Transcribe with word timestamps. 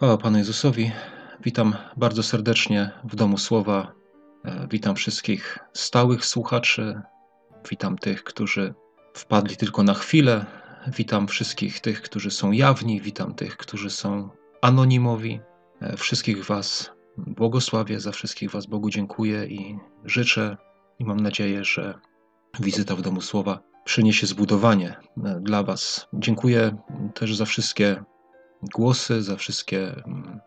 Chwała 0.00 0.18
Panu 0.18 0.38
Jezusowi. 0.38 0.92
Witam 1.44 1.76
bardzo 1.96 2.22
serdecznie 2.22 2.90
w 3.04 3.16
Domu 3.16 3.38
Słowa. 3.38 3.92
E, 4.44 4.68
witam 4.70 4.96
wszystkich 4.96 5.58
stałych 5.72 6.26
słuchaczy. 6.26 7.00
Witam 7.70 7.98
tych, 7.98 8.24
którzy 8.24 8.74
wpadli 9.14 9.56
tylko 9.56 9.82
na 9.82 9.94
chwilę. 9.94 10.46
Witam 10.96 11.28
wszystkich 11.28 11.80
tych, 11.80 12.02
którzy 12.02 12.30
są 12.30 12.52
jawni. 12.52 13.00
Witam 13.00 13.34
tych, 13.34 13.56
którzy 13.56 13.90
są 13.90 14.28
anonimowi. 14.62 15.40
E, 15.80 15.96
wszystkich 15.96 16.44
Was 16.44 16.90
błogosławię, 17.18 18.00
za 18.00 18.12
wszystkich 18.12 18.50
Was 18.50 18.66
Bogu 18.66 18.90
dziękuję 18.90 19.46
i 19.46 19.78
życzę 20.04 20.56
i 20.98 21.04
mam 21.04 21.20
nadzieję, 21.20 21.64
że 21.64 21.94
wizyta 22.60 22.96
w 22.96 23.02
Domu 23.02 23.20
Słowa 23.20 23.60
przyniesie 23.84 24.26
zbudowanie 24.26 24.96
e, 25.24 25.40
dla 25.40 25.62
Was. 25.62 26.06
Dziękuję 26.12 26.76
też 27.14 27.36
za 27.36 27.44
wszystkie 27.44 28.04
głosy, 28.62 29.22
za 29.22 29.36
wszystkie 29.36 30.04
mm, 30.06 30.40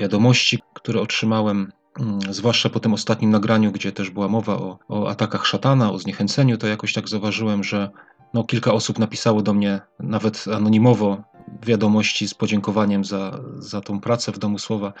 wiadomości, 0.00 0.58
które 0.74 1.00
otrzymałem, 1.00 1.72
mm, 2.00 2.18
zwłaszcza 2.30 2.70
po 2.70 2.80
tym 2.80 2.94
ostatnim 2.94 3.30
nagraniu, 3.30 3.72
gdzie 3.72 3.92
też 3.92 4.10
była 4.10 4.28
mowa 4.28 4.54
o, 4.56 4.78
o 4.88 5.08
atakach 5.08 5.46
szatana, 5.46 5.92
o 5.92 5.98
zniechęceniu, 5.98 6.58
to 6.58 6.66
jakoś 6.66 6.92
tak 6.92 7.08
zauważyłem, 7.08 7.64
że 7.64 7.90
no, 8.34 8.44
kilka 8.44 8.72
osób 8.72 8.98
napisało 8.98 9.42
do 9.42 9.54
mnie 9.54 9.80
nawet 10.00 10.44
anonimowo 10.54 11.22
wiadomości 11.62 12.28
z 12.28 12.34
podziękowaniem 12.34 13.04
za, 13.04 13.40
za 13.58 13.80
tą 13.80 14.00
pracę 14.00 14.32
w 14.32 14.38
Domu 14.38 14.58
Słowa. 14.58 14.92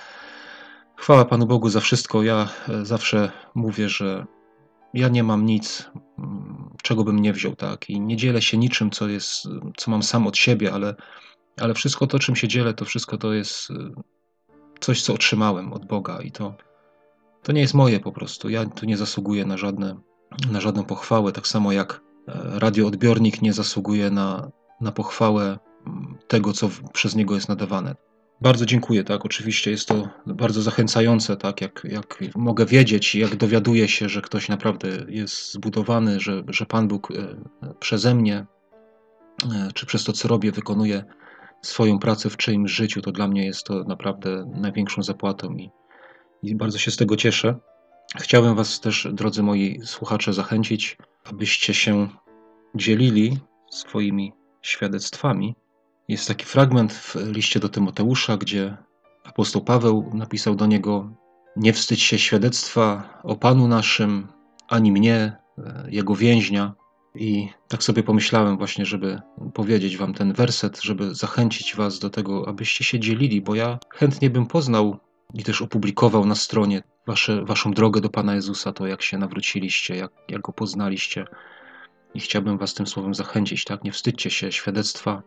Chwała 0.96 1.24
Panu 1.24 1.46
Bogu 1.46 1.68
za 1.68 1.80
wszystko. 1.80 2.22
Ja 2.22 2.48
e, 2.68 2.84
zawsze 2.84 3.32
mówię, 3.54 3.88
że 3.88 4.26
ja 4.94 5.08
nie 5.08 5.22
mam 5.22 5.46
nic, 5.46 5.90
mm, 6.18 6.70
czego 6.82 7.04
bym 7.04 7.18
nie 7.18 7.32
wziął, 7.32 7.56
tak? 7.56 7.90
I 7.90 8.00
nie 8.00 8.16
dzielę 8.16 8.42
się 8.42 8.58
niczym, 8.58 8.90
co 8.90 9.08
jest, 9.08 9.48
co 9.76 9.90
mam 9.90 10.02
sam 10.02 10.26
od 10.26 10.36
siebie, 10.36 10.72
ale 10.72 10.94
ale 11.60 11.74
wszystko 11.74 12.06
to, 12.06 12.18
czym 12.18 12.36
się 12.36 12.48
dzielę, 12.48 12.74
to 12.74 12.84
wszystko 12.84 13.18
to 13.18 13.32
jest 13.32 13.70
y, 13.70 13.74
coś, 14.80 15.02
co 15.02 15.14
otrzymałem 15.14 15.72
od 15.72 15.86
Boga 15.86 16.20
i 16.20 16.32
to, 16.32 16.54
to 17.42 17.52
nie 17.52 17.60
jest 17.60 17.74
moje 17.74 18.00
po 18.00 18.12
prostu. 18.12 18.48
Ja 18.48 18.66
tu 18.66 18.86
nie 18.86 18.96
zasługuję 18.96 19.46
na, 19.46 19.56
żadne, 19.56 19.96
na 20.50 20.60
żadną 20.60 20.84
pochwałę, 20.84 21.32
tak 21.32 21.46
samo 21.46 21.72
jak 21.72 22.00
e, 22.28 22.58
radioodbiornik 22.58 23.42
nie 23.42 23.52
zasługuje 23.52 24.10
na, 24.10 24.50
na 24.80 24.92
pochwałę 24.92 25.58
tego, 26.28 26.52
co 26.52 26.70
przez 26.92 27.14
niego 27.14 27.34
jest 27.34 27.48
nadawane. 27.48 27.94
Bardzo 28.40 28.66
dziękuję, 28.66 29.04
tak. 29.04 29.24
Oczywiście 29.24 29.70
jest 29.70 29.88
to 29.88 30.08
bardzo 30.26 30.62
zachęcające, 30.62 31.36
tak, 31.36 31.60
jak, 31.60 31.86
jak 31.90 32.20
mogę 32.36 32.66
wiedzieć, 32.66 33.14
jak 33.14 33.36
dowiaduję 33.36 33.88
się, 33.88 34.08
że 34.08 34.22
ktoś 34.22 34.48
naprawdę 34.48 34.88
jest 35.08 35.52
zbudowany, 35.52 36.20
że, 36.20 36.42
że 36.48 36.66
Pan 36.66 36.88
Bóg 36.88 37.10
e, 37.10 37.14
przeze 37.80 38.14
mnie, 38.14 38.46
e, 39.54 39.68
czy 39.74 39.86
przez 39.86 40.04
to, 40.04 40.12
co 40.12 40.28
robię, 40.28 40.52
wykonuje 40.52 41.04
swoją 41.62 41.98
pracę 41.98 42.30
w 42.30 42.36
czyimś 42.36 42.72
życiu, 42.72 43.02
to 43.02 43.12
dla 43.12 43.28
mnie 43.28 43.46
jest 43.46 43.64
to 43.64 43.84
naprawdę 43.84 44.52
największą 44.54 45.02
zapłatą 45.02 45.54
i, 45.56 45.70
i 46.42 46.54
bardzo 46.54 46.78
się 46.78 46.90
z 46.90 46.96
tego 46.96 47.16
cieszę. 47.16 47.58
Chciałem 48.16 48.54
Was 48.54 48.80
też, 48.80 49.08
drodzy 49.12 49.42
moi 49.42 49.80
słuchacze, 49.84 50.32
zachęcić, 50.32 50.96
abyście 51.24 51.74
się 51.74 52.08
dzielili 52.74 53.38
swoimi 53.70 54.32
świadectwami. 54.62 55.54
Jest 56.08 56.28
taki 56.28 56.44
fragment 56.44 56.92
w 56.92 57.16
liście 57.16 57.60
do 57.60 57.68
Tymoteusza, 57.68 58.36
gdzie 58.36 58.76
apostoł 59.24 59.64
Paweł 59.64 60.10
napisał 60.14 60.54
do 60.54 60.66
niego: 60.66 61.10
Nie 61.56 61.72
wstydź 61.72 62.02
się 62.02 62.18
świadectwa 62.18 63.18
o 63.22 63.36
Panu 63.36 63.68
naszym, 63.68 64.28
ani 64.68 64.92
mnie, 64.92 65.36
e, 65.58 65.86
jego 65.90 66.14
więźnia, 66.14 66.74
i 67.18 67.48
tak 67.68 67.82
sobie 67.82 68.02
pomyślałem 68.02 68.58
właśnie, 68.58 68.86
żeby 68.86 69.20
powiedzieć 69.54 69.96
wam 69.96 70.14
ten 70.14 70.32
werset, 70.32 70.82
żeby 70.82 71.14
zachęcić 71.14 71.76
was 71.76 71.98
do 71.98 72.10
tego, 72.10 72.48
abyście 72.48 72.84
się 72.84 73.00
dzielili, 73.00 73.40
bo 73.40 73.54
ja 73.54 73.78
chętnie 73.90 74.30
bym 74.30 74.46
poznał 74.46 74.98
i 75.34 75.44
też 75.44 75.62
opublikował 75.62 76.26
na 76.26 76.34
stronie 76.34 76.82
wasze, 77.06 77.44
waszą 77.44 77.70
drogę 77.72 78.00
do 78.00 78.10
Pana 78.10 78.34
Jezusa, 78.34 78.72
to 78.72 78.86
jak 78.86 79.02
się 79.02 79.18
nawróciliście, 79.18 79.96
jak, 79.96 80.12
jak 80.28 80.40
Go 80.40 80.52
poznaliście. 80.52 81.24
I 82.14 82.20
chciałbym 82.20 82.58
was 82.58 82.74
tym 82.74 82.86
słowem 82.86 83.14
zachęcić, 83.14 83.64
tak? 83.64 83.84
Nie 83.84 83.92
wstydźcie 83.92 84.30
się 84.30 84.52
świadectwa 84.52 85.22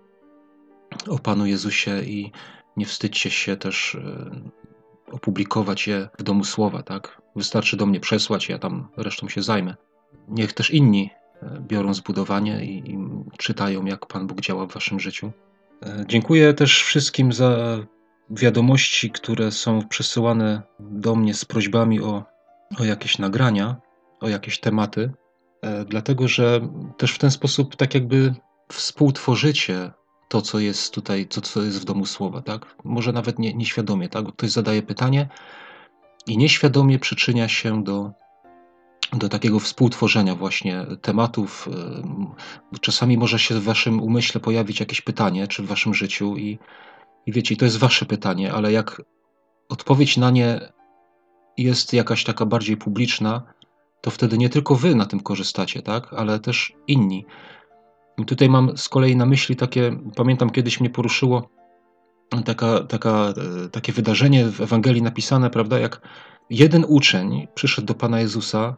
o 1.07 1.19
Panu 1.19 1.45
Jezusie 1.45 2.01
i 2.03 2.31
nie 2.77 2.85
wstydźcie 2.85 3.29
się 3.29 3.57
też 3.57 3.95
e, 3.95 4.31
opublikować 5.11 5.87
je 5.87 6.09
w 6.19 6.23
domu 6.23 6.43
słowa, 6.43 6.83
tak? 6.83 7.21
Wystarczy 7.35 7.77
do 7.77 7.85
mnie 7.85 7.99
przesłać, 7.99 8.49
ja 8.49 8.59
tam 8.59 8.87
resztą 8.97 9.29
się 9.29 9.41
zajmę. 9.41 9.75
Niech 10.27 10.53
też 10.53 10.71
inni 10.71 11.09
biorą 11.61 11.93
zbudowanie 11.93 12.65
i, 12.65 12.91
i 12.91 12.97
czytają, 13.37 13.85
jak 13.85 14.05
Pan 14.05 14.27
Bóg 14.27 14.41
działa 14.41 14.65
w 14.65 14.73
Waszym 14.73 14.99
życiu. 14.99 15.31
E, 15.83 16.05
dziękuję 16.07 16.53
też 16.53 16.83
wszystkim 16.83 17.33
za 17.33 17.77
wiadomości, 18.29 19.11
które 19.11 19.51
są 19.51 19.87
przesyłane 19.87 20.61
do 20.79 21.15
mnie 21.15 21.33
z 21.33 21.45
prośbami 21.45 22.01
o, 22.01 22.23
o 22.79 22.83
jakieś 22.83 23.17
nagrania, 23.17 23.75
o 24.19 24.29
jakieś 24.29 24.59
tematy, 24.59 25.11
e, 25.61 25.85
dlatego 25.85 26.27
że 26.27 26.61
też 26.97 27.11
w 27.11 27.17
ten 27.17 27.31
sposób 27.31 27.75
tak 27.75 27.93
jakby 27.93 28.33
współtworzycie 28.71 29.91
to, 30.27 30.41
co 30.41 30.59
jest 30.59 30.93
tutaj, 30.93 31.25
to, 31.25 31.41
co 31.41 31.61
jest 31.61 31.81
w 31.81 31.85
domu 31.85 32.05
słowa, 32.05 32.41
tak? 32.41 32.75
Może 32.83 33.11
nawet 33.11 33.39
nie, 33.39 33.53
nieświadomie, 33.53 34.09
tak? 34.09 34.25
Ktoś 34.25 34.49
zadaje 34.49 34.81
pytanie 34.81 35.29
i 36.27 36.37
nieświadomie 36.37 36.99
przyczynia 36.99 37.47
się 37.47 37.83
do 37.83 38.11
do 39.13 39.29
takiego 39.29 39.59
współtworzenia 39.59 40.35
właśnie 40.35 40.85
tematów. 41.01 41.69
Czasami 42.81 43.17
może 43.17 43.39
się 43.39 43.55
w 43.55 43.63
waszym 43.63 44.01
umyśle 44.01 44.41
pojawić 44.41 44.79
jakieś 44.79 45.01
pytanie, 45.01 45.47
czy 45.47 45.63
w 45.63 45.67
waszym 45.67 45.93
życiu 45.93 46.37
i, 46.37 46.59
i 47.25 47.31
wiecie, 47.31 47.55
to 47.55 47.65
jest 47.65 47.77
wasze 47.77 48.05
pytanie, 48.05 48.53
ale 48.53 48.71
jak 48.71 49.01
odpowiedź 49.69 50.17
na 50.17 50.31
nie 50.31 50.59
jest 51.57 51.93
jakaś 51.93 52.23
taka 52.23 52.45
bardziej 52.45 52.77
publiczna, 52.77 53.43
to 54.01 54.11
wtedy 54.11 54.37
nie 54.37 54.49
tylko 54.49 54.75
wy 54.75 54.95
na 54.95 55.05
tym 55.05 55.19
korzystacie, 55.19 55.81
tak, 55.81 56.13
ale 56.13 56.39
też 56.39 56.73
inni. 56.87 57.25
I 58.17 58.25
tutaj 58.25 58.49
mam 58.49 58.77
z 58.77 58.89
kolei 58.89 59.15
na 59.15 59.25
myśli 59.25 59.55
takie, 59.55 59.99
pamiętam 60.15 60.49
kiedyś 60.49 60.79
mnie 60.79 60.89
poruszyło 60.89 61.49
taka, 62.45 62.83
taka, 62.83 63.33
e, 63.65 63.69
takie 63.69 63.93
wydarzenie 63.93 64.45
w 64.45 64.61
Ewangelii 64.61 65.01
napisane, 65.01 65.49
prawda, 65.49 65.79
jak 65.79 66.01
jeden 66.49 66.85
uczeń 66.87 67.47
przyszedł 67.55 67.87
do 67.87 67.95
Pana 67.95 68.19
Jezusa 68.19 68.75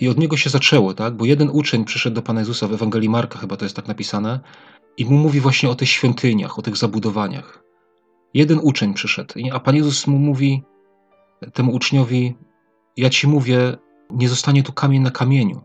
i 0.00 0.08
od 0.08 0.18
niego 0.18 0.36
się 0.36 0.50
zaczęło, 0.50 0.94
tak? 0.94 1.16
Bo 1.16 1.24
jeden 1.24 1.50
uczeń 1.52 1.84
przyszedł 1.84 2.14
do 2.14 2.22
Pana 2.22 2.40
Jezusa 2.40 2.68
w 2.68 2.72
Ewangelii 2.72 3.08
Marka, 3.08 3.38
chyba 3.38 3.56
to 3.56 3.64
jest 3.64 3.76
tak 3.76 3.88
napisane, 3.88 4.40
i 4.96 5.04
mu 5.04 5.18
mówi 5.18 5.40
właśnie 5.40 5.70
o 5.70 5.74
tych 5.74 5.88
świątyniach, 5.88 6.58
o 6.58 6.62
tych 6.62 6.76
zabudowaniach. 6.76 7.64
Jeden 8.34 8.60
uczeń 8.62 8.94
przyszedł, 8.94 9.34
a 9.52 9.60
Pan 9.60 9.76
Jezus 9.76 10.06
mu 10.06 10.18
mówi 10.18 10.62
temu 11.52 11.72
uczniowi: 11.72 12.36
Ja 12.96 13.10
ci 13.10 13.28
mówię, 13.28 13.76
nie 14.10 14.28
zostanie 14.28 14.62
tu 14.62 14.72
kamień 14.72 15.02
na 15.02 15.10
kamieniu. 15.10 15.60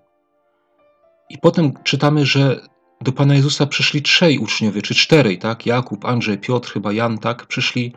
I 1.29 1.37
potem 1.37 1.73
czytamy, 1.83 2.25
że 2.25 2.67
do 3.01 3.11
Pana 3.11 3.35
Jezusa 3.35 3.65
przyszli 3.65 4.01
trzej 4.01 4.39
uczniowie, 4.39 4.81
czy 4.81 4.95
czterej, 4.95 5.39
tak? 5.39 5.65
Jakub, 5.65 6.05
Andrzej, 6.05 6.37
Piotr, 6.37 6.71
chyba 6.71 6.93
Jan, 6.93 7.17
tak? 7.17 7.45
Przyszli 7.45 7.93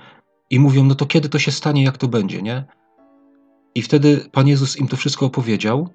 i 0.50 0.60
mówią: 0.60 0.84
No 0.84 0.94
to 0.94 1.06
kiedy 1.06 1.28
to 1.28 1.38
się 1.38 1.52
stanie, 1.52 1.84
jak 1.84 1.98
to 1.98 2.08
będzie, 2.08 2.42
nie? 2.42 2.64
I 3.74 3.82
wtedy 3.82 4.28
Pan 4.32 4.48
Jezus 4.48 4.76
im 4.76 4.88
to 4.88 4.96
wszystko 4.96 5.26
opowiedział. 5.26 5.88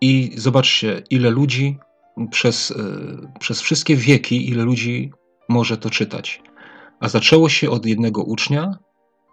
I 0.00 0.32
zobaczcie, 0.36 1.02
ile 1.10 1.30
ludzi 1.30 1.78
przez, 2.30 2.70
e, 2.70 2.74
przez 3.38 3.60
wszystkie 3.60 3.96
wieki, 3.96 4.48
ile 4.48 4.64
ludzi 4.64 5.12
może 5.48 5.76
to 5.76 5.90
czytać. 5.90 6.42
A 7.00 7.08
zaczęło 7.08 7.48
się 7.48 7.70
od 7.70 7.86
jednego 7.86 8.22
ucznia, 8.22 8.78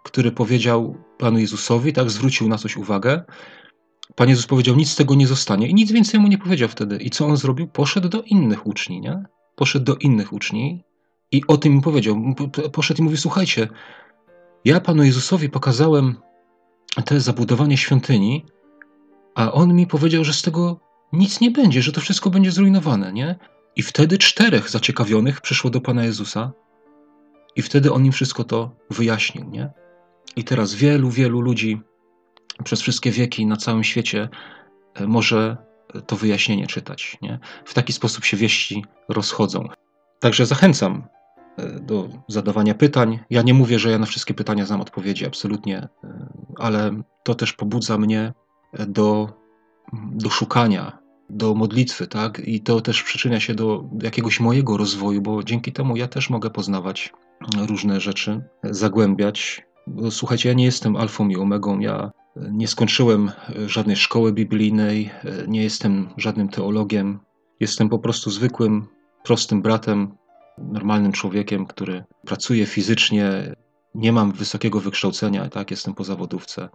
który 0.04 0.32
powiedział 0.32 0.96
Panu 1.18 1.38
Jezusowi, 1.38 1.92
tak, 1.92 2.10
zwrócił 2.10 2.48
na 2.48 2.58
coś 2.58 2.76
uwagę. 2.76 3.22
Pan 4.16 4.28
Jezus 4.28 4.46
powiedział, 4.46 4.76
nic 4.76 4.90
z 4.90 4.96
tego 4.96 5.14
nie 5.14 5.26
zostanie 5.26 5.68
i 5.68 5.74
nic 5.74 5.92
więcej 5.92 6.20
mu 6.20 6.28
nie 6.28 6.38
powiedział 6.38 6.68
wtedy. 6.68 6.96
I 6.96 7.10
co 7.10 7.26
on 7.26 7.36
zrobił? 7.36 7.68
Poszedł 7.68 8.08
do 8.08 8.22
innych 8.22 8.66
uczni, 8.66 9.00
nie? 9.00 9.24
Poszedł 9.56 9.84
do 9.84 9.96
innych 9.96 10.32
uczni 10.32 10.84
i 11.32 11.42
o 11.48 11.56
tym 11.56 11.72
im 11.72 11.80
powiedział. 11.80 12.22
Poszedł 12.72 13.00
i 13.00 13.04
mówi, 13.04 13.16
słuchajcie, 13.16 13.68
ja 14.64 14.80
Panu 14.80 15.04
Jezusowi 15.04 15.48
pokazałem 15.48 16.16
te 17.04 17.20
zabudowanie 17.20 17.76
świątyni, 17.76 18.44
a 19.38 19.52
on 19.52 19.74
mi 19.74 19.86
powiedział, 19.86 20.24
że 20.24 20.32
z 20.32 20.42
tego 20.42 20.80
nic 21.12 21.40
nie 21.40 21.50
będzie, 21.50 21.82
że 21.82 21.92
to 21.92 22.00
wszystko 22.00 22.30
będzie 22.30 22.50
zrujnowane, 22.50 23.12
nie? 23.12 23.36
I 23.76 23.82
wtedy 23.82 24.18
czterech 24.18 24.70
zaciekawionych 24.70 25.40
przyszło 25.40 25.70
do 25.70 25.80
Pana 25.80 26.04
Jezusa 26.04 26.52
i 27.56 27.62
wtedy 27.62 27.92
on 27.92 28.04
im 28.04 28.12
wszystko 28.12 28.44
to 28.44 28.70
wyjaśnił, 28.90 29.50
nie? 29.50 29.70
I 30.36 30.44
teraz 30.44 30.74
wielu, 30.74 31.10
wielu 31.10 31.40
ludzi 31.40 31.80
przez 32.64 32.80
wszystkie 32.80 33.10
wieki 33.10 33.46
na 33.46 33.56
całym 33.56 33.84
świecie 33.84 34.28
e, 34.94 35.06
może 35.06 35.56
to 36.06 36.16
wyjaśnienie 36.16 36.66
czytać, 36.66 37.18
nie? 37.22 37.38
W 37.64 37.74
taki 37.74 37.92
sposób 37.92 38.24
się 38.24 38.36
wieści 38.36 38.84
rozchodzą. 39.08 39.68
Także 40.20 40.46
zachęcam 40.46 41.06
e, 41.56 41.80
do 41.80 42.08
zadawania 42.28 42.74
pytań. 42.74 43.18
Ja 43.30 43.42
nie 43.42 43.54
mówię, 43.54 43.78
że 43.78 43.90
ja 43.90 43.98
na 43.98 44.06
wszystkie 44.06 44.34
pytania 44.34 44.66
znam 44.66 44.80
odpowiedzi, 44.80 45.26
absolutnie, 45.26 45.78
e, 45.78 45.88
ale 46.56 47.02
to 47.24 47.34
też 47.34 47.52
pobudza 47.52 47.98
mnie 47.98 48.32
do, 48.88 49.28
do 49.92 50.30
szukania, 50.30 50.98
do 51.30 51.54
modlitwy, 51.54 52.06
tak? 52.06 52.40
I 52.40 52.60
to 52.60 52.80
też 52.80 53.02
przyczynia 53.02 53.40
się 53.40 53.54
do 53.54 53.84
jakiegoś 54.02 54.40
mojego 54.40 54.76
rozwoju, 54.76 55.22
bo 55.22 55.42
dzięki 55.42 55.72
temu 55.72 55.96
ja 55.96 56.08
też 56.08 56.30
mogę 56.30 56.50
poznawać 56.50 57.12
różne 57.66 58.00
rzeczy, 58.00 58.42
zagłębiać. 58.64 59.66
Bo, 59.86 60.10
słuchajcie, 60.10 60.48
ja 60.48 60.54
nie 60.54 60.64
jestem 60.64 60.96
alfą 60.96 61.28
i 61.28 61.36
omegą, 61.36 61.78
ja 61.78 62.10
nie 62.36 62.68
skończyłem 62.68 63.30
żadnej 63.66 63.96
szkoły 63.96 64.32
biblijnej, 64.32 65.10
nie 65.48 65.62
jestem 65.62 66.08
żadnym 66.16 66.48
teologiem. 66.48 67.18
Jestem 67.60 67.88
po 67.88 67.98
prostu 67.98 68.30
zwykłym, 68.30 68.86
prostym 69.24 69.62
bratem, 69.62 70.14
normalnym 70.58 71.12
człowiekiem, 71.12 71.66
który 71.66 72.04
pracuje 72.26 72.66
fizycznie. 72.66 73.54
Nie 73.94 74.12
mam 74.12 74.32
wysokiego 74.32 74.80
wykształcenia, 74.80 75.48
tak, 75.48 75.70
jestem 75.70 75.94
po 75.94 76.04
zawodówce, 76.04 76.68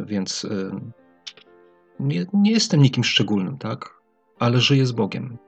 więc 0.00 0.44
y, 0.44 0.70
nie, 2.00 2.26
nie 2.32 2.50
jestem 2.50 2.82
nikim 2.82 3.04
szczególnym, 3.04 3.58
tak, 3.58 4.00
ale 4.38 4.60
żyję 4.60 4.86
z 4.86 4.92
Bogiem. 4.92 5.38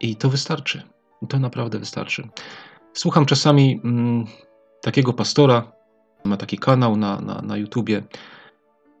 I 0.00 0.16
to 0.16 0.28
wystarczy. 0.28 0.82
I 1.22 1.26
to 1.26 1.38
naprawdę 1.38 1.78
wystarczy. 1.78 2.28
Słucham 2.92 3.26
czasami 3.26 3.80
mm, 3.84 4.24
takiego 4.82 5.12
pastora, 5.12 5.72
ma 6.24 6.36
taki 6.36 6.58
kanał 6.58 6.96
na, 6.96 7.20
na, 7.20 7.42
na 7.42 7.56
YouTubie. 7.56 8.02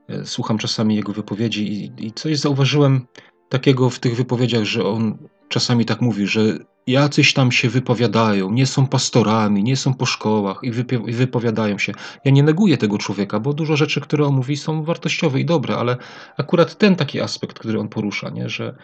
E, 0.08 0.24
słucham 0.24 0.58
czasami 0.58 0.96
jego 0.96 1.12
wypowiedzi 1.12 1.72
i, 1.72 2.06
i 2.06 2.12
coś 2.12 2.38
zauważyłem 2.38 3.06
takiego 3.48 3.90
w 3.90 3.98
tych 3.98 4.16
wypowiedziach, 4.16 4.64
że 4.64 4.84
on 4.84 5.18
czasami 5.48 5.84
tak 5.84 6.00
mówi, 6.00 6.26
że 6.26 6.58
jacyś 6.86 7.32
tam 7.32 7.52
się 7.52 7.68
wypowiadają, 7.68 8.50
nie 8.50 8.66
są 8.66 8.86
pastorami, 8.86 9.64
nie 9.64 9.76
są 9.76 9.94
po 9.94 10.06
szkołach 10.06 10.60
i, 10.62 10.68
i 11.06 11.12
wypowiadają 11.12 11.78
się. 11.78 11.92
Ja 12.24 12.32
nie 12.32 12.42
neguję 12.42 12.78
tego 12.78 12.98
człowieka, 12.98 13.40
bo 13.40 13.52
dużo 13.52 13.76
rzeczy, 13.76 14.00
które 14.00 14.26
on 14.26 14.34
mówi, 14.34 14.56
są 14.56 14.84
wartościowe 14.84 15.40
i 15.40 15.44
dobre, 15.44 15.76
ale 15.76 15.96
akurat 16.36 16.78
ten 16.78 16.96
taki 16.96 17.20
aspekt, 17.20 17.58
który 17.58 17.80
on 17.80 17.88
porusza, 17.88 18.30
nie? 18.30 18.48
Że, 18.48 18.76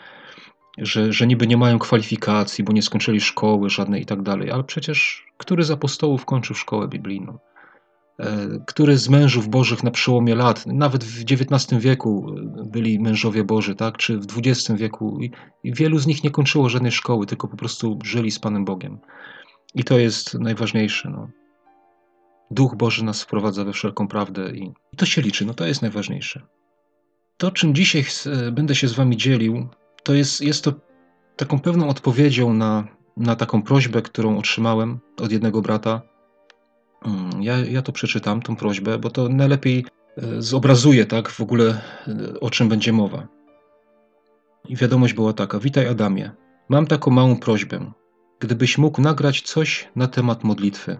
że, 0.78 1.12
że 1.12 1.26
niby 1.26 1.46
nie 1.46 1.56
mają 1.56 1.78
kwalifikacji, 1.78 2.64
bo 2.64 2.72
nie 2.72 2.82
skończyli 2.82 3.20
szkoły 3.20 3.70
żadnej 3.70 4.02
i 4.02 4.06
tak 4.06 4.22
dalej, 4.22 4.50
ale 4.50 4.64
przecież 4.64 5.28
który 5.38 5.64
z 5.64 5.70
apostołów 5.70 6.24
kończył 6.24 6.56
szkołę 6.56 6.88
biblijną? 6.88 7.38
E, 8.18 8.48
który 8.66 8.98
z 8.98 9.08
mężów 9.08 9.48
bożych 9.48 9.84
na 9.84 9.90
przełomie 9.90 10.34
lat, 10.34 10.66
nawet 10.66 11.04
w 11.04 11.22
XIX 11.22 11.82
wieku 11.82 12.34
byli 12.64 13.00
mężowie 13.00 13.44
Boży, 13.44 13.74
tak? 13.74 13.96
czy 13.96 14.18
w 14.18 14.26
XX 14.38 14.78
wieku, 14.80 15.18
i, 15.20 15.30
wielu 15.72 15.98
z 15.98 16.06
nich 16.06 16.24
nie 16.24 16.30
kończyło 16.30 16.68
żadnej 16.68 16.92
szkoły, 16.92 17.26
tylko 17.26 17.48
po 17.48 17.56
prostu 17.56 17.98
żyli 18.04 18.30
z 18.30 18.38
Panem 18.38 18.64
Bogiem. 18.64 18.98
I 19.74 19.84
to 19.84 19.98
jest 19.98 20.34
najważniejsze. 20.34 21.10
No. 21.10 21.28
Duch 22.50 22.76
Boży 22.76 23.04
nas 23.04 23.22
wprowadza 23.22 23.64
we 23.64 23.72
wszelką 23.72 24.08
prawdę 24.08 24.50
i, 24.50 24.72
i 24.92 24.96
to 24.96 25.06
się 25.06 25.22
liczy, 25.22 25.46
no 25.46 25.54
to 25.54 25.66
jest 25.66 25.82
najważniejsze. 25.82 26.42
To, 27.36 27.50
czym 27.50 27.74
dzisiaj 27.74 28.04
będę 28.52 28.74
się 28.74 28.88
z 28.88 28.92
Wami 28.92 29.16
dzielił, 29.16 29.68
to 30.02 30.14
jest, 30.14 30.40
jest 30.40 30.64
to 30.64 30.72
taką 31.36 31.58
pewną 31.58 31.88
odpowiedzią 31.88 32.54
na, 32.54 32.88
na 33.16 33.36
taką 33.36 33.62
prośbę, 33.62 34.02
którą 34.02 34.38
otrzymałem 34.38 34.98
od 35.16 35.32
jednego 35.32 35.62
brata. 35.62 36.02
Mm, 37.04 37.42
ja, 37.42 37.58
ja 37.58 37.82
to 37.82 37.92
przeczytam, 37.92 38.42
tą 38.42 38.56
prośbę, 38.56 38.98
bo 38.98 39.10
to 39.10 39.28
najlepiej 39.28 39.84
e, 40.16 40.42
zobrazuje 40.42 41.06
tak 41.06 41.28
w 41.28 41.40
ogóle 41.40 41.80
e, 42.08 42.40
o 42.40 42.50
czym 42.50 42.68
będzie 42.68 42.92
mowa. 42.92 43.28
I 44.68 44.76
wiadomość 44.76 45.14
była 45.14 45.32
taka: 45.32 45.58
Witaj 45.58 45.88
Adamie. 45.88 46.30
Mam 46.68 46.86
taką 46.86 47.10
małą 47.10 47.36
prośbę. 47.36 47.92
Gdybyś 48.40 48.78
mógł 48.78 49.00
nagrać 49.00 49.42
coś 49.42 49.88
na 49.96 50.06
temat 50.06 50.44
modlitwy. 50.44 50.98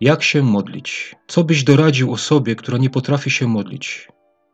Jak 0.00 0.22
się 0.22 0.42
modlić? 0.42 1.16
Co 1.26 1.44
byś 1.44 1.64
doradził 1.64 2.12
osobie, 2.12 2.56
która 2.56 2.78
nie 2.78 2.90
potrafi 2.90 3.30
się 3.30 3.46
modlić, 3.46 4.08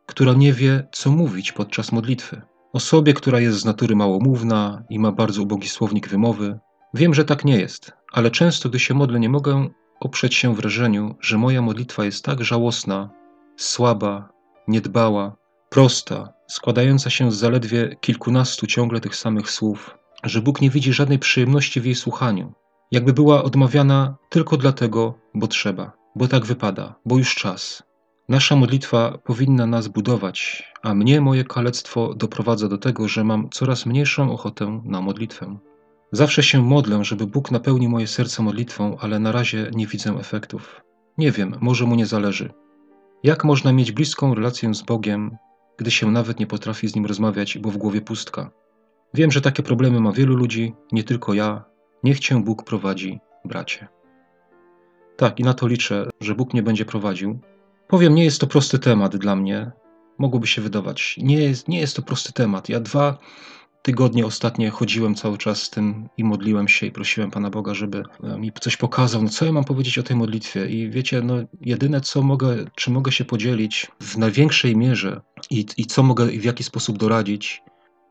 która 0.07 0.33
nie 0.33 0.53
wie, 0.53 0.89
co 0.93 1.11
mówić 1.11 1.53
podczas 1.53 1.93
modlitwy? 1.93 2.43
Osobie, 2.73 3.15
która 3.15 3.41
jest 3.41 3.59
z 3.59 3.65
natury 3.65 3.97
małomówna 3.97 4.85
i 4.91 4.99
ma 4.99 5.13
bardzo 5.13 5.43
ubogi 5.43 5.69
słownik 5.69 6.09
wymowy. 6.09 6.59
Wiem, 6.95 7.15
że 7.15 7.25
tak 7.25 7.45
nie 7.45 7.59
jest, 7.59 7.93
ale 8.13 8.31
często, 8.31 8.69
gdy 8.69 8.79
się 8.79 8.95
modlę, 8.95 9.21
nie 9.21 9.29
mogę 9.29 9.69
oprzeć 10.01 10.35
się 10.35 10.55
wrażeniu, 10.55 11.15
że 11.21 11.39
moja 11.39 11.63
modlitwa 11.63 12.05
jest 12.05 12.25
tak 12.25 12.45
żałosna, 12.45 13.11
słaba, 13.57 14.29
niedbała, 14.69 15.37
prosta, 15.69 16.33
składająca 16.47 17.11
się 17.11 17.33
z 17.33 17.37
zaledwie 17.37 17.97
kilkunastu 18.01 18.67
ciągle 18.67 19.01
tych 19.01 19.17
samych 19.17 19.51
słów, 19.51 19.99
że 20.25 20.43
Bóg 20.43 20.61
nie 20.61 20.71
widzi 20.71 20.93
żadnej 20.93 21.19
przyjemności 21.19 21.81
w 21.81 21.85
jej 21.85 21.95
słuchaniu, 21.95 22.53
jakby 22.91 23.13
była 23.13 23.43
odmawiana 23.43 24.17
tylko 24.29 24.57
dlatego, 24.57 25.15
bo 25.35 25.47
trzeba, 25.47 25.93
bo 26.17 26.29
tak 26.29 26.47
wypada, 26.47 26.95
bo 27.07 27.19
już 27.19 27.35
czas. 27.35 27.83
Nasza 28.29 28.57
modlitwa 28.57 29.19
powinna 29.25 29.67
nas 29.67 29.89
budować, 29.89 30.65
a 30.83 30.95
mnie 30.95 31.21
moje 31.21 31.45
kalectwo 31.45 32.15
doprowadza 32.15 32.69
do 32.69 32.79
tego, 32.79 33.09
że 33.09 33.25
mam 33.25 33.51
coraz 33.51 33.87
mniejszą 33.87 34.33
ochotę 34.33 34.81
na 34.85 35.01
modlitwę. 35.01 35.59
Zawsze 36.13 36.43
się 36.43 36.63
modlę, 36.63 37.05
żeby 37.05 37.27
Bóg 37.27 37.51
napełnił 37.51 37.91
moje 37.91 38.07
serce 38.07 38.43
modlitwą, 38.43 38.97
ale 38.99 39.19
na 39.19 39.33
razie 39.33 39.71
nie 39.75 39.87
widzę 39.87 40.11
efektów. 40.11 40.81
Nie 41.19 41.33
wiem, 41.33 41.55
może 41.61 41.85
mu 41.85 41.95
nie 41.95 42.07
zależy. 42.07 42.53
Jak 43.23 43.45
można 43.45 43.73
mieć 43.73 43.93
bliską 43.93 44.35
relację 44.35 44.75
z 44.75 44.83
Bogiem, 44.83 45.37
gdy 45.77 45.91
się 45.91 46.11
nawet 46.11 46.41
nie 46.41 46.47
potrafi 46.47 46.89
z 46.89 46.95
nim 46.95 47.07
rozmawiać, 47.07 47.59
bo 47.59 47.71
w 47.71 47.77
głowie 47.77 48.01
pustka? 48.01 48.51
Wiem, 49.15 49.31
że 49.31 49.41
takie 49.41 49.63
problemy 49.63 50.01
ma 50.01 50.13
wielu 50.13 50.37
ludzi, 50.37 50.75
nie 50.93 51.05
tylko 51.05 51.35
ja. 51.35 51.65
Niech 52.05 52.21
cię 52.21 52.43
Bóg 52.45 52.65
prowadzi, 52.65 53.21
bracie. 53.45 53.89
Tak, 55.17 55.41
i 55.41 55.43
na 55.43 55.55
to 55.55 55.67
liczę, 55.67 56.11
że 56.21 56.35
Bóg 56.35 56.53
mnie 56.53 56.63
będzie 56.63 56.85
prowadził. 56.85 57.41
Powiem, 57.89 58.15
nie 58.15 58.25
jest 58.25 58.41
to 58.41 58.47
prosty 58.47 58.79
temat 58.79 59.17
dla 59.17 59.37
mnie. 59.37 59.73
Mogłoby 60.19 60.47
się 60.47 60.63
wydawać. 60.63 61.17
Nie 61.23 61.39
jest, 61.39 61.69
nie 61.69 61.81
jest 61.81 61.97
to 61.97 62.03
prosty 62.03 62.33
temat. 62.33 62.69
Ja 62.69 62.81
dwa 62.81 63.19
tygodnie 63.87 64.27
ostatnie 64.27 64.71
chodziłem 64.71 65.15
cały 65.15 65.39
czas 65.39 65.63
z 65.63 65.71
tym 65.71 66.09
i 66.17 66.25
modliłem 66.25 66.69
się 66.69 66.87
i 66.87 66.93
prosiłem 66.93 67.31
Pana 67.31 67.51
Boga, 67.51 67.75
żeby 67.75 68.03
e, 68.23 68.39
mi 68.39 68.53
coś 68.61 68.77
pokazał, 68.77 69.23
no 69.23 69.29
co 69.29 69.45
ja 69.45 69.53
mam 69.53 69.65
powiedzieć 69.65 69.99
o 69.99 70.03
tej 70.03 70.17
modlitwie. 70.17 70.67
I 70.67 70.91
wiecie, 70.91 71.23
no 71.23 71.35
jedyne 71.61 72.01
co 72.01 72.23
mogę, 72.23 72.57
czy 72.75 72.91
mogę 72.91 73.13
się 73.13 73.25
podzielić 73.25 73.91
w 74.01 74.19
największej 74.19 74.77
mierze 74.77 75.21
i, 75.51 75.67
i 75.77 75.87
co 75.87 76.03
mogę 76.03 76.33
i 76.33 76.39
w 76.39 76.45
jaki 76.45 76.65
sposób 76.65 76.99
doradzić, 76.99 77.63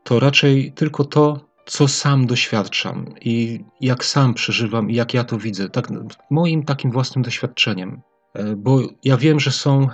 to 0.04 0.20
raczej 0.20 0.72
tylko 0.72 1.04
to, 1.04 1.40
co 1.66 1.88
sam 1.88 2.26
doświadczam 2.26 3.14
i 3.20 3.60
jak 3.80 4.04
sam 4.04 4.34
przeżywam 4.34 4.90
i 4.90 4.94
jak 4.94 5.14
ja 5.14 5.24
to 5.24 5.38
widzę, 5.38 5.68
tak 5.68 5.88
moim 6.30 6.62
takim 6.62 6.90
własnym 6.90 7.22
doświadczeniem. 7.22 8.02
E, 8.34 8.56
bo 8.56 8.80
ja 9.04 9.16
wiem, 9.16 9.40
że 9.40 9.50
są 9.50 9.88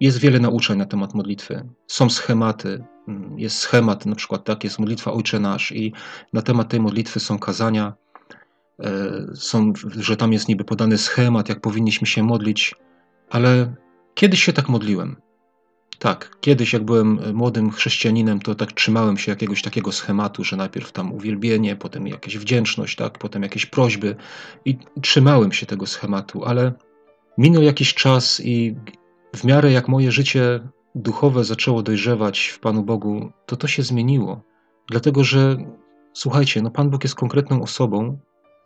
jest 0.00 0.18
wiele 0.18 0.38
nauczeń 0.38 0.78
na 0.78 0.86
temat 0.86 1.14
modlitwy. 1.14 1.68
Są 1.86 2.10
schematy. 2.10 2.84
Jest 3.36 3.58
schemat, 3.58 4.06
na 4.06 4.14
przykład 4.14 4.44
tak, 4.44 4.64
jest 4.64 4.78
modlitwa 4.78 5.12
Ojcze 5.12 5.40
Nasz 5.40 5.72
i 5.72 5.92
na 6.32 6.42
temat 6.42 6.68
tej 6.68 6.80
modlitwy 6.80 7.20
są 7.20 7.38
kazania. 7.38 7.94
E, 8.80 9.12
są, 9.34 9.72
że 9.96 10.16
tam 10.16 10.32
jest 10.32 10.48
niby 10.48 10.64
podany 10.64 10.98
schemat, 10.98 11.48
jak 11.48 11.60
powinniśmy 11.60 12.06
się 12.06 12.22
modlić, 12.22 12.74
ale 13.30 13.74
kiedyś 14.14 14.44
się 14.44 14.52
tak 14.52 14.68
modliłem. 14.68 15.16
Tak, 15.98 16.36
kiedyś 16.40 16.72
jak 16.72 16.84
byłem 16.84 17.20
młodym 17.34 17.70
chrześcijaninem, 17.70 18.40
to 18.40 18.54
tak 18.54 18.72
trzymałem 18.72 19.18
się 19.18 19.32
jakiegoś 19.32 19.62
takiego 19.62 19.92
schematu, 19.92 20.44
że 20.44 20.56
najpierw 20.56 20.92
tam 20.92 21.12
uwielbienie, 21.12 21.76
potem 21.76 22.06
jakaś 22.06 22.38
wdzięczność, 22.38 22.96
tak, 22.96 23.18
potem 23.18 23.42
jakieś 23.42 23.66
prośby 23.66 24.16
i 24.64 24.78
trzymałem 25.02 25.52
się 25.52 25.66
tego 25.66 25.86
schematu, 25.86 26.44
ale 26.44 26.72
Minął 27.40 27.62
jakiś 27.62 27.94
czas 27.94 28.40
i 28.44 28.76
w 29.36 29.44
miarę 29.44 29.72
jak 29.72 29.88
moje 29.88 30.12
życie 30.12 30.60
duchowe 30.94 31.44
zaczęło 31.44 31.82
dojrzewać 31.82 32.46
w 32.46 32.58
Panu 32.58 32.82
Bogu, 32.82 33.32
to 33.46 33.56
to 33.56 33.66
się 33.66 33.82
zmieniło. 33.82 34.42
Dlatego, 34.90 35.24
że 35.24 35.56
słuchajcie, 36.12 36.62
no 36.62 36.70
Pan 36.70 36.90
Bóg 36.90 37.04
jest 37.04 37.14
konkretną 37.14 37.62
osobą, 37.62 38.18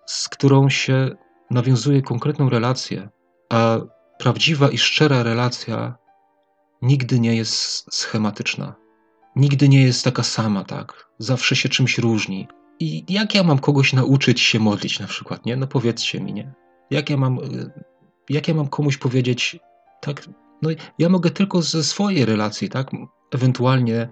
z 0.06 0.28
którą 0.28 0.68
się 0.68 1.16
nawiązuje 1.50 2.02
konkretną 2.02 2.50
relację, 2.50 3.08
a 3.50 3.78
prawdziwa 4.18 4.68
i 4.68 4.78
szczera 4.78 5.22
relacja 5.22 5.94
nigdy 6.82 7.20
nie 7.20 7.36
jest 7.36 7.94
schematyczna. 7.94 8.74
Nigdy 9.36 9.68
nie 9.68 9.82
jest 9.82 10.04
taka 10.04 10.22
sama, 10.22 10.64
tak? 10.64 11.08
Zawsze 11.18 11.56
się 11.56 11.68
czymś 11.68 11.98
różni. 11.98 12.48
I 12.80 13.04
jak 13.08 13.34
ja 13.34 13.42
mam 13.42 13.58
kogoś 13.58 13.92
nauczyć 13.92 14.40
się 14.40 14.58
modlić 14.58 15.00
na 15.00 15.06
przykład, 15.06 15.46
nie? 15.46 15.56
No 15.56 15.66
powiedzcie 15.66 16.20
mi, 16.20 16.32
nie? 16.32 16.52
Jak 16.90 17.10
ja 17.10 17.16
mam 17.16 17.38
jak 18.28 18.48
ja 18.48 18.54
mam 18.54 18.68
komuś 18.68 18.96
powiedzieć, 18.96 19.58
tak, 20.00 20.22
no 20.64 20.70
ja 20.98 21.08
mogę 21.08 21.30
tylko 21.30 21.62
ze 21.62 21.84
swojej 21.84 22.24
relacji, 22.24 22.68
tak, 22.68 22.90
ewentualnie 23.34 24.08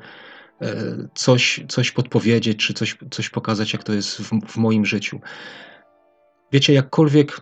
e, 0.63 1.09
coś, 1.15 1.65
coś 1.69 1.91
podpowiedzieć, 1.91 2.59
czy 2.59 2.75
coś, 2.75 2.99
coś 3.11 3.31
pokazać, 3.31 3.73
jak 3.73 3.85
to 3.85 3.93
jest 3.93 4.19
w, 4.19 4.31
w 4.49 4.57
moim 4.57 4.87
życiu. 4.87 5.21
Wiecie, 6.53 6.73
jakkolwiek 6.73 7.41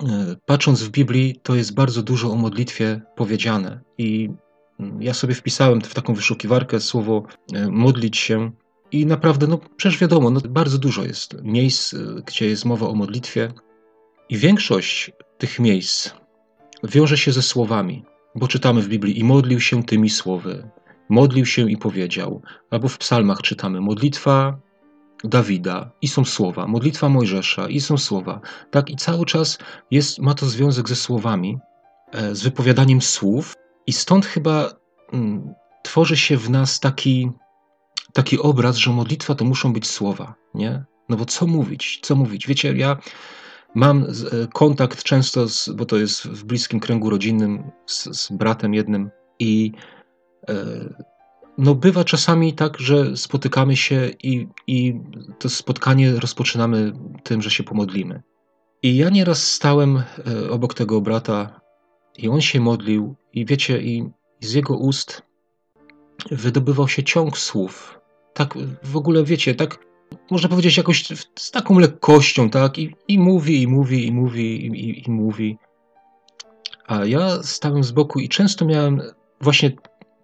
e, 0.00 0.36
patrząc 0.46 0.82
w 0.82 0.90
Biblii, 0.90 1.40
to 1.42 1.54
jest 1.54 1.74
bardzo 1.74 2.02
dużo 2.02 2.30
o 2.30 2.36
modlitwie 2.36 3.00
powiedziane. 3.16 3.80
I 3.98 4.30
mm, 4.80 5.02
ja 5.02 5.14
sobie 5.14 5.34
wpisałem 5.34 5.80
w 5.80 5.94
taką 5.94 6.14
wyszukiwarkę 6.14 6.80
słowo 6.80 7.22
e, 7.54 7.68
modlić 7.70 8.16
się. 8.16 8.50
I 8.92 9.06
naprawdę, 9.06 9.46
no 9.46 9.58
przecież 9.76 10.00
wiadomo, 10.00 10.30
no, 10.30 10.40
bardzo 10.48 10.78
dużo 10.78 11.04
jest 11.04 11.42
miejsc, 11.42 11.94
gdzie 12.26 12.46
jest 12.48 12.64
mowa 12.64 12.88
o 12.88 12.94
modlitwie. 12.94 13.52
I 14.28 14.36
większość 14.36 15.10
tych 15.38 15.58
miejsc 15.58 16.10
wiąże 16.86 17.18
się 17.18 17.32
ze 17.32 17.42
słowami, 17.42 18.04
bo 18.34 18.48
czytamy 18.48 18.82
w 18.82 18.88
Biblii 18.88 19.18
i 19.18 19.24
modlił 19.24 19.60
się 19.60 19.84
tymi 19.84 20.10
słowy, 20.10 20.70
modlił 21.08 21.46
się 21.46 21.70
i 21.70 21.76
powiedział, 21.76 22.42
albo 22.70 22.88
w 22.88 22.98
psalmach 22.98 23.42
czytamy 23.42 23.80
modlitwa 23.80 24.58
Dawida 25.24 25.90
i 26.02 26.08
są 26.08 26.24
słowa, 26.24 26.66
modlitwa 26.66 27.08
Mojżesza 27.08 27.68
i 27.68 27.80
są 27.80 27.98
słowa. 27.98 28.40
Tak, 28.70 28.90
i 28.90 28.96
cały 28.96 29.26
czas 29.26 29.58
jest, 29.90 30.18
ma 30.18 30.34
to 30.34 30.46
związek 30.46 30.88
ze 30.88 30.96
słowami, 30.96 31.58
e, 32.12 32.34
z 32.34 32.42
wypowiadaniem 32.42 33.00
słów, 33.02 33.54
i 33.86 33.92
stąd 33.92 34.26
chyba 34.26 34.70
mm, 35.12 35.54
tworzy 35.82 36.16
się 36.16 36.36
w 36.36 36.50
nas 36.50 36.80
taki, 36.80 37.30
taki 38.12 38.38
obraz, 38.38 38.76
że 38.76 38.90
modlitwa 38.90 39.34
to 39.34 39.44
muszą 39.44 39.72
być 39.72 39.86
słowa, 39.86 40.34
nie? 40.54 40.84
No 41.08 41.16
bo 41.16 41.24
co 41.24 41.46
mówić? 41.46 42.00
Co 42.02 42.14
mówić? 42.14 42.46
Wiecie, 42.46 42.72
ja 42.72 42.96
mam 43.76 44.02
e, 44.04 44.46
kontakt 44.52 45.02
często, 45.02 45.48
z, 45.48 45.68
bo 45.68 45.84
to 45.84 45.96
jest 45.96 46.22
w 46.26 46.44
bliskim 46.44 46.80
kręgu 46.80 47.10
rodzinnym, 47.10 47.70
z, 47.86 48.20
z 48.20 48.32
bratem 48.32 48.74
jednym 48.74 49.10
i 49.38 49.72
e, 50.48 50.54
no 51.58 51.74
bywa 51.74 52.04
czasami 52.04 52.54
tak, 52.54 52.78
że 52.78 53.16
spotykamy 53.16 53.76
się 53.76 54.10
i, 54.22 54.48
i 54.66 55.00
to 55.38 55.48
spotkanie 55.48 56.20
rozpoczynamy 56.20 56.92
tym, 57.22 57.42
że 57.42 57.50
się 57.50 57.64
pomodlimy. 57.64 58.22
I 58.82 58.96
ja 58.96 59.10
nieraz 59.10 59.52
stałem 59.52 59.96
e, 59.96 60.50
obok 60.50 60.74
tego 60.74 61.00
brata 61.00 61.60
i 62.18 62.28
on 62.28 62.40
się 62.40 62.60
modlił 62.60 63.16
i 63.32 63.46
wiecie, 63.46 63.82
i 63.82 64.10
z 64.40 64.52
jego 64.52 64.76
ust 64.76 65.22
wydobywał 66.30 66.88
się 66.88 67.02
ciąg 67.04 67.38
słów. 67.38 68.00
Tak 68.34 68.54
w 68.82 68.96
ogóle, 68.96 69.24
wiecie, 69.24 69.54
tak 69.54 69.85
można 70.30 70.48
powiedzieć 70.48 70.76
jakoś 70.76 71.04
z 71.38 71.50
taką 71.50 71.78
lekkością, 71.78 72.50
tak? 72.50 72.78
I, 72.78 72.94
i 73.08 73.18
mówi, 73.18 73.62
i 73.62 73.66
mówi, 73.66 74.06
i 74.06 74.12
mówi, 74.12 74.66
i, 74.66 75.08
i 75.08 75.10
mówi. 75.10 75.58
A 76.86 77.04
ja 77.04 77.42
stałem 77.42 77.84
z 77.84 77.92
boku 77.92 78.20
i 78.20 78.28
często 78.28 78.64
miałem 78.64 79.02
właśnie 79.40 79.72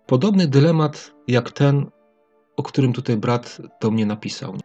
podobny 0.06 0.48
dylemat 0.48 1.12
jak 1.28 1.50
ten, 1.50 1.90
o 2.56 2.62
którym 2.62 2.92
tutaj 2.92 3.16
brat 3.16 3.58
do 3.80 3.90
mnie 3.90 4.06
napisał. 4.06 4.56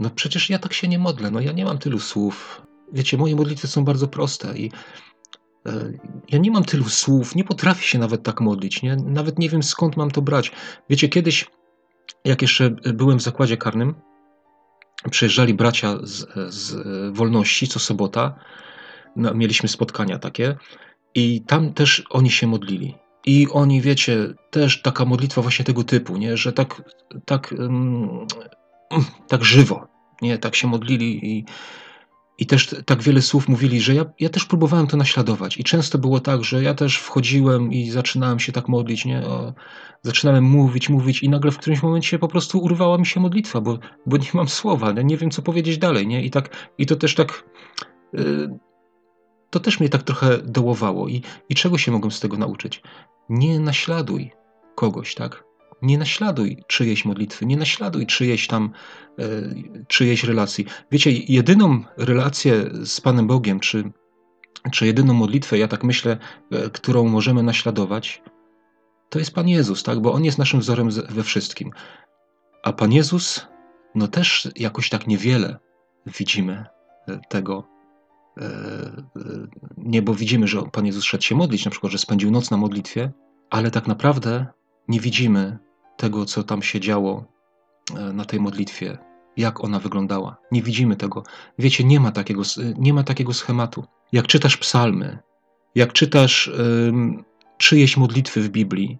No 0.00 0.10
przecież 0.10 0.50
ja 0.50 0.58
tak 0.58 0.72
się 0.72 0.88
nie 0.88 0.98
modlę, 0.98 1.30
no 1.30 1.40
ja 1.40 1.52
nie 1.52 1.64
mam 1.64 1.78
tylu 1.78 1.98
słów. 1.98 2.62
Wiecie, 2.92 3.16
moje 3.16 3.36
modlitwy 3.36 3.66
są 3.66 3.84
bardzo 3.84 4.08
proste 4.08 4.58
i 4.58 4.70
e, 5.66 5.92
ja 6.30 6.38
nie 6.38 6.50
mam 6.50 6.64
tylu 6.64 6.84
słów, 6.84 7.34
nie 7.34 7.44
potrafię 7.44 7.86
się 7.86 7.98
nawet 7.98 8.22
tak 8.22 8.40
modlić, 8.40 8.82
nie? 8.82 8.96
nawet 8.96 9.38
nie 9.38 9.48
wiem 9.48 9.62
skąd 9.62 9.96
mam 9.96 10.10
to 10.10 10.22
brać. 10.22 10.52
Wiecie, 10.90 11.08
kiedyś, 11.08 11.46
jak 12.24 12.42
jeszcze 12.42 12.70
byłem 12.70 13.18
w 13.18 13.22
zakładzie 13.22 13.56
karnym, 13.56 13.94
przyjeżdżali 15.10 15.54
bracia 15.54 15.98
z, 16.02 16.26
z 16.54 16.76
wolności 17.16 17.68
co 17.68 17.78
sobota, 17.78 18.34
no, 19.16 19.34
mieliśmy 19.34 19.68
spotkania 19.68 20.18
takie 20.18 20.56
i 21.14 21.40
tam 21.46 21.72
też 21.72 22.04
oni 22.10 22.30
się 22.30 22.46
modlili. 22.46 22.94
I 23.26 23.48
oni, 23.52 23.80
wiecie, 23.80 24.34
też 24.50 24.82
taka 24.82 25.04
modlitwa 25.04 25.42
właśnie 25.42 25.64
tego 25.64 25.84
typu, 25.84 26.16
nie? 26.16 26.36
że 26.36 26.52
tak, 26.52 26.82
tak, 27.24 27.54
um, 27.58 28.26
tak 29.28 29.44
żywo, 29.44 29.88
nie? 30.22 30.38
tak 30.38 30.56
się 30.56 30.68
modlili 30.68 31.38
i, 31.38 31.44
i 32.42 32.46
też 32.46 32.74
tak 32.86 33.02
wiele 33.02 33.22
słów 33.22 33.48
mówili, 33.48 33.80
że 33.80 33.94
ja, 33.94 34.04
ja 34.20 34.28
też 34.28 34.44
próbowałem 34.44 34.86
to 34.86 34.96
naśladować. 34.96 35.58
I 35.58 35.64
często 35.64 35.98
było 35.98 36.20
tak, 36.20 36.44
że 36.44 36.62
ja 36.62 36.74
też 36.74 36.96
wchodziłem 36.96 37.72
i 37.72 37.90
zaczynałem 37.90 38.40
się 38.40 38.52
tak 38.52 38.68
modlić, 38.68 39.04
nie? 39.04 39.26
O, 39.26 39.52
zaczynałem 40.02 40.44
mówić, 40.44 40.88
mówić 40.88 41.22
i 41.22 41.28
nagle 41.28 41.50
w 41.50 41.58
którymś 41.58 41.82
momencie 41.82 42.18
po 42.18 42.28
prostu 42.28 42.58
urwała 42.58 42.98
mi 42.98 43.06
się 43.06 43.20
modlitwa, 43.20 43.60
bo, 43.60 43.78
bo 44.06 44.16
nie 44.16 44.30
mam 44.34 44.48
słowa, 44.48 44.92
nie, 44.92 45.04
nie 45.04 45.16
wiem 45.16 45.30
co 45.30 45.42
powiedzieć 45.42 45.78
dalej, 45.78 46.06
nie? 46.06 46.24
I, 46.24 46.30
tak, 46.30 46.70
i 46.78 46.86
to 46.86 46.96
też 46.96 47.14
tak... 47.14 47.44
Yy, 48.12 48.58
to 49.50 49.60
też 49.60 49.80
mnie 49.80 49.88
tak 49.88 50.02
trochę 50.02 50.38
dołowało. 50.38 51.08
I, 51.08 51.22
I 51.48 51.54
czego 51.54 51.78
się 51.78 51.92
mogłem 51.92 52.10
z 52.10 52.20
tego 52.20 52.36
nauczyć? 52.36 52.82
Nie 53.28 53.60
naśladuj 53.60 54.30
kogoś, 54.74 55.14
tak? 55.14 55.44
Nie 55.82 55.98
naśladuj 55.98 56.62
czyjejś 56.66 57.04
modlitwy, 57.04 57.46
nie 57.46 57.56
naśladuj 57.56 58.06
czyjejś 58.06 58.46
tam, 58.46 58.72
e, 59.18 59.24
czyjejś 59.88 60.24
relacji. 60.24 60.66
Wiecie, 60.90 61.10
jedyną 61.12 61.84
relację 61.96 62.70
z 62.84 63.00
Panem 63.00 63.26
Bogiem, 63.26 63.60
czy, 63.60 63.92
czy 64.72 64.86
jedyną 64.86 65.14
modlitwę, 65.14 65.58
ja 65.58 65.68
tak 65.68 65.84
myślę, 65.84 66.18
e, 66.50 66.70
którą 66.70 67.08
możemy 67.08 67.42
naśladować, 67.42 68.22
to 69.08 69.18
jest 69.18 69.34
Pan 69.34 69.48
Jezus, 69.48 69.82
tak? 69.82 70.00
Bo 70.00 70.12
On 70.12 70.24
jest 70.24 70.38
naszym 70.38 70.60
wzorem 70.60 70.90
we 70.90 71.22
wszystkim. 71.22 71.70
A 72.62 72.72
Pan 72.72 72.92
Jezus, 72.92 73.46
no 73.94 74.08
też 74.08 74.48
jakoś 74.56 74.88
tak 74.88 75.06
niewiele 75.06 75.56
widzimy 76.06 76.64
e, 77.08 77.20
tego, 77.28 77.72
nie, 79.76 80.02
bo 80.02 80.14
widzimy, 80.14 80.48
że 80.48 80.62
Pan 80.62 80.86
Jezus 80.86 81.04
szedł 81.04 81.24
się 81.24 81.34
modlić, 81.34 81.64
na 81.64 81.70
przykład, 81.70 81.92
że 81.92 81.98
spędził 81.98 82.30
noc 82.30 82.50
na 82.50 82.56
modlitwie, 82.56 83.12
ale 83.50 83.70
tak 83.70 83.86
naprawdę 83.86 84.46
nie 84.88 85.00
widzimy 85.00 85.58
tego, 86.02 86.24
co 86.26 86.42
tam 86.42 86.62
się 86.62 86.80
działo 86.80 87.24
e, 87.96 88.12
na 88.12 88.24
tej 88.24 88.40
modlitwie, 88.40 88.98
jak 89.36 89.64
ona 89.64 89.78
wyglądała. 89.78 90.36
Nie 90.52 90.62
widzimy 90.62 90.96
tego. 90.96 91.22
Wiecie, 91.58 91.84
nie 91.84 92.00
ma 92.00 92.12
takiego, 92.12 92.42
nie 92.78 92.94
ma 92.94 93.02
takiego 93.02 93.32
schematu. 93.32 93.84
Jak 94.12 94.26
czytasz 94.26 94.56
psalmy, 94.56 95.18
jak 95.74 95.92
czytasz 95.92 96.50
czyjeś 97.58 97.96
modlitwy 97.96 98.40
w 98.40 98.48
Biblii, 98.48 98.98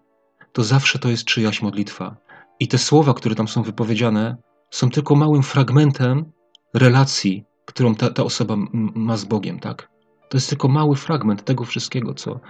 to 0.53 0.65
zawsze 0.65 0.99
to 0.99 1.09
jest 1.09 1.25
czyjaś 1.25 1.63
modlitwa. 1.63 2.17
I 2.61 2.69
te 2.69 2.79
słowa, 2.79 3.15
które 3.15 3.35
tam 3.35 3.49
są 3.49 3.63
wypowiedziane, 3.63 4.37
są 4.71 4.91
tylko 4.91 5.15
małym 5.15 5.43
fragmentem 5.43 6.33
relacji 6.75 7.45
którą 7.65 7.95
ta, 7.95 8.11
ta 8.11 8.25
osoba 8.25 8.57
ma 8.95 9.17
z 9.17 9.25
Bogiem, 9.25 9.61
tak? 9.61 9.89
To 10.29 10.37
jest 10.37 10.49
tylko 10.49 10.69
mały 10.69 10.97
fragment 10.97 11.45
tego 11.45 11.65
wszystkiego, 11.65 12.15
co, 12.15 12.41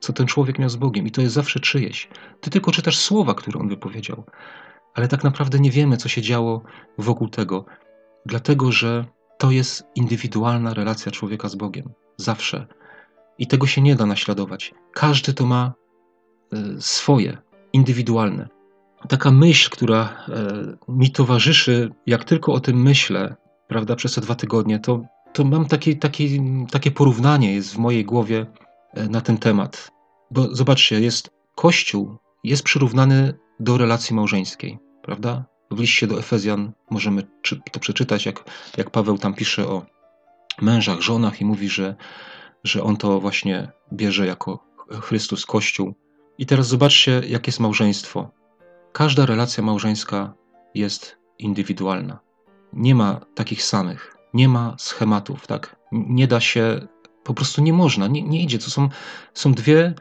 co 0.00 0.12
ten 0.12 0.26
człowiek 0.26 0.58
miał 0.58 0.68
z 0.68 0.76
Bogiem, 0.76 1.06
i 1.06 1.10
to 1.10 1.20
jest 1.20 1.34
zawsze 1.34 1.60
czyjeś. 1.60 2.08
Ty 2.40 2.50
tylko 2.50 2.72
czytasz 2.72 2.98
słowa, 2.98 3.34
które 3.34 3.60
on 3.60 3.68
wypowiedział, 3.68 4.24
ale 4.94 5.08
tak 5.08 5.24
naprawdę 5.24 5.58
nie 5.58 5.70
wiemy, 5.70 5.96
co 5.96 6.08
się 6.08 6.22
działo 6.22 6.62
wokół 6.98 7.28
tego, 7.28 7.64
dlatego 8.26 8.72
że 8.72 9.04
to 9.38 9.50
jest 9.50 9.84
indywidualna 9.94 10.74
relacja 10.74 11.12
człowieka 11.12 11.48
z 11.48 11.54
Bogiem. 11.54 11.92
Zawsze. 12.16 12.66
I 13.38 13.46
tego 13.46 13.66
się 13.66 13.82
nie 13.82 13.96
da 13.96 14.06
naśladować. 14.06 14.74
Każdy 14.92 15.34
to 15.34 15.46
ma 15.46 15.72
y, 16.54 16.82
swoje, 16.82 17.38
indywidualne. 17.72 18.48
Taka 19.08 19.30
myśl, 19.30 19.70
która 19.70 20.26
y, 20.88 20.92
mi 20.92 21.10
towarzyszy, 21.10 21.90
jak 22.06 22.24
tylko 22.24 22.52
o 22.52 22.60
tym 22.60 22.82
myślę, 22.82 23.36
prawda, 23.68 23.96
przez 23.96 24.14
te 24.14 24.20
dwa 24.20 24.34
tygodnie, 24.34 24.78
to, 24.78 25.02
to 25.32 25.44
mam 25.44 25.66
takie, 25.66 25.96
takie, 25.96 26.26
takie 26.70 26.90
porównanie 26.90 27.54
jest 27.54 27.74
w 27.74 27.78
mojej 27.78 28.04
głowie 28.04 28.46
e, 28.46 28.69
na 28.94 29.20
ten 29.20 29.38
temat. 29.38 29.90
Bo 30.30 30.54
zobaczcie, 30.54 31.00
jest 31.00 31.30
Kościół 31.54 32.16
jest 32.44 32.62
przyrównany 32.62 33.34
do 33.60 33.78
relacji 33.78 34.16
małżeńskiej, 34.16 34.78
prawda? 35.02 35.44
W 35.70 35.80
liście 35.80 36.06
do 36.06 36.18
Efezjan 36.18 36.72
możemy 36.90 37.22
to 37.72 37.80
przeczytać, 37.80 38.26
jak, 38.26 38.44
jak 38.76 38.90
Paweł 38.90 39.18
tam 39.18 39.34
pisze 39.34 39.68
o 39.68 39.86
mężach, 40.62 41.00
żonach 41.00 41.40
i 41.40 41.44
mówi, 41.44 41.68
że, 41.68 41.96
że 42.64 42.82
on 42.82 42.96
to 42.96 43.20
właśnie 43.20 43.72
bierze 43.92 44.26
jako 44.26 44.66
Chrystus 45.02 45.46
Kościół. 45.46 45.94
I 46.38 46.46
teraz 46.46 46.66
zobaczcie, 46.66 47.22
jak 47.28 47.46
jest 47.46 47.60
małżeństwo. 47.60 48.30
Każda 48.92 49.26
relacja 49.26 49.62
małżeńska 49.64 50.34
jest 50.74 51.16
indywidualna 51.38 52.30
nie 52.72 52.94
ma 52.94 53.20
takich 53.34 53.62
samych, 53.62 54.16
nie 54.34 54.48
ma 54.48 54.74
schematów, 54.78 55.46
tak? 55.46 55.76
Nie 55.92 56.26
da 56.26 56.40
się, 56.40 56.86
po 57.30 57.34
prostu 57.34 57.62
nie 57.62 57.72
można, 57.72 58.06
nie, 58.06 58.22
nie 58.22 58.42
idzie. 58.42 58.58
To 58.58 58.70
są, 58.70 58.88
są 59.34 59.52
dwie 59.52 59.80
e, 59.84 59.94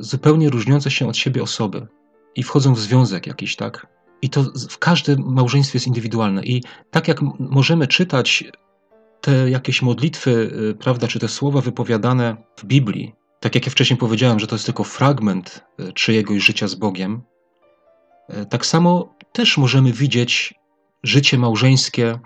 zupełnie 0.00 0.50
różniące 0.50 0.90
się 0.90 1.08
od 1.08 1.16
siebie 1.16 1.42
osoby 1.42 1.86
i 2.34 2.42
wchodzą 2.42 2.74
w 2.74 2.80
związek 2.80 3.26
jakiś, 3.26 3.56
tak? 3.56 3.86
I 4.22 4.30
to 4.30 4.42
w 4.70 4.78
każdym 4.78 5.22
małżeństwie 5.34 5.76
jest 5.76 5.86
indywidualne. 5.86 6.42
I 6.44 6.62
tak 6.90 7.08
jak 7.08 7.20
możemy 7.38 7.86
czytać 7.86 8.44
te 9.20 9.50
jakieś 9.50 9.82
modlitwy, 9.82 10.50
e, 10.70 10.74
prawda, 10.74 11.08
czy 11.08 11.18
te 11.18 11.28
słowa 11.28 11.60
wypowiadane 11.60 12.36
w 12.56 12.64
Biblii, 12.64 13.14
tak 13.40 13.54
jak 13.54 13.66
ja 13.66 13.72
wcześniej 13.72 13.96
powiedziałem, 13.96 14.40
że 14.40 14.46
to 14.46 14.54
jest 14.54 14.66
tylko 14.66 14.84
fragment 14.84 15.64
e, 15.78 15.92
czyjegoś 15.92 16.42
życia 16.42 16.68
z 16.68 16.74
Bogiem, 16.74 17.22
tak 18.50 18.66
samo 18.66 19.14
też 19.32 19.58
możemy 19.58 19.92
widzieć 19.92 20.54
życie 21.02 21.38
małżeńskie, 21.38 22.18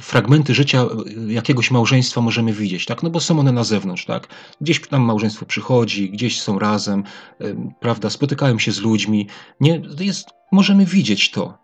fragmenty 0.00 0.54
życia 0.54 0.82
e, 0.82 1.32
jakiegoś 1.32 1.70
małżeństwa 1.70 2.20
możemy 2.20 2.52
widzieć, 2.52 2.86
tak? 2.86 3.02
No 3.02 3.10
bo 3.10 3.20
są 3.20 3.40
one 3.40 3.52
na 3.52 3.64
zewnątrz, 3.64 4.04
tak? 4.04 4.28
Gdzieś 4.60 4.80
tam 4.80 5.02
małżeństwo 5.02 5.46
przychodzi, 5.46 6.10
gdzieś 6.10 6.40
są 6.40 6.58
razem, 6.58 7.04
e, 7.40 7.72
prawda? 7.80 8.10
Spotykają 8.10 8.58
się 8.58 8.72
z 8.72 8.80
ludźmi. 8.80 9.26
Nie, 9.60 9.82
jest, 10.00 10.28
możemy 10.52 10.86
widzieć 10.86 11.30
to, 11.30 11.58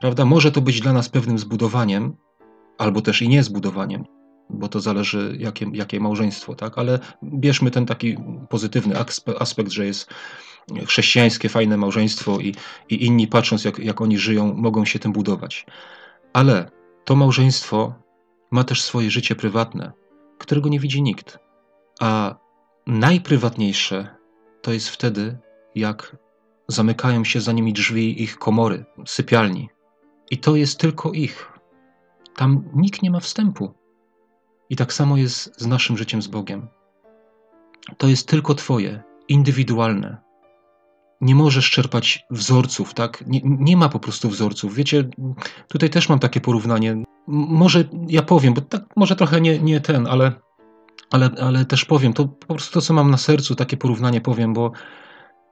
prawda? 0.00 0.24
Może 0.24 0.52
to 0.52 0.60
być 0.60 0.80
dla 0.80 0.92
nas 0.92 1.08
pewnym 1.08 1.38
zbudowaniem, 1.38 2.16
albo 2.78 3.00
też 3.00 3.22
i 3.22 3.28
nie 3.28 3.42
zbudowaniem, 3.42 4.04
bo 4.50 4.68
to 4.68 4.80
zależy 4.80 5.36
jakie, 5.40 5.66
jakie 5.72 6.00
małżeństwo, 6.00 6.54
tak? 6.54 6.78
Ale 6.78 6.98
bierzmy 7.22 7.70
ten 7.70 7.86
taki 7.86 8.16
pozytywny 8.48 8.94
aspekt, 9.38 9.70
że 9.70 9.86
jest 9.86 10.10
chrześcijańskie, 10.86 11.48
fajne 11.48 11.76
małżeństwo 11.76 12.40
i, 12.40 12.54
i 12.88 13.06
inni 13.06 13.26
patrząc, 13.26 13.64
jak, 13.64 13.78
jak 13.78 14.00
oni 14.00 14.18
żyją, 14.18 14.54
mogą 14.54 14.84
się 14.84 14.98
tym 14.98 15.12
budować. 15.12 15.66
Ale 16.32 16.77
to 17.08 17.16
małżeństwo 17.16 17.94
ma 18.50 18.64
też 18.64 18.82
swoje 18.82 19.10
życie 19.10 19.34
prywatne, 19.34 19.92
którego 20.38 20.68
nie 20.68 20.80
widzi 20.80 21.02
nikt. 21.02 21.38
A 22.00 22.34
najprywatniejsze 22.86 24.16
to 24.62 24.72
jest 24.72 24.88
wtedy, 24.88 25.38
jak 25.74 26.16
zamykają 26.68 27.24
się 27.24 27.40
za 27.40 27.52
nimi 27.52 27.72
drzwi 27.72 28.22
ich 28.22 28.38
komory, 28.38 28.84
sypialni. 29.06 29.68
I 30.30 30.38
to 30.38 30.56
jest 30.56 30.80
tylko 30.80 31.12
ich. 31.12 31.52
Tam 32.36 32.64
nikt 32.74 33.02
nie 33.02 33.10
ma 33.10 33.20
wstępu. 33.20 33.74
I 34.70 34.76
tak 34.76 34.92
samo 34.92 35.16
jest 35.16 35.60
z 35.60 35.66
naszym 35.66 35.98
życiem 35.98 36.22
z 36.22 36.26
Bogiem. 36.26 36.68
To 37.98 38.08
jest 38.08 38.28
tylko 38.28 38.54
Twoje, 38.54 39.02
indywidualne. 39.28 40.27
Nie 41.20 41.34
możesz 41.34 41.70
czerpać 41.70 42.24
wzorców, 42.30 42.94
tak? 42.94 43.24
Nie, 43.26 43.40
nie 43.44 43.76
ma 43.76 43.88
po 43.88 44.00
prostu 44.00 44.28
wzorców. 44.28 44.74
Wiecie, 44.74 45.08
tutaj 45.68 45.90
też 45.90 46.08
mam 46.08 46.18
takie 46.18 46.40
porównanie. 46.40 47.04
Może 47.26 47.84
ja 48.08 48.22
powiem, 48.22 48.54
bo 48.54 48.60
tak 48.60 48.84
może 48.96 49.16
trochę 49.16 49.40
nie, 49.40 49.58
nie 49.58 49.80
ten, 49.80 50.06
ale, 50.06 50.32
ale, 51.10 51.30
ale 51.40 51.64
też 51.64 51.84
powiem. 51.84 52.12
To 52.12 52.28
po 52.28 52.54
prostu 52.54 52.72
to, 52.72 52.80
co 52.80 52.94
mam 52.94 53.10
na 53.10 53.16
sercu, 53.16 53.54
takie 53.54 53.76
porównanie 53.76 54.20
powiem, 54.20 54.54
bo 54.54 54.72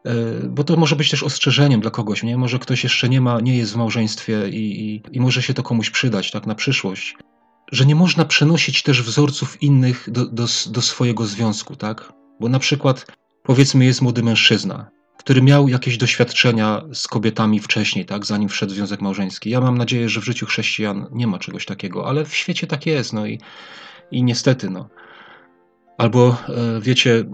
e, 0.04 0.14
bo 0.49 0.64
to 0.64 0.76
może 0.76 0.96
być 0.96 1.11
też 1.11 1.23
ostrzeżeniem 1.23 1.80
dla 1.80 1.90
kogoś, 1.90 2.23
nie? 2.23 2.37
Może 2.37 2.58
ktoś 2.58 2.85
jeszcze 2.85 3.08
nie 3.08 3.20
ma, 3.20 3.40
nie 3.40 3.56
jest 3.56 3.73
w 3.73 3.76
małżeństwie 3.76 4.49
i, 4.49 4.94
i, 4.94 5.02
i, 5.12 5.20
może 5.20 5.42
się 5.42 5.54
to 5.54 5.62
komuś 5.62 5.90
przydać, 5.90 6.30
tak, 6.30 6.46
na 6.46 6.54
przyszłość. 6.54 7.16
Że 7.73 7.87
nie 7.87 7.94
można 7.94 8.25
przenosić 8.25 8.82
też 8.82 9.02
wzorców 9.02 9.62
innych 9.62 10.08
do, 10.11 10.26
do, 10.26 10.46
do 10.66 10.82
swojego 10.82 11.26
związku, 11.26 11.76
tak? 11.76 12.12
Bo 12.40 12.49
na 12.49 12.58
przykład, 12.58 13.06
powiedzmy, 13.42 13.85
jest 13.85 14.02
młody 14.02 14.23
mężczyzna, 14.23 14.90
który 15.26 15.42
miał 15.42 15.68
jakieś 15.68 15.97
doświadczenia 15.97 16.83
z 16.92 17.09
kobietami 17.09 17.61
wcześniej, 17.61 18.04
tak, 18.04 18.26
zanim 18.26 18.49
wszedł 18.49 18.73
w 18.73 18.75
związek 18.75 19.00
małżeński. 19.00 19.50
Ja 19.50 19.61
mam 19.61 19.78
nadzieję, 19.78 20.09
że 20.09 20.21
w 20.21 20.25
życiu 20.25 20.47
chrześcijan 20.47 21.06
nie 21.12 21.26
ma 21.26 21.38
czegoś 21.38 21.66
takiego, 21.66 22.09
ale 22.09 22.25
w 22.25 22.35
świecie 22.35 22.66
tak 22.66 22.87
jest, 22.87 23.12
no 23.12 23.26
i, 23.26 23.40
i 24.11 24.23
niestety, 24.23 24.71
no. 24.71 24.88
Albo, 25.99 26.37
e, 26.49 26.80
wiecie, 26.80 27.25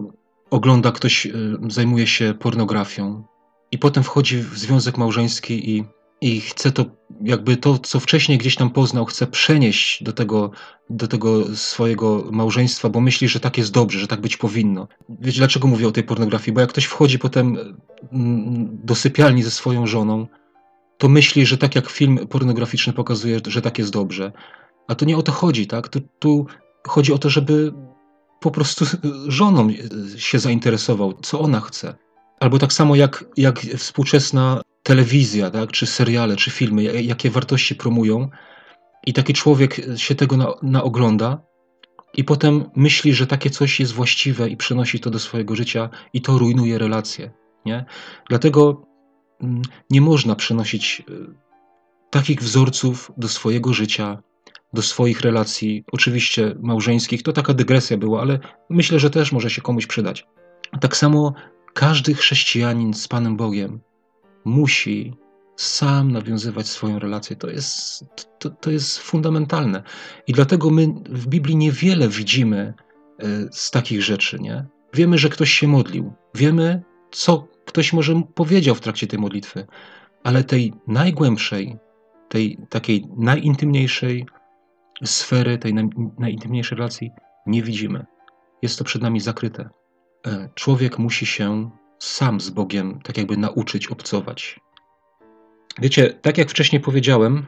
ogląda 0.51 0.93
ktoś, 0.93 1.27
e, 1.27 1.31
zajmuje 1.69 2.07
się 2.07 2.35
pornografią 2.39 3.25
i 3.71 3.79
potem 3.79 4.03
wchodzi 4.03 4.39
w 4.39 4.59
związek 4.59 4.99
małżeński 4.99 5.71
i 5.71 5.85
i 6.23 6.41
chce 6.41 6.73
to, 6.73 6.85
jakby 7.25 7.57
to, 7.57 7.79
co 7.79 8.00
wcześniej 8.00 8.38
gdzieś 8.38 8.57
tam 8.57 8.71
poznał, 8.71 9.05
chce 9.05 9.26
przenieść 9.26 10.02
do 10.02 10.12
tego, 10.12 10.50
do 10.91 11.09
tego 11.09 11.57
swojego 11.57 12.25
małżeństwa, 12.31 12.88
bo 12.88 13.00
myśli, 13.00 13.29
że 13.29 13.41
tak 13.41 13.59
jest 13.59 13.73
dobrze, 13.73 13.99
że 13.99 14.07
tak 14.07 14.21
być 14.21 14.37
powinno. 14.37 14.88
Wiecie, 15.21 15.38
dlaczego 15.38 15.69
mówię 15.69 15.88
o 15.88 15.93
tej 15.93 16.05
pornografii? 16.05 16.55
Bo 16.55 16.61
jak 16.61 16.71
ktoś 16.71 16.85
wchodzi 16.85 17.19
potem 17.19 17.59
mm, 18.12 18.79
do 18.85 18.95
sypialni 18.95 19.43
ze 19.43 19.50
swoją 19.50 19.87
żoną, 19.87 20.26
to 20.99 21.09
myśli, 21.09 21.47
że 21.47 21.59
tak 21.59 21.75
jak 21.75 21.91
film 21.91 22.26
pornograficzny 22.29 22.93
pokazuje, 22.93 23.41
że 23.47 23.62
tak 23.62 23.79
jest 23.79 23.93
dobrze. 23.93 24.33
A 24.88 24.95
to 24.95 25.05
nie 25.05 25.17
o 25.17 25.23
to 25.23 25.33
chodzi, 25.33 25.67
tak? 25.67 25.88
Tu, 25.88 26.00
tu 26.19 26.47
chodzi 26.87 27.12
o 27.12 27.19
to, 27.19 27.31
żeby 27.31 27.73
po 28.41 28.50
prostu 28.50 28.85
żoną 29.29 29.69
się 30.17 30.38
zainteresował, 30.38 31.12
co 31.23 31.41
ona 31.41 31.61
chce. 31.61 31.95
Albo 32.41 32.59
tak 32.59 32.73
samo 32.73 32.97
jak, 32.97 33.25
jak 33.37 33.61
współczesna 33.61 34.62
telewizja, 34.83 35.51
tak, 35.51 35.73
czy 35.73 35.87
seriale, 35.87 36.37
czy 36.37 36.51
filmy, 36.51 36.83
jakie 36.83 37.31
wartości 37.31 37.75
promują, 37.75 38.29
i 39.07 39.12
taki 39.12 39.33
człowiek 39.33 39.81
się 39.97 40.15
tego 40.15 40.37
na, 40.37 40.55
naogląda, 40.62 41.43
i 42.15 42.25
potem 42.25 42.65
myśli, 42.77 43.15
że 43.15 43.27
takie 43.27 43.51
coś 43.51 43.81
jest 43.81 43.93
właściwe 43.93 44.49
i 44.49 44.57
przenosi 44.57 45.01
to 45.01 45.11
do 45.11 45.19
swojego 45.19 45.57
życia, 45.57 45.91
i 46.12 46.23
to 46.23 46.39
rujnuje 46.39 46.79
relacje. 46.79 47.31
Nie? 47.65 47.85
Dlatego 48.29 48.87
mm, 49.43 49.62
nie 49.91 50.01
można 50.01 50.35
przenosić 50.37 51.03
e, 51.09 51.12
takich 52.11 52.43
wzorców 52.43 53.12
do 53.17 53.29
swojego 53.29 53.73
życia, 53.73 54.23
do 54.73 54.83
swoich 54.83 55.21
relacji, 55.21 55.85
oczywiście 55.93 56.55
małżeńskich. 56.61 57.23
To 57.23 57.33
taka 57.33 57.55
dygresja 57.55 57.97
była, 57.97 58.21
ale 58.21 58.39
myślę, 58.71 58.99
że 58.99 59.11
też 59.11 59.33
może 59.33 59.51
się 59.51 59.62
komuś 59.62 59.87
przydać. 59.87 60.27
Tak 60.81 60.97
samo 60.97 61.35
każdy 61.75 62.15
chrześcijanin 62.15 62.95
z 62.95 63.09
Panem 63.09 63.37
Bogiem 63.37 63.81
musi 64.45 65.15
sam 65.57 66.13
nawiązywać 66.13 66.69
swoją 66.69 66.99
relację. 66.99 67.37
To 67.37 67.51
jest, 67.51 68.05
to, 68.39 68.51
to 68.51 68.71
jest 68.71 68.99
fundamentalne. 68.99 69.83
I 70.27 70.33
dlatego 70.33 70.71
my 70.71 70.87
w 71.09 71.27
Biblii 71.27 71.57
niewiele 71.57 72.09
widzimy 72.09 72.75
e, 73.19 73.27
z 73.51 73.71
takich 73.71 74.03
rzeczy. 74.03 74.39
Nie? 74.41 74.67
Wiemy, 74.95 75.19
że 75.19 75.28
ktoś 75.28 75.50
się 75.50 75.69
modlił. 75.69 76.13
Wiemy, 76.35 76.83
co 77.11 77.49
ktoś 77.65 77.93
może 77.93 78.23
powiedział 78.35 78.75
w 78.75 78.81
trakcie 78.81 79.07
tej 79.07 79.19
modlitwy, 79.19 79.67
ale 80.25 80.45
tej 80.45 80.73
najgłębszej, 80.87 81.78
tej 82.28 82.59
takiej 82.69 83.09
najintymniejszej 83.17 84.26
sfery, 85.05 85.59
tej 85.59 85.75
najintymniejszej 86.19 86.78
relacji 86.78 87.11
nie 87.47 87.63
widzimy. 87.63 88.07
Jest 88.63 88.78
to 88.78 88.85
przed 88.85 89.02
nami 89.02 89.21
zakryte. 89.21 89.71
E, 90.26 90.49
człowiek 90.55 90.99
musi 90.99 91.26
się 91.26 91.71
sam 92.02 92.41
z 92.41 92.50
Bogiem 92.50 93.00
tak 93.02 93.19
jakby 93.19 93.36
nauczyć 93.36 93.86
obcować. 93.86 94.60
Wiecie, 95.78 96.10
tak 96.23 96.38
jak 96.38 96.50
wcześniej 96.50 96.82
powiedziałem, 96.82 97.47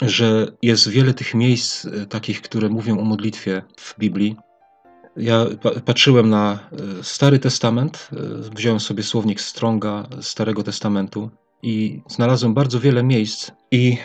że 0.00 0.52
jest 0.62 0.88
wiele 0.88 1.14
tych 1.14 1.34
miejsc 1.34 1.84
e, 1.84 2.06
takich, 2.06 2.42
które 2.42 2.68
mówią 2.68 2.98
o 2.98 3.04
modlitwie 3.04 3.62
w 3.76 3.98
Biblii. 3.98 4.36
Ja 5.16 5.46
patrzyłem 5.84 6.30
na 6.30 6.52
e, 6.52 7.04
Stary 7.04 7.38
Testament, 7.38 8.10
wziąłem 8.56 8.80
sobie 8.80 9.02
słownik 9.02 9.40
Stronga 9.40 10.08
Starego 10.20 10.62
Testamentu 10.62 11.30
i 11.62 12.02
znalazłem 12.08 12.54
bardzo 12.54 12.80
wiele 12.80 13.02
miejsc. 13.02 13.50
I 13.70 13.96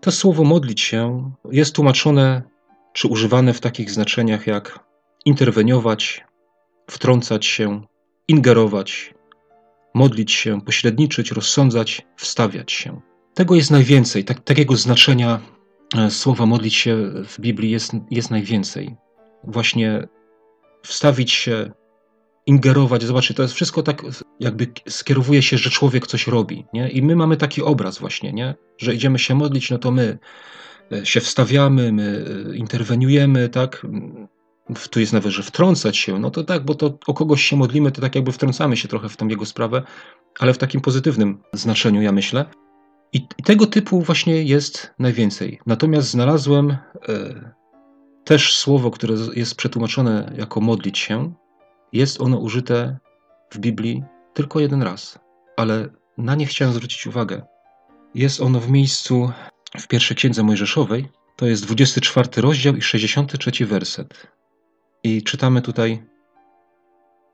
to 0.00 0.10
słowo 0.10 0.44
modlić 0.44 0.80
się 0.80 1.32
jest 1.50 1.74
tłumaczone 1.74 2.42
czy 2.92 3.08
używane 3.08 3.54
w 3.54 3.60
takich 3.60 3.90
znaczeniach 3.90 4.46
jak 4.46 4.80
interweniować, 5.24 6.24
wtrącać 6.90 7.46
się, 7.46 7.82
ingerować, 8.28 9.14
modlić 9.94 10.32
się, 10.32 10.60
pośredniczyć, 10.60 11.30
rozsądzać, 11.30 12.02
wstawiać 12.16 12.72
się. 12.72 13.00
Tego 13.34 13.54
jest 13.54 13.70
najwięcej, 13.70 14.24
tak, 14.24 14.40
takiego 14.40 14.76
znaczenia 14.76 15.40
e, 15.96 16.10
słowa 16.10 16.46
modlić 16.46 16.74
się 16.74 17.12
w 17.24 17.40
Biblii 17.40 17.70
jest, 17.70 17.92
jest 18.10 18.30
najwięcej. 18.30 18.96
Właśnie 19.44 20.08
wstawić 20.82 21.32
się, 21.32 21.70
ingerować, 22.46 23.02
zobaczcie, 23.02 23.34
to 23.34 23.42
jest 23.42 23.54
wszystko 23.54 23.82
tak, 23.82 24.02
jakby 24.40 24.66
skierowuje 24.88 25.42
się, 25.42 25.58
że 25.58 25.70
człowiek 25.70 26.06
coś 26.06 26.26
robi, 26.26 26.66
nie? 26.72 26.90
I 26.90 27.02
my 27.02 27.16
mamy 27.16 27.36
taki 27.36 27.62
obraz 27.62 27.98
właśnie, 27.98 28.32
nie? 28.32 28.54
Że 28.78 28.94
idziemy 28.94 29.18
się 29.18 29.34
modlić, 29.34 29.70
no 29.70 29.78
to 29.78 29.90
my 29.90 30.18
e, 30.92 31.06
się 31.06 31.20
wstawiamy, 31.20 31.92
my 31.92 32.24
e, 32.50 32.56
interweniujemy, 32.56 33.48
tak? 33.48 33.86
Tu 34.90 35.00
jest 35.00 35.12
nawet, 35.12 35.32
że 35.32 35.42
wtrącać 35.42 35.96
się, 35.96 36.18
no 36.18 36.30
to 36.30 36.44
tak, 36.44 36.64
bo 36.64 36.74
to 36.74 36.98
o 37.06 37.14
kogoś 37.14 37.42
się 37.42 37.56
modlimy, 37.56 37.92
to 37.92 38.00
tak 38.00 38.14
jakby 38.14 38.32
wtrącamy 38.32 38.76
się 38.76 38.88
trochę 38.88 39.08
w 39.08 39.16
tą 39.16 39.28
jego 39.28 39.46
sprawę, 39.46 39.82
ale 40.38 40.54
w 40.54 40.58
takim 40.58 40.80
pozytywnym 40.80 41.42
znaczeniu, 41.52 42.02
ja 42.02 42.12
myślę. 42.12 42.44
I, 43.12 43.26
i 43.38 43.42
tego 43.42 43.66
typu 43.66 44.02
właśnie 44.02 44.42
jest 44.42 44.94
najwięcej. 44.98 45.60
Natomiast 45.66 46.10
znalazłem 46.10 46.70
e, 46.70 46.76
też 48.24 48.56
słowo, 48.56 48.90
które 48.90 49.14
jest 49.34 49.54
przetłumaczone 49.54 50.32
jako 50.38 50.60
modlić 50.60 50.98
się. 50.98 51.34
Jest 51.92 52.20
ono 52.20 52.38
użyte 52.38 52.98
w 53.50 53.58
Biblii 53.58 54.04
tylko 54.34 54.60
jeden 54.60 54.82
raz, 54.82 55.18
ale 55.56 55.88
na 56.18 56.34
nie 56.34 56.46
chciałem 56.46 56.74
zwrócić 56.74 57.06
uwagę. 57.06 57.42
Jest 58.14 58.40
ono 58.40 58.60
w 58.60 58.70
miejscu 58.70 59.32
w 59.78 59.88
pierwszej 59.88 60.16
księdze 60.16 60.42
Mojżeszowej, 60.42 61.08
to 61.36 61.46
jest 61.46 61.66
24 61.66 62.28
rozdział 62.36 62.76
i 62.76 62.82
63 62.82 63.66
werset. 63.66 64.26
I 65.04 65.22
czytamy 65.22 65.62
tutaj: 65.62 66.04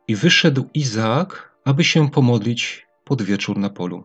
I 0.08 0.16
wyszedł 0.16 0.68
Izaak, 0.74 1.56
aby 1.64 1.84
się 1.84 2.10
pomodlić 2.10 2.86
pod 3.04 3.22
wieczór 3.22 3.58
na 3.58 3.70
polu. 3.70 4.04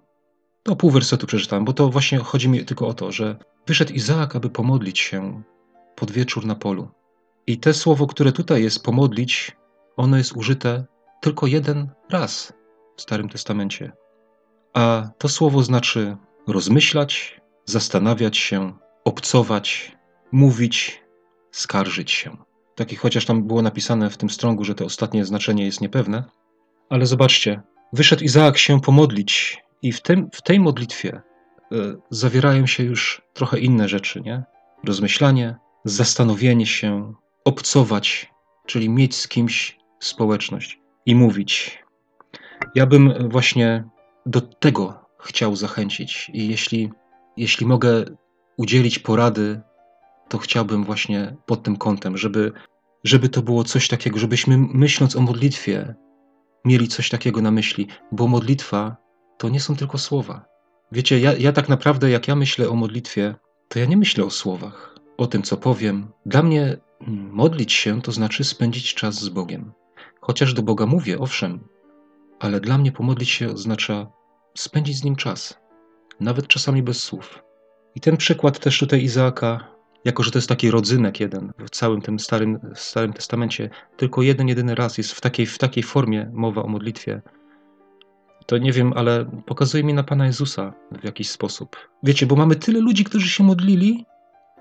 To 0.63 0.76
pół 0.76 0.91
wersetu 0.91 1.28
przeczytałem, 1.28 1.65
bo 1.65 1.73
to 1.73 1.89
właśnie 1.89 2.17
chodzi 2.17 2.49
mi 2.49 2.65
tylko 2.65 2.88
o 2.88 2.93
to, 2.93 3.12
że 3.12 3.38
wyszedł 3.67 3.93
Izaak, 3.93 4.36
aby 4.36 4.49
pomodlić 4.49 4.99
się 4.99 5.43
pod 5.95 6.12
wieczór 6.12 6.45
na 6.45 6.56
polu. 6.56 6.88
I 7.47 7.58
te 7.58 7.73
słowo, 7.73 8.08
które 8.08 8.32
tutaj 8.32 8.63
jest 8.63 8.84
pomodlić, 8.84 9.52
ono 9.97 10.17
jest 10.17 10.34
użyte 10.36 10.86
tylko 11.21 11.47
jeden 11.47 11.89
raz 12.10 12.54
w 12.95 13.02
Starym 13.02 13.30
Testamencie. 13.30 13.91
A 14.73 15.10
to 15.17 15.30
słowo 15.30 15.63
znaczy 15.63 16.17
rozmyślać, 16.47 17.41
zastanawiać 17.65 18.38
się, 18.38 18.73
obcować, 19.06 19.97
mówić, 20.32 21.04
skarżyć 21.52 22.12
się. 22.12 22.38
Taki, 22.75 22.95
chociaż 22.95 23.25
tam 23.25 23.43
było 23.43 23.62
napisane 23.62 24.09
w 24.09 24.17
tym 24.17 24.29
strągu, 24.29 24.63
że 24.63 24.75
to 24.75 24.86
ostatnie 24.86 25.25
znaczenie 25.25 25.65
jest 25.65 25.81
niepewne. 25.81 26.23
Ale 26.89 27.05
zobaczcie, 27.05 27.62
wyszedł 27.93 28.23
Izaak 28.23 28.57
się 28.57 28.81
pomodlić, 28.81 29.63
i 29.83 29.91
w, 29.91 30.01
tym, 30.01 30.29
w 30.33 30.41
tej 30.41 30.59
modlitwie 30.59 31.21
y, 31.71 31.75
zawierają 32.09 32.67
się 32.67 32.83
już 32.83 33.21
trochę 33.33 33.59
inne 33.59 33.89
rzeczy, 33.89 34.21
nie? 34.21 34.43
Rozmyślanie, 34.83 35.55
zastanowienie 35.86 36.65
się, 36.65 37.13
obcować, 37.45 38.31
czyli 38.65 38.89
mieć 38.89 39.15
z 39.15 39.27
kimś 39.27 39.77
społeczność 39.99 40.79
i 41.05 41.15
mówić. 41.15 41.83
Ja 42.75 42.86
bym 42.86 43.29
właśnie 43.29 43.83
do 44.25 44.41
tego 44.41 45.05
chciał 45.19 45.55
zachęcić. 45.55 46.31
I 46.33 46.47
jeśli, 46.47 46.91
jeśli 47.38 47.65
mogę 47.65 48.05
udzielić 48.57 48.99
porady 48.99 49.62
to 50.29 50.38
chciałbym 50.38 50.83
właśnie 50.83 51.36
pod 51.45 51.63
tym 51.63 51.77
kątem, 51.77 52.17
żeby, 52.17 52.51
żeby 53.03 53.29
to 53.29 53.41
było 53.41 53.63
coś 53.63 53.88
takiego, 53.88 54.19
żebyśmy 54.19 54.57
myśląc 54.57 55.15
o 55.15 55.21
modlitwie, 55.21 55.95
mieli 56.65 56.88
coś 56.88 57.09
takiego 57.09 57.41
na 57.41 57.51
myśli, 57.51 57.88
bo 58.12 58.27
modlitwa 58.27 58.97
to 59.38 59.49
nie 59.49 59.59
są 59.59 59.75
tylko 59.75 59.97
słowa. 59.97 60.45
Wiecie, 60.91 61.19
ja, 61.19 61.33
ja 61.33 61.51
tak 61.51 61.69
naprawdę, 61.69 62.09
jak 62.09 62.27
ja 62.27 62.36
myślę 62.36 62.69
o 62.69 62.75
modlitwie, 62.75 63.36
to 63.67 63.79
ja 63.79 63.86
nie 63.86 63.97
myślę 63.97 64.25
o 64.25 64.29
słowach, 64.29 64.95
o 65.17 65.27
tym, 65.27 65.41
co 65.43 65.57
powiem. 65.57 66.12
Dla 66.25 66.43
mnie 66.43 66.77
modlić 67.31 67.73
się 67.73 68.01
to 68.01 68.12
znaczy 68.12 68.43
spędzić 68.43 68.93
czas 68.93 69.15
z 69.15 69.29
Bogiem. 69.29 69.71
Chociaż 70.21 70.53
do 70.53 70.63
Boga 70.63 70.86
mówię, 70.86 71.19
owszem, 71.19 71.67
ale 72.39 72.59
dla 72.59 72.77
mnie 72.77 72.91
pomodlić 72.91 73.29
się 73.29 73.51
oznacza 73.51 74.07
spędzić 74.57 74.97
z 74.97 75.03
Nim 75.03 75.15
czas, 75.15 75.59
nawet 76.19 76.47
czasami 76.47 76.83
bez 76.83 77.03
słów. 77.03 77.43
I 77.95 77.99
ten 77.99 78.17
przykład 78.17 78.59
też 78.59 78.79
tutaj 78.79 79.03
Izaaka, 79.03 79.72
jako 80.05 80.23
że 80.23 80.31
to 80.31 80.37
jest 80.37 80.49
taki 80.49 80.71
rodzynek 80.71 81.19
jeden 81.19 81.51
w 81.65 81.69
całym 81.69 82.01
tym 82.01 82.19
starym, 82.19 82.59
starym 82.75 83.13
testamencie, 83.13 83.69
tylko 83.97 84.21
jeden, 84.21 84.47
jedyny 84.47 84.75
raz 84.75 84.97
jest 84.97 85.11
w 85.11 85.21
takiej, 85.21 85.45
w 85.45 85.57
takiej 85.57 85.83
formie 85.83 86.29
mowa 86.33 86.63
o 86.63 86.67
modlitwie, 86.67 87.21
to 88.45 88.57
nie 88.57 88.71
wiem, 88.71 88.93
ale 88.95 89.25
pokazuje 89.45 89.83
mi 89.83 89.93
na 89.93 90.03
Pana 90.03 90.25
Jezusa 90.25 90.73
w 91.01 91.03
jakiś 91.03 91.29
sposób. 91.29 91.75
Wiecie, 92.03 92.25
bo 92.25 92.35
mamy 92.35 92.55
tyle 92.55 92.79
ludzi, 92.79 93.03
którzy 93.03 93.29
się 93.29 93.43
modlili 93.43 94.05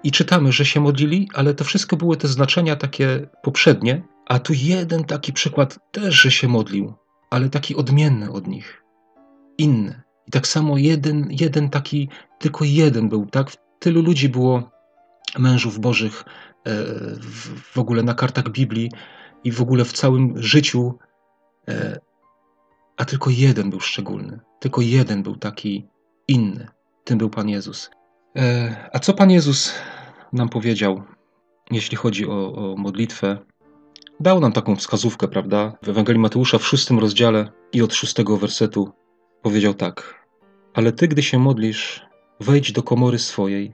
i 0.04 0.10
czytamy, 0.10 0.52
że 0.52 0.64
się 0.64 0.80
modlili, 0.80 1.28
ale 1.34 1.54
to 1.54 1.64
wszystko 1.64 1.96
były 1.96 2.16
te 2.16 2.28
znaczenia 2.28 2.76
takie 2.76 3.28
poprzednie, 3.42 4.02
a 4.26 4.38
tu 4.38 4.52
jeden 4.56 5.04
taki 5.04 5.32
przykład 5.32 5.78
też, 5.92 6.14
że 6.14 6.30
się 6.30 6.48
modlił, 6.48 6.94
ale 7.30 7.48
taki 7.48 7.76
odmienny 7.76 8.32
od 8.32 8.46
nich, 8.46 8.84
inny. 9.58 10.02
I 10.26 10.30
tak 10.30 10.46
samo 10.46 10.78
jeden, 10.78 11.28
jeden 11.30 11.70
taki, 11.70 12.08
tylko 12.38 12.64
jeden 12.64 13.08
był, 13.08 13.26
tak? 13.26 13.52
Tylu 13.78 14.02
ludzi 14.02 14.28
było 14.28 14.70
mężów 15.38 15.78
bożych 15.78 16.24
e, 16.24 16.70
w 17.72 17.78
ogóle 17.78 18.02
na 18.02 18.14
kartach 18.14 18.48
Biblii 18.48 18.90
i 19.44 19.52
w 19.52 19.62
ogóle 19.62 19.84
w 19.84 19.92
całym 19.92 20.42
życiu, 20.42 20.98
e, 21.68 21.98
a 22.96 23.04
tylko 23.04 23.30
jeden 23.30 23.70
był 23.70 23.80
szczególny. 23.80 24.40
Tylko 24.60 24.80
jeden 24.80 25.22
był 25.22 25.36
taki 25.36 25.86
inny. 26.28 26.68
Tym 27.04 27.18
był 27.18 27.30
Pan 27.30 27.48
Jezus. 27.48 27.90
E, 28.36 28.76
a 28.92 28.98
co 28.98 29.14
Pan 29.14 29.30
Jezus 29.30 29.74
nam 30.32 30.48
powiedział, 30.48 31.02
jeśli 31.70 31.96
chodzi 31.96 32.26
o, 32.28 32.52
o 32.54 32.76
modlitwę? 32.76 33.38
Dał 34.20 34.40
nam 34.40 34.52
taką 34.52 34.76
wskazówkę, 34.76 35.28
prawda? 35.28 35.72
W 35.82 35.88
Ewangelii 35.88 36.20
Mateusza 36.20 36.58
w 36.58 36.66
szóstym 36.66 36.98
rozdziale 36.98 37.50
i 37.72 37.82
od 37.82 37.94
szóstego 37.94 38.36
wersetu 38.36 38.92
powiedział 39.42 39.74
tak. 39.74 40.26
Ale 40.74 40.92
ty, 40.92 41.08
gdy 41.08 41.22
się 41.22 41.38
modlisz, 41.38 42.06
wejdź 42.40 42.72
do 42.72 42.82
komory 42.82 43.18
swojej, 43.18 43.72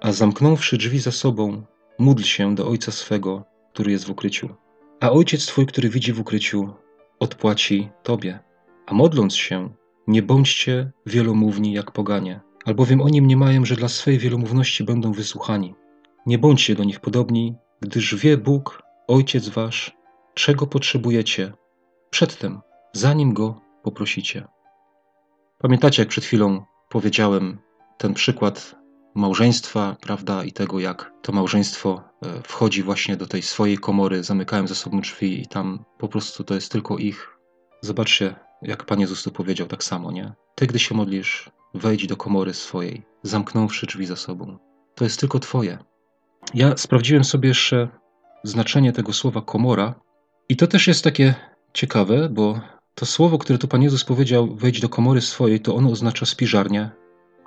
a 0.00 0.12
zamknąwszy 0.12 0.76
drzwi 0.76 0.98
za 0.98 1.12
sobą, 1.12 1.62
módl 1.98 2.22
się 2.22 2.54
do 2.54 2.68
Ojca 2.68 2.92
swego, 2.92 3.44
który 3.72 3.92
jest 3.92 4.04
w 4.04 4.10
ukryciu. 4.10 4.48
A 5.00 5.10
Ojciec 5.10 5.46
Twój, 5.46 5.66
który 5.66 5.88
widzi 5.88 6.12
w 6.12 6.20
ukryciu, 6.20 6.74
odpłaci 7.18 7.90
Tobie. 8.02 8.38
A 8.86 8.94
modląc 8.94 9.36
się, 9.36 9.68
nie 10.06 10.22
bądźcie 10.22 10.90
wielomówni 11.06 11.72
jak 11.72 11.90
poganie, 11.90 12.40
albowiem 12.64 13.00
oni 13.00 13.22
mniemają, 13.22 13.64
że 13.64 13.76
dla 13.76 13.88
swej 13.88 14.18
wielomówności 14.18 14.84
będą 14.84 15.12
wysłuchani. 15.12 15.74
Nie 16.26 16.38
bądźcie 16.38 16.74
do 16.74 16.84
nich 16.84 17.00
podobni, 17.00 17.54
gdyż 17.80 18.14
wie 18.14 18.36
Bóg, 18.36 18.82
Ojciec 19.08 19.48
Wasz, 19.48 19.96
czego 20.34 20.66
potrzebujecie, 20.66 21.52
przedtem, 22.10 22.60
zanim 22.92 23.34
Go 23.34 23.60
poprosicie. 23.82 24.48
Pamiętacie, 25.58 26.02
jak 26.02 26.08
przed 26.08 26.24
chwilą 26.24 26.64
powiedziałem 26.88 27.58
ten 27.98 28.14
przykład 28.14 28.79
małżeństwa, 29.14 29.96
prawda, 30.00 30.44
i 30.44 30.52
tego, 30.52 30.80
jak 30.80 31.12
to 31.22 31.32
małżeństwo 31.32 32.02
e, 32.22 32.42
wchodzi 32.42 32.82
właśnie 32.82 33.16
do 33.16 33.26
tej 33.26 33.42
swojej 33.42 33.78
komory, 33.78 34.24
zamykają 34.24 34.66
za 34.66 34.74
sobą 34.74 35.00
drzwi 35.00 35.42
i 35.42 35.46
tam 35.46 35.84
po 35.98 36.08
prostu 36.08 36.44
to 36.44 36.54
jest 36.54 36.72
tylko 36.72 36.98
ich. 36.98 37.38
Zobaczcie, 37.80 38.34
jak 38.62 38.84
Pan 38.84 39.00
Jezus 39.00 39.22
tu 39.22 39.30
powiedział 39.30 39.66
tak 39.66 39.84
samo, 39.84 40.12
nie? 40.12 40.32
Ty, 40.54 40.66
gdy 40.66 40.78
się 40.78 40.94
modlisz, 40.94 41.50
wejdź 41.74 42.06
do 42.06 42.16
komory 42.16 42.54
swojej, 42.54 43.02
zamknąwszy 43.22 43.86
drzwi 43.86 44.06
za 44.06 44.16
sobą. 44.16 44.58
To 44.94 45.04
jest 45.04 45.20
tylko 45.20 45.38
Twoje. 45.38 45.78
Ja 46.54 46.76
sprawdziłem 46.76 47.24
sobie 47.24 47.48
jeszcze 47.48 47.88
znaczenie 48.44 48.92
tego 48.92 49.12
słowa 49.12 49.42
komora 49.42 49.94
i 50.48 50.56
to 50.56 50.66
też 50.66 50.86
jest 50.86 51.04
takie 51.04 51.34
ciekawe, 51.72 52.28
bo 52.28 52.60
to 52.94 53.06
słowo, 53.06 53.38
które 53.38 53.58
tu 53.58 53.68
Pan 53.68 53.82
Jezus 53.82 54.04
powiedział, 54.04 54.54
wejdź 54.54 54.80
do 54.80 54.88
komory 54.88 55.20
swojej, 55.20 55.60
to 55.60 55.74
ono 55.74 55.90
oznacza 55.90 56.26
spiżarnię, 56.26 56.90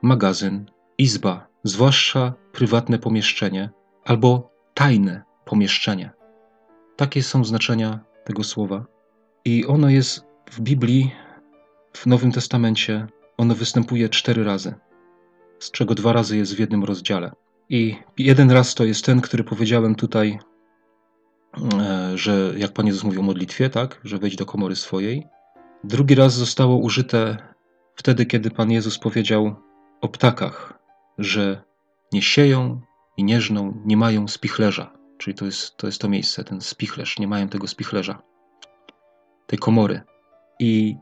magazyn, 0.02 0.66
izba, 0.98 1.48
zwłaszcza 1.64 2.34
prywatne 2.52 3.00
pomieszczenie 3.00 3.70
albo 4.06 4.52
tajne 4.74 5.24
pomieszczenie. 5.46 6.12
Takie 6.96 7.24
są 7.24 7.46
znaczenia 7.46 8.00
tego 8.24 8.44
słowa. 8.44 8.86
I 9.46 9.66
ono 9.66 9.90
jest 9.90 10.26
w 10.52 10.62
Biblii, 10.62 11.12
w 11.94 12.06
Nowym 12.06 12.32
Testamencie, 12.32 13.08
ono 13.38 13.56
występuje 13.56 14.10
cztery 14.10 14.44
razy, 14.44 14.74
z 15.60 15.72
czego 15.72 15.96
dwa 15.96 16.14
razy 16.14 16.38
jest 16.38 16.56
w 16.56 16.60
jednym 16.60 16.84
rozdziale. 16.84 17.32
I 17.70 17.96
jeden 18.18 18.52
raz 18.52 18.76
to 18.76 18.86
jest 18.86 19.06
ten, 19.06 19.22
który 19.22 19.44
powiedziałem 19.44 19.96
tutaj, 19.96 20.40
e, 21.80 22.18
że 22.18 22.54
jak 22.58 22.72
Pan 22.72 22.88
Jezus 22.88 23.04
mówił 23.04 23.20
o 23.20 23.24
modlitwie, 23.24 23.70
tak, 23.70 24.02
że 24.04 24.18
wejdź 24.18 24.36
do 24.36 24.46
komory 24.46 24.76
swojej. 24.76 25.28
Drugi 25.84 26.16
raz 26.16 26.34
zostało 26.34 26.78
użyte 26.78 27.38
wtedy, 27.96 28.26
kiedy 28.26 28.52
Pan 28.52 28.72
Jezus 28.72 29.00
powiedział 29.00 29.56
o 30.02 30.08
ptakach, 30.10 30.73
że 31.18 31.64
nie 32.12 32.22
sieją 32.22 32.82
i 33.18 33.24
nie 33.24 33.42
żną, 33.42 33.82
nie 33.86 33.98
mają 33.98 34.28
spichlerza. 34.28 34.94
Czyli 35.18 35.36
to 35.36 35.46
jest, 35.46 35.78
to 35.78 35.88
jest 35.88 36.02
to 36.02 36.10
miejsce, 36.10 36.44
ten 36.44 36.62
spichlerz, 36.62 37.20
nie 37.20 37.28
mają 37.28 37.50
tego 37.50 37.68
spichlerza, 37.68 38.22
tej 39.48 39.60
komory. 39.60 40.02
I 40.60 40.98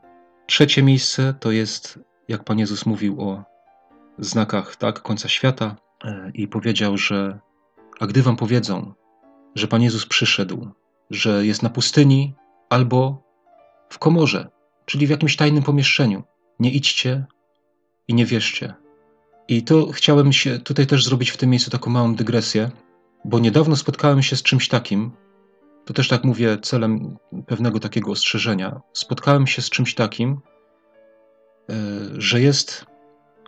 trzecie 0.46 0.82
miejsce 0.82 1.34
to 1.40 1.50
jest, 1.50 1.98
jak 2.28 2.44
Pan 2.44 2.58
Jezus 2.58 2.86
mówił 2.86 3.20
o 3.20 3.44
znakach 4.18 4.76
tak, 4.76 5.02
końca 5.02 5.28
świata 5.28 5.76
e, 6.04 6.30
i 6.34 6.48
powiedział, 6.48 6.96
że 6.96 7.40
a 8.00 8.06
gdy 8.06 8.22
wam 8.22 8.36
powiedzą, 8.36 8.92
że 9.54 9.68
Pan 9.68 9.82
Jezus 9.82 10.06
przyszedł, 10.06 10.68
że 11.10 11.46
jest 11.46 11.62
na 11.62 11.70
pustyni 11.70 12.34
albo 12.68 13.22
w 13.88 13.98
komorze, 13.98 14.48
czyli 14.86 15.06
w 15.06 15.10
jakimś 15.10 15.36
tajnym 15.36 15.62
pomieszczeniu, 15.62 16.22
nie 16.60 16.70
idźcie 16.70 17.26
i 18.08 18.14
nie 18.14 18.26
wierzcie, 18.26 18.74
i 19.48 19.62
to 19.62 19.92
chciałem 19.92 20.32
się 20.32 20.58
tutaj 20.58 20.86
też 20.86 21.04
zrobić 21.04 21.30
w 21.30 21.36
tym 21.36 21.50
miejscu 21.50 21.70
taką 21.70 21.90
małą 21.90 22.14
dygresję, 22.14 22.70
bo 23.24 23.38
niedawno 23.38 23.76
spotkałem 23.76 24.22
się 24.22 24.36
z 24.36 24.42
czymś 24.42 24.68
takim, 24.68 25.10
to 25.84 25.94
też 25.94 26.08
tak 26.08 26.24
mówię 26.24 26.58
celem 26.62 27.16
pewnego 27.46 27.80
takiego 27.80 28.10
ostrzeżenia. 28.10 28.80
Spotkałem 28.92 29.46
się 29.46 29.62
z 29.62 29.70
czymś 29.70 29.94
takim, 29.94 30.40
e, 31.70 31.74
że 32.18 32.40
jest 32.40 32.86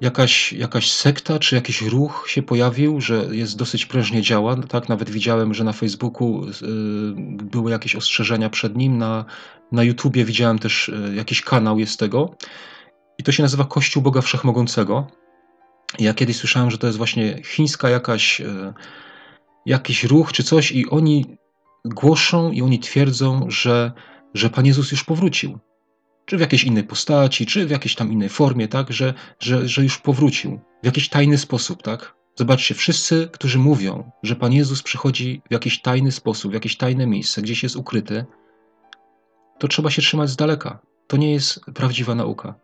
jakaś, 0.00 0.52
jakaś 0.52 0.90
sekta 0.92 1.38
czy 1.38 1.54
jakiś 1.54 1.82
ruch 1.82 2.24
się 2.28 2.42
pojawił, 2.42 3.00
że 3.00 3.26
jest 3.30 3.56
dosyć 3.56 3.86
prężnie 3.86 4.22
działa. 4.22 4.56
Tak, 4.56 4.88
nawet 4.88 5.10
widziałem, 5.10 5.54
że 5.54 5.64
na 5.64 5.72
Facebooku 5.72 6.44
e, 6.44 6.50
były 7.44 7.70
jakieś 7.70 7.96
ostrzeżenia 7.96 8.50
przed 8.50 8.76
nim, 8.76 8.98
na, 8.98 9.24
na 9.72 9.82
YouTubie 9.82 10.24
widziałem 10.24 10.58
też 10.58 10.88
e, 10.88 11.14
jakiś 11.14 11.42
kanał 11.42 11.78
jest 11.78 12.00
tego. 12.00 12.34
I 13.18 13.22
to 13.22 13.32
się 13.32 13.42
nazywa 13.42 13.64
Kościół 13.64 14.02
Boga 14.02 14.20
Wszechmogącego. 14.20 15.06
Ja 15.98 16.14
kiedyś 16.14 16.36
słyszałem, 16.36 16.70
że 16.70 16.78
to 16.78 16.86
jest 16.86 16.98
właśnie 16.98 17.42
chińska 17.44 17.88
jakaś, 17.88 18.40
e, 18.40 18.74
jakiś 19.66 20.04
ruch 20.04 20.32
czy 20.32 20.44
coś 20.44 20.72
i 20.72 20.90
oni 20.90 21.36
głoszą 21.84 22.50
i 22.50 22.62
oni 22.62 22.78
twierdzą, 22.78 23.46
że, 23.48 23.92
że 24.34 24.50
Pan 24.50 24.66
Jezus 24.66 24.92
już 24.92 25.04
powrócił. 25.04 25.58
Czy 26.24 26.36
w 26.36 26.40
jakiejś 26.40 26.64
innej 26.64 26.84
postaci, 26.84 27.46
czy 27.46 27.66
w 27.66 27.70
jakiejś 27.70 27.94
tam 27.94 28.12
innej 28.12 28.28
formie, 28.28 28.68
tak? 28.68 28.92
Że, 28.92 29.14
że, 29.40 29.68
że 29.68 29.82
już 29.82 29.98
powrócił. 29.98 30.60
W 30.82 30.86
jakiś 30.86 31.08
tajny 31.08 31.38
sposób, 31.38 31.82
tak? 31.82 32.14
Zobaczcie, 32.36 32.74
wszyscy, 32.74 33.28
którzy 33.32 33.58
mówią, 33.58 34.10
że 34.22 34.36
Pan 34.36 34.52
Jezus 34.52 34.82
przychodzi 34.82 35.42
w 35.48 35.52
jakiś 35.52 35.80
tajny 35.80 36.12
sposób, 36.12 36.50
w 36.50 36.54
jakieś 36.54 36.76
tajne 36.76 37.06
miejsce, 37.06 37.42
gdzieś 37.42 37.62
jest 37.62 37.76
ukryty, 37.76 38.24
to 39.58 39.68
trzeba 39.68 39.90
się 39.90 40.02
trzymać 40.02 40.30
z 40.30 40.36
daleka. 40.36 40.78
To 41.06 41.16
nie 41.16 41.32
jest 41.32 41.60
prawdziwa 41.74 42.14
nauka. 42.14 42.54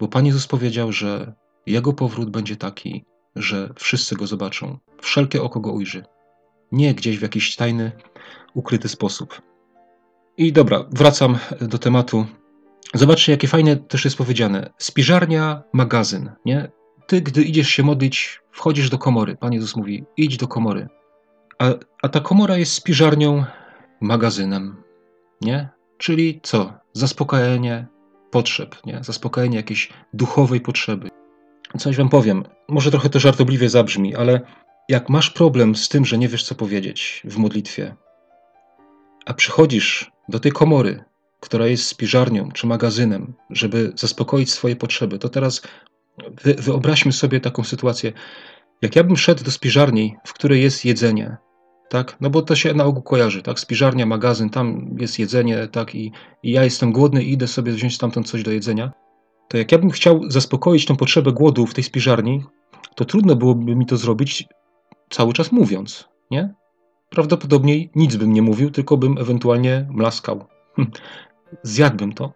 Bo 0.00 0.08
Pan 0.08 0.26
Jezus 0.26 0.46
powiedział, 0.46 0.92
że 0.92 1.32
jego 1.66 1.92
powrót 1.92 2.30
będzie 2.30 2.56
taki, 2.56 3.04
że 3.36 3.72
wszyscy 3.76 4.16
go 4.16 4.26
zobaczą, 4.26 4.78
wszelkie 5.00 5.42
oko 5.42 5.60
go 5.60 5.72
ujrzy. 5.72 6.04
Nie 6.72 6.94
gdzieś 6.94 7.18
w 7.18 7.22
jakiś 7.22 7.56
tajny, 7.56 7.92
ukryty 8.54 8.88
sposób. 8.88 9.42
I 10.36 10.52
dobra, 10.52 10.84
wracam 10.90 11.38
do 11.60 11.78
tematu. 11.78 12.26
Zobaczcie, 12.94 13.32
jakie 13.32 13.48
fajne 13.48 13.76
też 13.76 14.04
jest 14.04 14.16
powiedziane. 14.16 14.70
Spiżarnia, 14.78 15.62
magazyn, 15.72 16.30
nie? 16.44 16.70
Ty, 17.06 17.20
gdy 17.20 17.42
idziesz 17.42 17.68
się 17.68 17.82
modlić, 17.82 18.40
wchodzisz 18.50 18.90
do 18.90 18.98
komory. 18.98 19.36
Pan 19.36 19.52
Jezus 19.52 19.76
mówi, 19.76 20.04
idź 20.16 20.36
do 20.36 20.48
komory. 20.48 20.88
A, 21.58 21.64
a 22.02 22.08
ta 22.08 22.20
komora 22.20 22.56
jest 22.56 22.72
spiżarnią, 22.72 23.44
magazynem, 24.00 24.76
nie? 25.40 25.68
Czyli 25.98 26.40
co? 26.42 26.72
Zaspokajanie 26.92 27.86
potrzeb, 28.30 28.76
nie? 28.86 29.04
Zaspokajanie 29.04 29.56
jakiejś 29.56 29.92
duchowej 30.12 30.60
potrzeby. 30.60 31.10
Coś 31.78 31.96
wam 31.96 32.08
powiem, 32.08 32.44
może 32.68 32.90
trochę 32.90 33.08
to 33.08 33.20
żartobliwie 33.20 33.68
zabrzmi, 33.70 34.14
ale 34.14 34.40
jak 34.88 35.08
masz 35.08 35.30
problem 35.30 35.74
z 35.74 35.88
tym, 35.88 36.04
że 36.04 36.18
nie 36.18 36.28
wiesz 36.28 36.44
co 36.44 36.54
powiedzieć 36.54 37.22
w 37.24 37.36
modlitwie, 37.36 37.96
a 39.26 39.34
przychodzisz 39.34 40.10
do 40.28 40.40
tej 40.40 40.52
komory, 40.52 41.04
która 41.40 41.66
jest 41.66 41.86
spiżarnią 41.86 42.52
czy 42.52 42.66
magazynem, 42.66 43.34
żeby 43.50 43.92
zaspokoić 43.96 44.52
swoje 44.52 44.76
potrzeby, 44.76 45.18
to 45.18 45.28
teraz 45.28 45.62
wy, 46.42 46.54
wyobraźmy 46.54 47.12
sobie 47.12 47.40
taką 47.40 47.64
sytuację. 47.64 48.12
Jak 48.82 48.96
ja 48.96 49.04
bym 49.04 49.16
szedł 49.16 49.44
do 49.44 49.50
spiżarni, 49.50 50.16
w 50.26 50.32
której 50.32 50.62
jest 50.62 50.84
jedzenie, 50.84 51.36
tak? 51.88 52.16
No 52.20 52.30
bo 52.30 52.42
to 52.42 52.56
się 52.56 52.74
na 52.74 52.84
ogół 52.84 53.02
kojarzy, 53.02 53.42
tak? 53.42 53.60
Spiżarnia, 53.60 54.06
magazyn, 54.06 54.50
tam 54.50 54.96
jest 54.98 55.18
jedzenie, 55.18 55.68
tak? 55.68 55.94
I, 55.94 56.12
I, 56.42 56.52
ja 56.52 56.64
jestem 56.64 56.92
głodny 56.92 57.24
i 57.24 57.32
idę 57.32 57.46
sobie 57.46 57.72
wziąć 57.72 57.94
stamtąd 57.94 58.28
coś 58.28 58.42
do 58.42 58.50
jedzenia. 58.50 58.92
To 59.48 59.58
jak 59.58 59.72
ja 59.72 59.78
bym 59.78 59.90
chciał 59.90 60.20
zaspokoić 60.30 60.86
tą 60.86 60.96
potrzebę 60.96 61.32
głodu 61.32 61.66
w 61.66 61.74
tej 61.74 61.84
spiżarni, 61.84 62.44
to 62.94 63.04
trudno 63.04 63.36
byłoby 63.36 63.76
mi 63.76 63.86
to 63.86 63.96
zrobić 63.96 64.44
cały 65.10 65.32
czas 65.32 65.52
mówiąc, 65.52 66.08
nie? 66.30 66.54
Prawdopodobnie 67.10 67.88
nic 67.94 68.16
bym 68.16 68.32
nie 68.32 68.42
mówił, 68.42 68.70
tylko 68.70 68.96
bym 68.96 69.18
ewentualnie 69.18 69.88
mlaskał. 69.90 70.44
Hm. 70.76 70.90
Zjadłbym 71.62 72.12
to. 72.12 72.32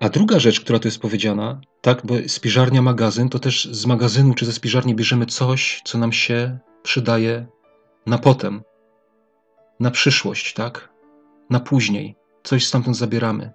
A 0.00 0.08
druga 0.08 0.38
rzecz, 0.38 0.60
która 0.60 0.78
tu 0.78 0.88
jest 0.88 1.00
powiedziana, 1.00 1.60
tak, 1.80 2.06
bo 2.06 2.14
spiżarnia, 2.26 2.82
magazyn, 2.82 3.28
to 3.28 3.38
też 3.38 3.64
z 3.64 3.86
magazynu 3.86 4.34
czy 4.34 4.46
ze 4.46 4.52
spiżarni 4.52 4.94
bierzemy 4.94 5.26
coś, 5.26 5.80
co 5.84 5.98
nam 5.98 6.12
się 6.12 6.58
przydaje 6.82 7.46
na 8.06 8.18
potem, 8.18 8.62
na 9.80 9.90
przyszłość, 9.90 10.54
tak? 10.54 10.92
Na 11.50 11.60
później. 11.60 12.16
Coś 12.42 12.66
stamtąd 12.66 12.96
zabieramy. 12.96 13.52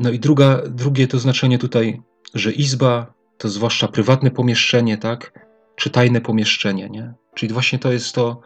No 0.00 0.10
i 0.10 0.18
druga, 0.18 0.62
drugie 0.68 1.06
to 1.06 1.18
znaczenie 1.18 1.58
tutaj, 1.58 2.02
że 2.34 2.52
izba 2.52 3.12
to 3.38 3.48
zwłaszcza 3.48 3.88
prywatne 3.88 4.30
pomieszczenie, 4.30 4.98
tak? 4.98 5.48
Czy 5.76 5.90
tajne 5.90 6.20
pomieszczenie, 6.20 6.88
nie? 6.90 7.14
Czyli 7.34 7.52
właśnie 7.52 7.78
to 7.78 7.92
jest 7.92 8.14
to, 8.14 8.40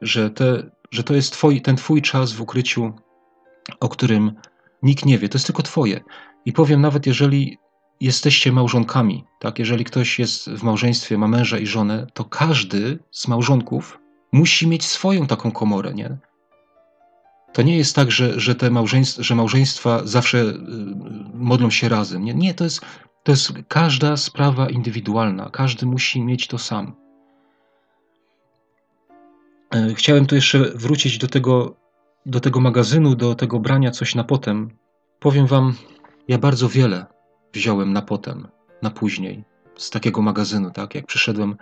że, 0.00 0.30
te, 0.30 0.70
że 0.90 1.02
to 1.02 1.14
jest 1.14 1.32
twoi, 1.32 1.60
ten 1.60 1.76
twój 1.76 2.02
czas 2.02 2.32
w 2.32 2.40
ukryciu, 2.40 2.92
o 3.80 3.88
którym 3.88 4.32
nikt 4.82 5.06
nie 5.06 5.18
wie, 5.18 5.28
to 5.28 5.38
jest 5.38 5.46
tylko 5.46 5.62
twoje. 5.62 6.00
I 6.44 6.52
powiem, 6.52 6.80
nawet 6.80 7.06
jeżeli 7.06 7.58
jesteście 8.00 8.52
małżonkami, 8.52 9.24
tak? 9.40 9.58
Jeżeli 9.58 9.84
ktoś 9.84 10.18
jest 10.18 10.50
w 10.50 10.62
małżeństwie, 10.62 11.18
ma 11.18 11.28
męża 11.28 11.58
i 11.58 11.66
żonę, 11.66 12.06
to 12.14 12.24
każdy 12.24 12.98
z 13.10 13.28
małżonków 13.28 13.98
musi 14.32 14.68
mieć 14.68 14.84
swoją 14.84 15.26
taką 15.26 15.52
komorę, 15.52 15.94
nie? 15.94 16.18
To 17.52 17.62
nie 17.62 17.76
jest 17.76 17.96
tak, 17.96 18.10
że, 18.10 18.40
że 18.40 18.54
te 18.54 18.70
małżeństwa, 18.70 19.22
że 19.22 19.34
małżeństwa 19.34 20.00
zawsze 20.04 20.38
y, 20.38 20.54
modlą 21.34 21.70
się 21.70 21.88
razem. 21.88 22.24
Nie, 22.24 22.34
nie 22.34 22.54
to, 22.54 22.64
jest, 22.64 22.80
to 23.22 23.32
jest 23.32 23.52
każda 23.68 24.16
sprawa 24.16 24.70
indywidualna. 24.70 25.50
Każdy 25.50 25.86
musi 25.86 26.22
mieć 26.22 26.46
to 26.46 26.58
sam. 26.58 26.96
E, 29.74 29.94
chciałem 29.94 30.26
tu 30.26 30.34
jeszcze 30.34 30.58
wrócić 30.58 31.18
do 31.18 31.26
tego, 31.26 31.76
do 32.26 32.40
tego 32.40 32.60
magazynu, 32.60 33.14
do 33.14 33.34
tego 33.34 33.60
brania 33.60 33.90
coś 33.90 34.14
na 34.14 34.24
potem. 34.24 34.70
Powiem 35.20 35.46
Wam, 35.46 35.74
ja 36.28 36.38
bardzo 36.38 36.68
wiele 36.68 37.06
wziąłem 37.52 37.92
na 37.92 38.02
potem, 38.02 38.48
na 38.82 38.90
później, 38.90 39.44
z 39.76 39.90
takiego 39.90 40.22
magazynu, 40.22 40.70
tak? 40.70 40.94
Jak 40.94 41.06
przyszedłem 41.06 41.56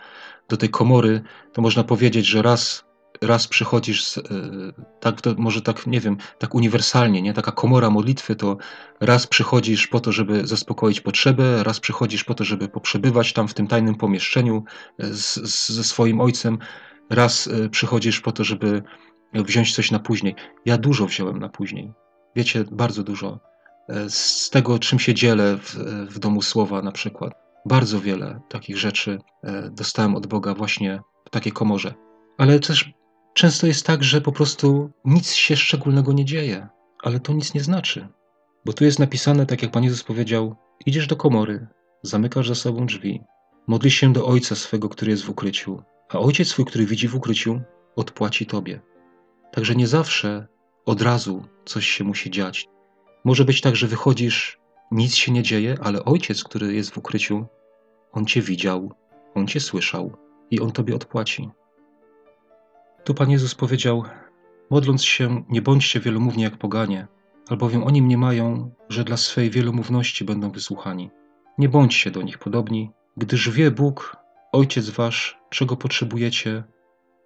do 0.48 0.57
tej 0.57 0.68
komory, 0.68 1.20
to 1.53 1.62
można 1.62 1.85
powiedzieć, 1.85 2.27
że 2.27 2.42
raz, 2.42 2.85
raz 3.20 3.48
przychodzisz, 3.48 4.04
z, 4.04 4.18
e, 4.18 4.22
tak, 5.00 5.20
może 5.37 5.62
tak, 5.62 5.87
nie 5.87 6.00
wiem, 6.00 6.16
tak 6.38 6.54
uniwersalnie, 6.54 7.22
nie? 7.22 7.35
Taka 7.35 7.52
komora 7.52 7.90
modlitwy 7.90 8.37
to 8.37 8.57
raz 9.00 9.26
przychodzisz 9.26 9.87
po 9.87 10.00
to, 10.00 10.12
żeby 10.12 10.46
zaspokoić 10.46 11.00
potrzebę, 11.00 11.64
raz 11.64 11.81
przychodzisz 11.81 12.24
po 12.24 12.35
to, 12.35 12.44
żeby 12.44 12.68
poprzebywać 12.68 13.33
tam 13.33 13.48
w 13.48 13.54
tym 13.54 13.66
tajnym 13.66 13.94
pomieszczeniu 13.94 14.64
e, 14.98 15.07
z, 15.07 15.35
z, 15.35 15.68
ze 15.68 15.85
swoim 15.85 16.20
ojcem, 16.20 16.59
raz 17.11 17.46
e, 17.46 17.68
przychodzisz 17.68 18.20
po 18.20 18.33
to, 18.33 18.44
żeby 18.44 18.83
wziąć 19.35 19.74
coś 19.74 19.90
na 19.90 19.98
później. 19.98 20.35
Ja 20.64 20.78
dużo 20.78 21.07
wziąłem 21.07 21.38
na 21.38 21.48
później. 21.48 21.92
Wiecie, 22.37 22.64
bardzo 22.72 23.02
dużo. 23.02 23.40
Z 24.09 24.50
tego, 24.50 24.78
czym 24.78 24.98
się 24.98 25.14
dzielę 25.14 25.59
w, 25.62 25.74
w 26.14 26.18
domu 26.18 26.42
słowa 26.42 26.83
na 26.83 26.92
przykład 26.92 27.33
bardzo 27.66 28.00
wiele 28.00 28.40
takich 28.48 28.78
rzeczy 28.78 29.18
dostałem 29.70 30.16
od 30.16 30.26
Boga 30.26 30.54
właśnie 30.54 31.00
w 31.24 31.31
takiej 31.31 31.52
komorze. 31.52 31.94
Ale 32.38 32.61
też 32.61 32.92
często 33.34 33.66
jest 33.66 33.86
tak, 33.86 34.04
że 34.04 34.20
po 34.20 34.32
prostu 34.32 34.90
nic 35.04 35.32
się 35.32 35.56
szczególnego 35.56 36.12
nie 36.12 36.24
dzieje, 36.24 36.68
ale 37.02 37.20
to 37.20 37.32
nic 37.32 37.54
nie 37.54 37.60
znaczy. 37.60 38.08
Bo 38.64 38.72
tu 38.72 38.84
jest 38.84 38.98
napisane, 38.98 39.46
tak 39.46 39.62
jak 39.62 39.70
Pan 39.70 39.84
Jezus 39.84 40.02
powiedział: 40.02 40.56
idziesz 40.86 41.06
do 41.06 41.16
komory, 41.16 41.66
zamykasz 42.02 42.48
za 42.48 42.54
sobą 42.54 42.86
drzwi, 42.86 43.22
modlisz 43.66 43.94
się 43.94 44.12
do 44.12 44.26
Ojca 44.26 44.54
swego, 44.54 44.88
który 44.88 45.10
jest 45.10 45.24
w 45.24 45.30
ukryciu, 45.30 45.82
a 46.08 46.18
Ojciec 46.18 46.48
swój, 46.48 46.64
który 46.64 46.86
widzi 46.86 47.08
w 47.08 47.14
ukryciu, 47.14 47.60
odpłaci 47.96 48.46
Tobie. 48.46 48.80
Także 49.52 49.74
nie 49.74 49.86
zawsze 49.86 50.46
od 50.86 51.02
razu 51.02 51.44
coś 51.64 51.86
się 51.86 52.04
musi 52.04 52.30
dziać. 52.30 52.68
Może 53.24 53.44
być 53.44 53.60
tak, 53.60 53.76
że 53.76 53.86
wychodzisz, 53.86 54.58
nic 54.90 55.14
się 55.14 55.32
nie 55.32 55.42
dzieje, 55.42 55.76
ale 55.82 56.04
Ojciec, 56.04 56.44
który 56.44 56.74
jest 56.74 56.90
w 56.90 56.98
ukryciu, 56.98 57.46
on 58.12 58.26
cię 58.26 58.42
widział, 58.42 58.92
on 59.34 59.46
cię 59.46 59.60
słyszał 59.60 60.16
i 60.50 60.60
on 60.60 60.72
tobie 60.72 60.94
odpłaci. 60.94 61.50
Tu 63.04 63.14
Pan 63.14 63.30
Jezus 63.30 63.54
powiedział: 63.54 64.04
Modląc 64.70 65.04
się, 65.04 65.44
nie 65.48 65.62
bądźcie 65.62 66.00
wielomówni 66.00 66.42
jak 66.42 66.56
poganie, 66.56 67.06
albowiem 67.48 67.84
oni 67.84 68.02
mniemają, 68.02 68.70
że 68.88 69.04
dla 69.04 69.16
swej 69.16 69.50
wielomówności 69.50 70.24
będą 70.24 70.50
wysłuchani. 70.50 71.11
Nie 71.58 71.68
bądźcie 71.68 72.11
do 72.11 72.22
nich 72.22 72.38
podobni, 72.38 72.90
gdyż 73.16 73.50
wie 73.50 73.70
Bóg, 73.70 74.16
Ojciec 74.52 74.90
Wasz, 74.90 75.38
czego 75.50 75.76
potrzebujecie 75.76 76.64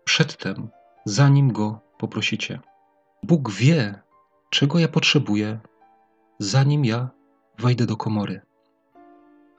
przedtem, 0.04 0.68
zanim 1.04 1.52
Go 1.52 1.80
poprosicie. 1.98 2.60
Bóg 3.22 3.50
wie, 3.50 4.02
czego 4.50 4.78
ja 4.78 4.88
potrzebuję, 4.88 5.60
zanim 6.38 6.84
ja 6.84 7.10
wejdę 7.58 7.86
do 7.86 7.96
komory. 7.96 8.40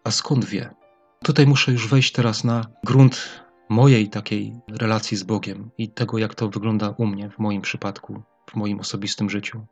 A 0.04 0.12
skąd 0.12 0.46
wie? 0.46 0.76
Tutaj 1.24 1.48
muszę 1.48 1.72
już 1.72 1.88
wejść 1.88 2.12
teraz 2.12 2.44
na 2.44 2.66
grunt 2.84 3.43
mojej 3.70 4.10
takiej 4.10 4.54
relacji 4.80 5.18
z 5.18 5.24
Bogiem 5.24 5.72
i 5.78 5.90
tego, 5.90 6.18
jak 6.18 6.36
to 6.36 6.50
wygląda 6.50 6.90
u 6.98 7.06
mnie, 7.06 7.30
w 7.30 7.40
moim 7.40 7.62
przypadku, 7.62 8.24
w 8.50 8.56
moim 8.56 8.80
osobistym 8.80 9.30
życiu. 9.30 9.66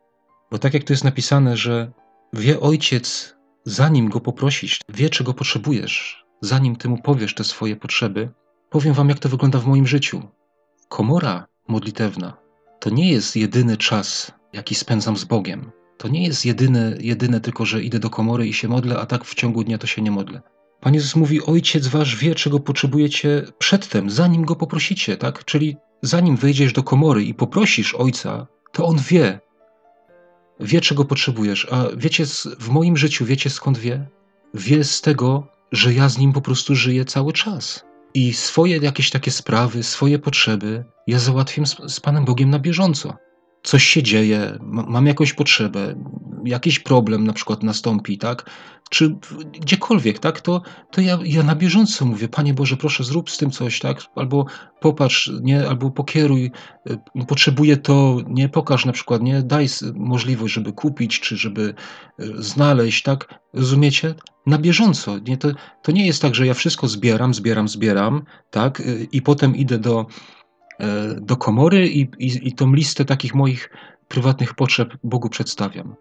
Bo 0.51 0.57
tak 0.57 0.73
jak 0.73 0.83
tu 0.83 0.93
jest 0.93 1.03
napisane, 1.03 1.57
że 1.57 1.91
wie 2.33 2.59
ojciec, 2.59 3.35
zanim 3.65 4.09
go 4.09 4.19
poprosisz, 4.19 4.79
wie, 4.89 5.09
czego 5.09 5.33
potrzebujesz, 5.33 6.25
zanim 6.41 6.75
ty 6.75 6.89
mu 6.89 6.97
powiesz 6.97 7.35
te 7.35 7.43
swoje 7.43 7.75
potrzeby, 7.75 8.29
powiem 8.69 8.93
wam, 8.93 9.09
jak 9.09 9.19
to 9.19 9.29
wygląda 9.29 9.59
w 9.59 9.67
moim 9.67 9.87
życiu. 9.87 10.21
Komora 10.89 11.47
modlitewna 11.67 12.37
to 12.79 12.89
nie 12.89 13.11
jest 13.11 13.35
jedyny 13.35 13.77
czas, 13.77 14.31
jaki 14.53 14.75
spędzam 14.75 15.17
z 15.17 15.23
Bogiem. 15.23 15.71
To 15.97 16.07
nie 16.07 16.23
jest 16.23 16.45
jedyne, 16.45 16.97
jedyne 16.99 17.41
tylko, 17.41 17.65
że 17.65 17.83
idę 17.83 17.99
do 17.99 18.09
komory 18.09 18.47
i 18.47 18.53
się 18.53 18.67
modlę, 18.67 18.99
a 18.99 19.05
tak 19.05 19.25
w 19.25 19.35
ciągu 19.35 19.63
dnia 19.63 19.77
to 19.77 19.87
się 19.87 20.01
nie 20.01 20.11
modlę. 20.11 20.41
Pan 20.81 20.93
Jezus 20.93 21.15
mówi: 21.15 21.41
Ojciec 21.41 21.87
wasz 21.87 22.15
wie, 22.15 22.35
czego 22.35 22.59
potrzebujecie 22.59 23.43
przedtem, 23.57 24.09
zanim 24.09 24.45
go 24.45 24.55
poprosicie, 24.55 25.17
tak? 25.17 25.45
Czyli 25.45 25.77
zanim 26.01 26.37
wejdziesz 26.37 26.73
do 26.73 26.83
komory 26.83 27.23
i 27.23 27.33
poprosisz 27.33 27.95
ojca, 27.95 28.47
to 28.71 28.85
on 28.85 28.97
wie. 29.09 29.39
Wie, 30.59 30.81
czego 30.81 31.05
potrzebujesz. 31.05 31.67
A 31.71 31.85
wiecie, 31.97 32.25
w 32.59 32.69
moim 32.69 32.97
życiu, 32.97 33.25
wiecie 33.25 33.49
skąd 33.49 33.77
wie? 33.77 34.07
Wie 34.53 34.83
z 34.83 35.01
tego, 35.01 35.47
że 35.71 35.93
ja 35.93 36.09
z 36.09 36.17
nim 36.17 36.33
po 36.33 36.41
prostu 36.41 36.75
żyję 36.75 37.05
cały 37.05 37.33
czas. 37.33 37.85
I 38.13 38.33
swoje 38.33 38.77
jakieś 38.77 39.09
takie 39.09 39.31
sprawy, 39.31 39.83
swoje 39.83 40.19
potrzeby 40.19 40.85
ja 41.07 41.19
załatwiam 41.19 41.65
z, 41.65 41.75
z 41.87 41.99
Panem 41.99 42.25
Bogiem 42.25 42.49
na 42.49 42.59
bieżąco 42.59 43.17
coś 43.63 43.83
się 43.83 44.03
dzieje, 44.03 44.57
mam 44.61 45.07
jakąś 45.07 45.33
potrzebę, 45.33 45.95
jakiś 46.45 46.79
problem 46.79 47.27
na 47.27 47.33
przykład 47.33 47.63
nastąpi, 47.63 48.17
tak? 48.17 48.49
Czy 48.89 49.15
gdziekolwiek, 49.51 50.19
tak? 50.19 50.41
To, 50.41 50.61
to 50.91 51.01
ja, 51.01 51.19
ja 51.23 51.43
na 51.43 51.55
bieżąco 51.55 52.05
mówię, 52.05 52.27
Panie 52.27 52.53
Boże, 52.53 52.77
proszę 52.77 53.03
zrób 53.03 53.29
z 53.29 53.37
tym 53.37 53.51
coś, 53.51 53.79
tak? 53.79 54.01
Albo 54.15 54.45
popatrz, 54.79 55.31
nie? 55.41 55.67
Albo 55.67 55.91
pokieruj, 55.91 56.51
y, 56.89 57.25
potrzebuję 57.27 57.77
to, 57.77 58.17
nie? 58.27 58.49
Pokaż 58.49 58.85
na 58.85 58.91
przykład, 58.91 59.21
nie? 59.21 59.41
Daj 59.41 59.67
możliwość, 59.95 60.53
żeby 60.53 60.73
kupić, 60.73 61.19
czy 61.19 61.37
żeby 61.37 61.73
y, 62.19 62.43
znaleźć, 62.43 63.03
tak? 63.03 63.39
Rozumiecie? 63.53 64.15
Na 64.45 64.57
bieżąco, 64.57 65.19
nie? 65.19 65.37
To, 65.37 65.47
to 65.81 65.91
nie 65.91 66.07
jest 66.07 66.21
tak, 66.21 66.35
że 66.35 66.47
ja 66.47 66.53
wszystko 66.53 66.87
zbieram, 66.87 67.33
zbieram, 67.33 67.67
zbieram, 67.67 68.23
tak? 68.49 68.79
Y, 68.79 69.07
I 69.11 69.21
potem 69.21 69.55
idę 69.55 69.79
do 69.79 70.05
do 71.21 71.37
komory 71.37 71.87
i, 71.87 71.99
i, 72.19 72.47
i 72.47 72.53
tą 72.53 72.73
listę 72.73 73.05
takich 73.05 73.35
moich 73.35 73.69
prywatnych 74.07 74.53
potrzeb 74.53 74.93
Bogu 75.03 75.29
przedstawiam. 75.29 75.95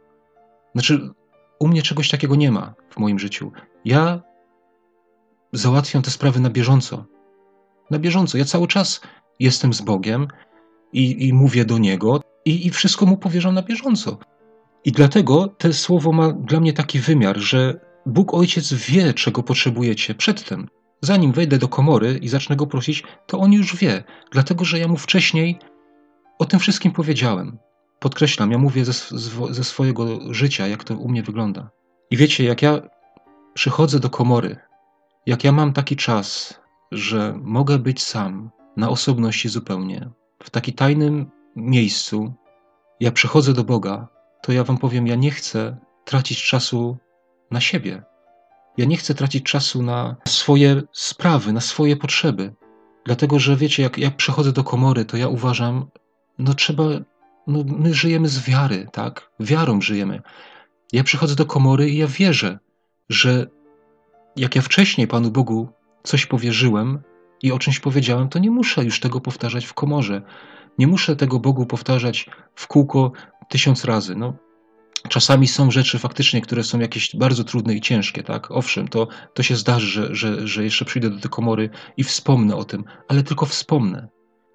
Znaczy, 0.75 1.11
u 1.59 1.69
mnie 1.69 1.83
czegoś 1.83 2.09
takiego 2.09 2.37
nie 2.37 2.53
ma 2.53 2.75
w 2.91 2.99
moim 2.99 3.19
życiu. 3.19 3.53
Ja 3.85 4.23
załatwiam 5.53 6.03
te 6.03 6.11
sprawy 6.11 6.41
na 6.41 6.51
bieżąco. 6.51 7.05
Na 7.91 7.99
bieżąco. 7.99 8.39
Ja 8.39 8.45
cały 8.45 8.67
czas 8.67 9.01
jestem 9.41 9.73
z 9.73 9.81
Bogiem 9.81 10.29
i, 10.93 11.29
i 11.29 11.33
mówię 11.33 11.65
do 11.65 11.79
Niego 11.79 12.21
i, 12.45 12.67
i 12.67 12.71
wszystko 12.71 13.07
Mu 13.07 13.17
powierzam 13.17 13.55
na 13.55 13.63
bieżąco. 13.63 14.19
I 14.85 14.93
dlatego 14.93 15.49
to 15.49 15.73
słowo 15.73 16.13
ma 16.13 16.33
dla 16.33 16.61
mnie 16.61 16.73
taki 16.73 16.99
wymiar, 16.99 17.39
że 17.39 17.81
Bóg 18.07 18.35
Ojciec 18.35 18.73
wie, 18.73 19.15
czego 19.15 19.43
potrzebujecie 19.43 20.15
przedtem 20.15 20.69
zanim 21.01 21.33
wejdę 21.33 21.59
do 21.59 21.69
komory 21.69 22.19
i 22.23 22.29
zacznę 22.29 22.57
go 22.57 22.67
prosić, 22.67 23.03
to 23.27 23.39
on 23.39 23.53
już 23.53 23.77
wie, 23.77 24.05
dlatego 24.33 24.65
że 24.65 24.79
ja 24.79 24.89
mu 24.89 24.97
wcześniej 24.97 25.59
o 26.39 26.45
tym 26.45 26.61
wszystkim 26.61 26.93
powiedziałem. 26.93 27.59
Podkreślam, 27.99 28.51
ja 28.51 28.59
mówię 28.59 28.85
ze, 28.85 28.93
ze 29.51 29.65
swojego 29.65 30.35
życia, 30.35 30.67
jak 30.67 30.85
to 30.85 30.95
u 30.95 31.09
mnie 31.09 31.23
wygląda. 31.23 31.71
I 32.11 32.17
wiecie, 32.17 32.45
jak 32.45 32.63
ja 32.63 32.81
przychodzę 33.55 34.01
do 34.01 34.11
komory 34.11 34.57
jak 35.27 35.45
ja 35.45 35.53
mam 35.53 35.73
taki 35.73 35.97
czas, 35.97 36.61
że 36.93 37.35
mogę 37.43 37.79
być 37.79 38.03
sam, 38.03 38.51
na 38.77 38.89
osobności 38.89 39.49
zupełnie, 39.49 40.11
w 40.43 40.51
takim 40.51 40.75
tajnym 40.75 41.31
miejscu, 41.57 42.35
ja 43.01 43.13
przychodzę 43.13 43.53
do 43.53 43.65
Boga, 43.65 44.09
to 44.43 44.53
ja 44.53 44.65
wam 44.65 44.79
powiem, 44.79 45.07
ja 45.07 45.15
nie 45.15 45.31
chcę 45.31 45.77
tracić 46.05 46.43
czasu 46.43 46.99
na 47.51 47.61
siebie. 47.61 48.03
Ja 48.77 48.85
nie 48.85 48.97
chcę 48.97 49.15
tracić 49.15 49.45
czasu 49.45 49.83
na 49.83 50.17
swoje 50.29 50.83
sprawy, 50.93 51.53
na 51.53 51.61
swoje 51.61 51.97
potrzeby. 51.97 52.55
Dlatego, 53.05 53.39
że 53.39 53.57
wiecie, 53.57 53.83
jak 53.83 53.99
ja 53.99 54.11
przychodzę 54.11 54.53
do 54.53 54.65
komory, 54.65 55.05
to 55.05 55.17
ja 55.17 55.29
uważam, 55.29 55.87
no 56.39 56.55
trzeba, 56.55 56.85
no 57.47 57.65
my 57.67 57.95
żyjemy 57.95 58.29
z 58.29 58.45
wiary, 58.45 58.89
tak? 58.93 59.31
Wiarą 59.41 59.81
żyjemy. 59.81 60.23
Ja 60.93 61.05
przychodzę 61.05 61.35
do 61.35 61.47
komory 61.47 61.91
i 61.91 61.97
ja 61.97 62.07
wierzę, 62.07 62.59
że 63.09 63.47
jak 64.37 64.57
ja 64.57 64.63
wcześniej 64.63 65.07
Panu 65.07 65.31
Bogu 65.31 65.69
coś 66.03 66.27
powierzyłem 66.27 66.99
i 67.43 67.53
o 67.53 67.59
czymś 67.59 67.81
powiedziałem, 67.81 68.29
to 68.29 68.39
nie 68.39 68.51
muszę 68.51 68.85
już 68.85 69.01
tego 69.01 69.21
powtarzać 69.21 69.67
w 69.67 69.75
komorze. 69.75 70.23
Nie 70.79 70.87
muszę 70.87 71.17
tego 71.17 71.39
Bogu 71.39 71.67
powtarzać 71.67 72.31
w 72.55 72.67
kółko 72.67 73.13
tysiąc 73.49 73.85
razy. 73.85 74.15
No, 74.15 74.35
czasami 75.09 75.49
są 75.49 75.71
rzeczy 75.71 75.99
faktycznie, 75.99 76.41
które 76.41 76.65
są 76.65 76.81
jakieś 76.81 77.17
bardzo 77.17 77.45
trudne 77.45 77.75
i 77.75 77.81
ciężkie, 77.81 78.23
tak? 78.23 78.51
Owszem, 78.51 78.89
to, 78.89 79.09
to 79.35 79.43
się 79.43 79.57
zdarzy, 79.57 79.87
że, 79.87 80.15
że, 80.15 80.49
że 80.49 80.65
jeszcze 80.65 80.85
przyjdę 80.85 81.11
do 81.11 81.21
tej 81.21 81.31
komory 81.31 81.71
i 81.97 82.05
wspomnę 82.05 82.57
o 82.57 82.65
tym, 82.65 82.85
ale 83.09 83.23
tylko 83.23 83.47
wspomnę. 83.47 84.09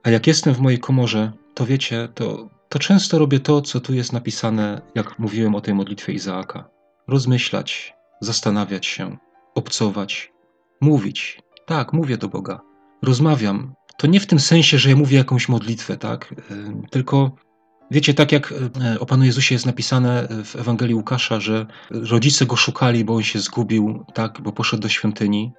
A 0.04 0.10
jak 0.10 0.28
jestem 0.28 0.54
w 0.54 0.60
mojej 0.60 0.80
komorze, 0.80 1.32
to 1.54 1.66
wiecie, 1.66 2.10
to, 2.16 2.50
to 2.70 2.80
często 2.80 3.20
robię 3.20 3.40
to, 3.40 3.62
co 3.62 3.80
tu 3.80 3.94
jest 3.94 4.14
napisane, 4.14 4.82
jak 4.96 5.20
mówiłem 5.20 5.56
o 5.56 5.62
tej 5.62 5.74
modlitwie 5.74 6.14
Izaaka. 6.14 6.70
Rozmyślać, 7.08 7.94
zastanawiać 8.22 8.86
się, 8.86 9.18
obcować, 9.56 10.32
mówić. 10.82 11.40
Tak, 11.66 11.94
mówię 11.94 12.18
do 12.18 12.28
Boga. 12.28 12.62
Rozmawiam. 13.02 13.74
To 13.98 14.08
nie 14.08 14.20
w 14.20 14.28
tym 14.28 14.40
sensie, 14.40 14.78
że 14.78 14.90
ja 14.90 14.96
mówię 14.96 15.18
jakąś 15.18 15.50
modlitwę, 15.50 15.98
tak? 15.98 16.36
Tylko 16.92 17.32
Wiecie, 17.92 18.14
tak 18.14 18.32
jak 18.32 18.54
e, 18.82 19.00
o 19.00 19.06
Panu 19.06 19.26
Jezusie 19.26 19.56
jest 19.56 19.66
napisane 19.66 20.28
w 20.46 20.56
Ewangelii 20.56 20.96
Łukasza, 20.96 21.40
że 21.40 21.66
rodzice 21.90 22.46
go 22.46 22.56
szukali, 22.56 23.06
bo 23.06 23.16
on 23.16 23.24
się 23.24 23.40
zgubił, 23.40 24.06
tak, 24.14 24.42
bo 24.42 24.52
poszedł 24.52 24.82
do 24.82 24.90
świątyni, 24.90 25.52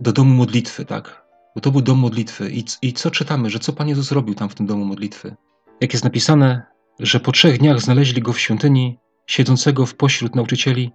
do 0.00 0.12
domu 0.12 0.34
modlitwy, 0.34 0.84
tak, 0.84 1.24
bo 1.54 1.60
to 1.60 1.70
był 1.70 1.80
dom 1.80 1.98
modlitwy. 1.98 2.50
I, 2.50 2.64
I 2.82 2.92
co 2.92 3.10
czytamy, 3.10 3.50
że 3.50 3.58
co 3.58 3.72
Pan 3.72 3.88
Jezus 3.88 4.12
robił 4.12 4.34
tam 4.34 4.48
w 4.48 4.54
tym 4.54 4.66
domu 4.66 4.84
modlitwy? 4.84 5.36
Jak 5.80 5.92
jest 5.92 6.04
napisane, 6.04 6.62
że 7.00 7.20
po 7.20 7.32
trzech 7.32 7.58
dniach 7.58 7.80
znaleźli 7.80 8.22
go 8.22 8.32
w 8.32 8.40
świątyni, 8.40 8.98
siedzącego 9.26 9.86
w 9.86 9.94
pośród 9.94 10.34
nauczycieli, 10.34 10.92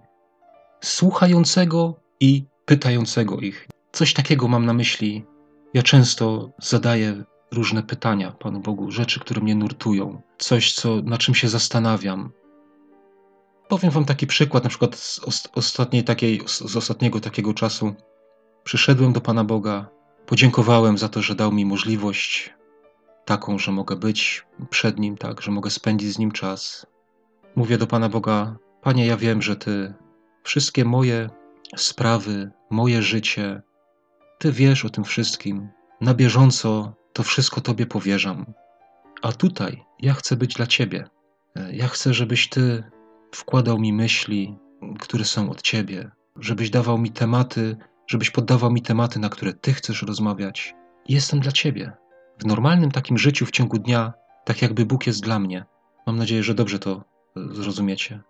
słuchającego 0.80 2.00
i 2.20 2.44
pytającego 2.64 3.40
ich. 3.40 3.68
Coś 3.92 4.14
takiego 4.14 4.48
mam 4.48 4.66
na 4.66 4.72
myśli. 4.72 5.24
Ja 5.74 5.82
często 5.82 6.50
zadaję 6.58 7.24
różne 7.54 7.82
pytania 7.82 8.32
Panu 8.32 8.60
Bogu, 8.60 8.90
rzeczy, 8.90 9.20
które 9.20 9.40
mnie 9.40 9.54
nurtują, 9.54 10.22
coś, 10.38 10.72
co, 10.72 11.02
na 11.02 11.18
czym 11.18 11.34
się 11.34 11.48
zastanawiam. 11.48 12.30
Powiem 13.68 13.90
Wam 13.90 14.04
taki 14.04 14.26
przykład, 14.26 14.64
na 14.64 14.70
przykład 14.70 14.96
z, 14.96 15.20
ostatniej 15.54 16.04
takiej, 16.04 16.42
z 16.46 16.76
ostatniego 16.76 17.20
takiego 17.20 17.54
czasu. 17.54 17.94
Przyszedłem 18.64 19.12
do 19.12 19.20
Pana 19.20 19.44
Boga, 19.44 19.88
podziękowałem 20.26 20.98
za 20.98 21.08
to, 21.08 21.22
że 21.22 21.34
dał 21.34 21.52
mi 21.52 21.64
możliwość 21.64 22.54
taką, 23.24 23.58
że 23.58 23.72
mogę 23.72 23.96
być 23.96 24.46
przed 24.70 24.98
Nim, 24.98 25.16
tak, 25.16 25.42
że 25.42 25.50
mogę 25.50 25.70
spędzić 25.70 26.12
z 26.12 26.18
Nim 26.18 26.32
czas. 26.32 26.86
Mówię 27.56 27.78
do 27.78 27.86
Pana 27.86 28.08
Boga, 28.08 28.56
Panie, 28.82 29.06
ja 29.06 29.16
wiem, 29.16 29.42
że 29.42 29.56
Ty 29.56 29.94
wszystkie 30.42 30.84
moje 30.84 31.30
sprawy, 31.76 32.50
moje 32.70 33.02
życie, 33.02 33.62
Ty 34.38 34.52
wiesz 34.52 34.84
o 34.84 34.90
tym 34.90 35.04
wszystkim. 35.04 35.68
Na 36.00 36.14
bieżąco 36.14 36.94
to 37.14 37.22
wszystko 37.22 37.60
Tobie 37.60 37.86
powierzam. 37.86 38.54
A 39.22 39.32
tutaj 39.32 39.84
ja 40.00 40.14
chcę 40.14 40.36
być 40.36 40.54
dla 40.54 40.66
Ciebie. 40.66 41.08
Ja 41.72 41.88
chcę, 41.88 42.14
żebyś 42.14 42.48
Ty 42.48 42.84
wkładał 43.34 43.78
mi 43.78 43.92
myśli, 43.92 44.58
które 45.00 45.24
są 45.24 45.50
od 45.50 45.62
Ciebie, 45.62 46.10
żebyś 46.40 46.70
dawał 46.70 46.98
mi 46.98 47.10
tematy, 47.10 47.76
żebyś 48.06 48.30
poddawał 48.30 48.70
mi 48.70 48.82
tematy, 48.82 49.18
na 49.18 49.28
które 49.28 49.52
Ty 49.52 49.72
chcesz 49.72 50.02
rozmawiać. 50.02 50.74
Jestem 51.08 51.40
dla 51.40 51.52
Ciebie. 51.52 51.92
W 52.38 52.44
normalnym 52.46 52.90
takim 52.90 53.18
życiu 53.18 53.46
w 53.46 53.50
ciągu 53.50 53.78
dnia, 53.78 54.12
tak 54.44 54.62
jakby 54.62 54.86
Bóg 54.86 55.06
jest 55.06 55.22
dla 55.22 55.38
mnie. 55.38 55.64
Mam 56.06 56.16
nadzieję, 56.16 56.42
że 56.42 56.54
dobrze 56.54 56.78
to 56.78 57.04
zrozumiecie. 57.36 58.20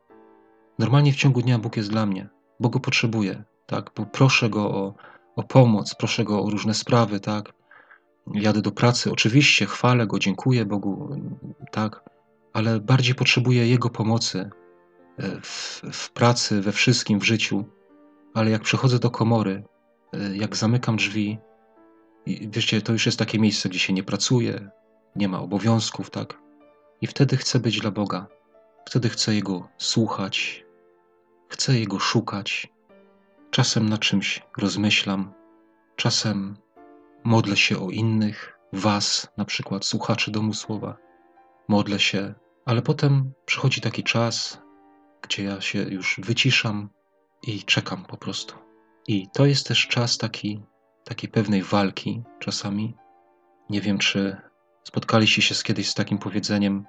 Normalnie 0.79 1.12
w 1.12 1.16
ciągu 1.16 1.42
dnia 1.42 1.59
Bóg 1.59 1.77
jest 1.77 1.90
dla 1.90 2.07
mnie, 2.07 2.29
bo 2.61 2.68
go 2.68 2.81
potrzebuję, 2.81 3.44
tak? 3.66 3.90
Bo 3.97 4.07
proszę 4.07 4.51
go 4.51 4.75
o, 4.75 4.94
o 5.37 5.42
pomoc, 5.42 5.94
proszę 5.94 6.25
go 6.25 6.42
o 6.42 6.51
różne 6.51 6.75
sprawy, 6.75 7.20
tak? 7.20 7.53
Jadę 8.32 8.62
do 8.62 8.70
pracy, 8.70 9.12
oczywiście 9.12 9.66
chwalę 9.66 10.06
go, 10.06 10.18
dziękuję 10.18 10.64
Bogu, 10.64 11.16
tak, 11.70 12.04
ale 12.52 12.80
bardziej 12.80 13.14
potrzebuję 13.14 13.68
Jego 13.68 13.90
pomocy 13.90 14.50
e, 15.18 15.40
w, 15.40 15.82
w 15.92 16.12
pracy, 16.12 16.60
we 16.60 16.72
wszystkim, 16.72 17.18
w 17.18 17.24
życiu. 17.24 17.64
Ale 18.34 18.50
jak 18.50 18.62
przychodzę 18.62 18.98
do 18.98 19.10
komory, 19.10 19.64
e, 20.12 20.37
jak 20.37 20.56
zamykam 20.56 20.96
drzwi, 20.96 21.38
wiecie, 22.26 22.82
to 22.82 22.92
już 22.92 23.06
jest 23.06 23.18
takie 23.18 23.38
miejsce, 23.38 23.68
gdzie 23.68 23.78
się 23.78 23.92
nie 23.92 24.02
pracuje, 24.02 24.70
nie 25.16 25.28
ma 25.28 25.40
obowiązków, 25.40 26.10
tak? 26.10 26.38
I 27.00 27.06
wtedy 27.06 27.37
chcę 27.37 27.60
być 27.60 27.80
dla 27.80 27.90
Boga. 27.90 28.26
Wtedy 28.84 29.08
chcę 29.08 29.34
Jego 29.34 29.68
słuchać, 29.78 30.64
chcę 31.48 31.78
Jego 31.78 31.98
szukać. 31.98 32.68
Czasem 33.50 33.88
na 33.88 33.98
czymś 33.98 34.42
rozmyślam, 34.58 35.32
czasem 35.96 36.56
Modlę 37.24 37.56
się 37.56 37.78
o 37.78 37.90
innych, 37.90 38.58
Was, 38.72 39.28
na 39.37 39.44
przykład 39.44 39.84
słuchaczy 39.84 40.30
domu 40.30 40.54
słowa. 40.54 40.96
Modlę 41.68 42.00
się, 42.00 42.34
ale 42.66 42.82
potem 42.82 43.32
przychodzi 43.46 43.80
taki 43.80 44.02
czas, 44.02 44.62
gdzie 45.22 45.44
ja 45.44 45.60
się 45.60 45.82
już 45.82 46.20
wyciszam 46.22 46.88
i 47.42 47.62
czekam 47.62 48.04
po 48.04 48.16
prostu. 48.16 48.54
I 49.08 49.28
to 49.32 49.46
jest 49.46 49.66
też 49.66 49.88
czas 49.88 50.18
taki, 50.18 50.62
takiej 51.04 51.30
pewnej 51.30 51.62
walki 51.62 52.22
czasami. 52.38 52.94
Nie 53.70 53.80
wiem, 53.80 53.98
czy 53.98 54.37
spotkaliście 54.84 55.42
się 55.42 55.54
kiedyś 55.54 55.90
z 55.90 55.94
takim 55.94 56.18
powiedzeniem, 56.18 56.84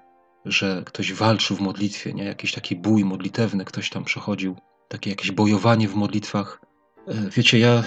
że 0.46 0.84
ktoś 0.86 1.14
walczył 1.14 1.58
w 1.58 1.62
modlitwie, 1.62 2.14
nie? 2.14 2.24
Jakiś 2.24 2.52
taki 2.52 2.76
bój 2.76 3.06
modlitewny, 3.06 3.66
ktoś 3.66 3.90
tam 3.90 4.04
przechodził, 4.04 4.56
takie 4.88 5.10
jakieś 5.10 5.32
bojowanie 5.32 5.88
w 5.88 5.96
modlitwach. 5.96 6.62
E, 7.08 7.30
wiecie, 7.30 7.60
ja 7.60 7.70
e, 7.70 7.84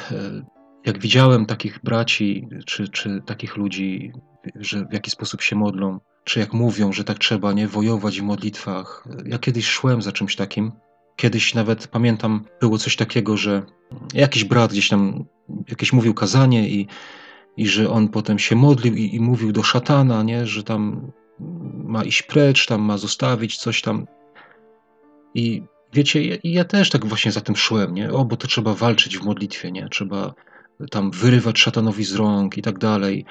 jak 0.89 0.99
widziałem 0.99 1.47
takich 1.47 1.81
braci, 1.83 2.49
czy, 2.67 2.89
czy 2.89 3.23
takich 3.27 3.57
ludzi, 3.57 4.13
że 4.55 4.85
w 4.85 4.93
jaki 4.93 5.11
sposób 5.11 5.43
się 5.43 5.57
modlą, 5.57 6.01
czy 6.25 6.41
jak 6.41 6.53
mówią, 6.53 6.93
że 6.93 7.05
tak 7.05 7.19
trzeba, 7.19 7.53
nie, 7.53 7.69
wojować 7.69 8.21
w 8.21 8.23
modlitwach. 8.23 9.09
Ja 9.25 9.39
kiedyś 9.39 9.67
szłem 9.67 10.03
za 10.03 10.13
czymś 10.13 10.37
takim. 10.37 10.73
Kiedyś 11.17 11.55
nawet 11.55 11.89
pamiętam, 11.89 12.45
było 12.61 12.79
coś 12.79 12.97
takiego, 12.97 13.37
że 13.37 13.63
jakiś 14.15 14.45
brat 14.45 14.71
gdzieś 14.73 14.89
tam 14.89 15.25
jakieś 15.69 15.93
mówił 15.93 16.15
kazanie 16.15 16.69
i, 16.69 16.87
i 17.57 17.69
że 17.69 17.91
on 17.91 18.09
potem 18.09 18.39
się 18.39 18.57
modlił 18.57 18.95
i, 18.95 19.15
i 19.15 19.21
mówił 19.21 19.53
do 19.53 19.63
szatana, 19.63 20.23
nie, 20.23 20.47
że 20.47 20.63
tam 20.63 21.13
ma 21.85 22.05
iść 22.05 22.23
precz, 22.23 22.67
tam 22.67 22.81
ma 22.83 22.99
zostawić 22.99 23.57
coś 23.57 23.83
tam. 23.83 24.07
I 25.35 25.63
wiecie, 25.93 26.25
ja, 26.25 26.37
ja 26.45 26.65
też 26.65 26.91
tak 26.91 27.07
właśnie 27.07 27.33
za 27.33 27.41
tym 27.41 27.57
szłem, 27.57 27.95
nie? 27.95 28.13
O, 28.13 28.25
bo 28.25 28.37
to 28.37 28.47
trzeba 28.47 28.75
walczyć 28.75 29.19
w 29.19 29.25
modlitwie, 29.25 29.73
nie? 29.73 29.89
Trzeba 29.89 30.35
tam 30.91 31.11
wyrywać 31.11 31.59
szatanowi 31.59 32.05
z 32.05 32.15
rąk 32.15 32.59
i 32.59 32.63
tak 32.63 32.79
dalej. 32.79 33.25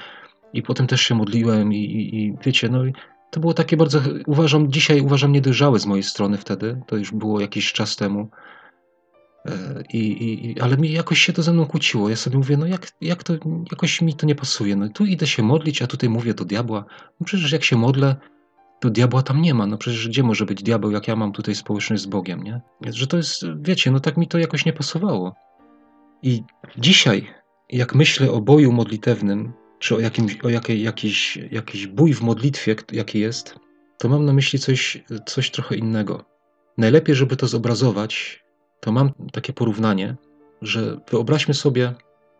I 0.53 0.61
potem 0.61 0.87
też 0.87 1.01
się 1.01 1.15
modliłem 1.15 1.73
i, 1.73 1.77
i, 1.77 2.15
i 2.19 2.33
wiecie, 2.45 2.69
no 2.69 2.83
to 3.31 3.39
było 3.39 3.53
takie 3.53 3.77
bardzo, 3.77 3.99
uważam, 4.27 4.71
dzisiaj 4.71 5.01
uważam 5.01 5.31
niedojrzałe 5.31 5.79
z 5.79 5.85
mojej 5.85 6.03
strony 6.03 6.37
wtedy, 6.37 6.81
to 6.87 6.95
już 6.95 7.11
było 7.11 7.41
jakiś 7.41 7.73
czas 7.73 7.95
temu. 7.95 8.29
E, 9.45 9.83
I, 9.93 10.23
i, 10.23 10.61
ale 10.61 10.77
mi 10.77 10.91
jakoś 10.91 11.21
się 11.21 11.33
to 11.33 11.43
ze 11.43 11.53
mną 11.53 11.65
kłóciło. 11.65 12.09
Ja 12.09 12.15
sobie 12.15 12.37
mówię, 12.37 12.57
no 12.57 12.65
jak, 12.65 12.87
jak 13.01 13.23
to, 13.23 13.33
jakoś 13.71 14.01
mi 14.01 14.13
to 14.13 14.25
nie 14.25 14.35
pasuje. 14.35 14.75
No 14.75 14.89
tu 14.89 15.05
idę 15.05 15.27
się 15.27 15.43
modlić, 15.43 15.81
a 15.81 15.87
tutaj 15.87 16.09
mówię 16.09 16.33
do 16.33 16.45
diabła. 16.45 16.85
No 17.19 17.25
przecież 17.25 17.51
jak 17.51 17.63
się 17.63 17.77
modlę, 17.77 18.15
to 18.79 18.89
diabła 18.89 19.21
tam 19.21 19.41
nie 19.41 19.53
ma. 19.53 19.67
No 19.67 19.77
przecież 19.77 20.07
gdzie 20.07 20.23
może 20.23 20.45
być 20.45 20.63
diabeł, 20.63 20.91
jak 20.91 21.07
ja 21.07 21.15
mam 21.15 21.31
tutaj 21.31 21.55
społeczność 21.55 22.03
z 22.03 22.05
Bogiem, 22.05 22.43
nie? 22.43 22.61
Że 22.81 23.07
to 23.07 23.17
jest, 23.17 23.45
wiecie, 23.61 23.91
no 23.91 23.99
tak 23.99 24.17
mi 24.17 24.27
to 24.27 24.37
jakoś 24.37 24.65
nie 24.65 24.73
pasowało. 24.73 25.35
I 26.23 26.43
dzisiaj, 26.77 27.27
jak 27.69 27.95
myślę 27.95 28.31
o 28.31 28.41
boju 28.41 28.71
modlitewnym, 28.71 29.53
czy 29.79 29.95
o, 29.95 29.99
jakimś, 29.99 30.37
o 30.41 30.49
jakiej, 30.49 30.81
jakiś, 30.81 31.37
jakiś 31.51 31.87
bój 31.87 32.13
w 32.13 32.21
modlitwie, 32.21 32.75
jaki 32.91 33.19
jest, 33.19 33.55
to 33.97 34.09
mam 34.09 34.25
na 34.25 34.33
myśli 34.33 34.59
coś, 34.59 35.03
coś 35.25 35.51
trochę 35.51 35.75
innego. 35.75 36.25
Najlepiej, 36.77 37.15
żeby 37.15 37.35
to 37.35 37.47
zobrazować, 37.47 38.43
to 38.79 38.91
mam 38.91 39.11
takie 39.31 39.53
porównanie, 39.53 40.15
że 40.61 40.99
wyobraźmy 41.11 41.53
sobie 41.53 41.93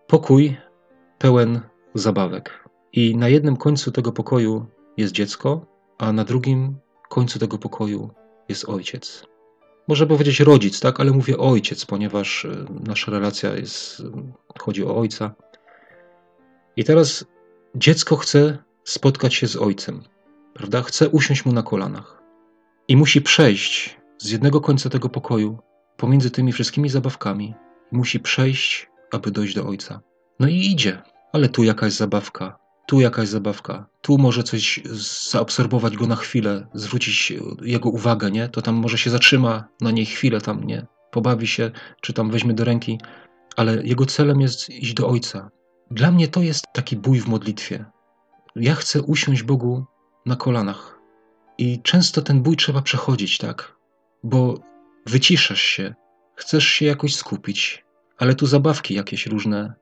pokój 0.08 0.58
pełen 1.18 1.62
zabawek. 1.94 2.70
I 2.94 3.16
na 3.16 3.30
jednym 3.30 3.58
końcu 3.58 3.92
tego 3.92 4.12
pokoju 4.12 4.66
jest 4.98 5.14
dziecko, 5.14 5.66
a 5.98 6.14
na 6.14 6.24
drugim 6.24 6.76
końcu 7.10 7.40
tego 7.40 7.58
pokoju 7.58 8.10
jest 8.50 8.70
ojciec. 8.70 9.26
Może 9.88 10.08
powiedzieć 10.08 10.40
rodzic, 10.40 10.80
tak, 10.80 11.00
ale 11.00 11.12
mówię 11.12 11.38
ojciec, 11.38 11.86
ponieważ 11.86 12.46
e, 12.46 12.66
nasza 12.88 13.12
relacja 13.12 13.56
jest, 13.56 14.04
chodzi 14.60 14.86
o 14.86 14.98
ojca. 14.98 15.36
I 16.76 16.84
teraz 16.84 17.26
dziecko 17.76 18.16
chce 18.16 18.58
spotkać 18.84 19.34
się 19.34 19.48
z 19.48 19.56
ojcem, 19.56 20.04
prawda? 20.54 20.82
Chce 20.82 21.10
usiąść 21.10 21.46
mu 21.46 21.54
na 21.54 21.64
kolanach. 21.64 22.24
I 22.88 22.98
musi 22.98 23.22
przejść 23.22 23.98
z 24.18 24.30
jednego 24.32 24.62
końca 24.62 24.90
tego 24.90 25.10
pokoju 25.10 25.60
pomiędzy 25.98 26.32
tymi 26.32 26.54
wszystkimi 26.54 26.90
zabawkami. 26.90 27.56
Musi 27.92 28.20
przejść, 28.20 28.90
aby 29.12 29.32
dojść 29.32 29.56
do 29.56 29.68
ojca. 29.68 30.02
No 30.40 30.48
i 30.48 30.56
idzie, 30.56 31.02
ale 31.34 31.50
tu 31.50 31.64
jakaś 31.64 31.94
zabawka, 31.94 32.58
tu 32.88 33.00
jakaś 33.00 33.28
zabawka, 33.28 33.86
tu 34.02 34.18
może 34.18 34.44
coś 34.44 34.80
zaobserwować 35.30 35.98
go 35.98 36.08
na 36.08 36.16
chwilę, 36.16 36.68
zwrócić 36.74 37.34
jego 37.62 37.90
uwagę, 37.90 38.32
nie? 38.32 38.50
To 38.50 38.62
tam 38.62 38.76
może 38.76 38.98
się 38.98 39.10
zatrzyma 39.10 39.68
na 39.82 39.92
niej 39.92 40.06
chwilę, 40.06 40.42
tam 40.42 40.64
nie, 40.64 40.88
pobawi 41.12 41.48
się, 41.48 41.72
czy 42.02 42.14
tam 42.14 42.32
weźmie 42.32 42.54
do 42.54 42.64
ręki, 42.64 43.00
ale 43.56 43.84
jego 43.84 44.06
celem 44.06 44.42
jest 44.42 44.70
iść 44.70 44.94
do 44.94 45.08
Ojca. 45.08 45.50
Dla 45.92 46.12
mnie 46.12 46.28
to 46.28 46.42
jest 46.42 46.66
taki 46.74 46.96
bój 46.96 47.20
w 47.20 47.28
modlitwie. 47.28 47.86
Ja 48.56 48.76
chcę 48.76 49.02
usiąść 49.02 49.44
Bogu 49.44 49.86
na 50.26 50.36
kolanach. 50.36 51.00
I 51.58 51.82
często 51.82 52.22
ten 52.22 52.42
bój 52.42 52.56
trzeba 52.58 52.82
przechodzić, 52.82 53.38
tak? 53.38 53.76
Bo 54.24 54.60
wyciszasz 55.06 55.62
się, 55.62 55.96
chcesz 56.36 56.68
się 56.68 56.86
jakoś 56.86 57.16
skupić, 57.16 57.86
ale 58.18 58.36
tu 58.36 58.46
zabawki 58.46 58.94
jakieś 58.94 59.28
różne 59.28 59.74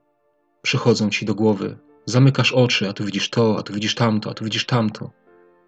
przychodzą 0.61 1.09
ci 1.09 1.25
do 1.25 1.35
głowy, 1.35 1.77
zamykasz 2.05 2.51
oczy, 2.51 2.89
a 2.89 2.93
tu 2.93 3.05
widzisz 3.05 3.29
to, 3.29 3.57
a 3.59 3.63
tu 3.63 3.73
widzisz 3.73 3.95
tamto, 3.95 4.29
a 4.29 4.33
tu 4.33 4.45
widzisz 4.45 4.65
tamto. 4.65 5.11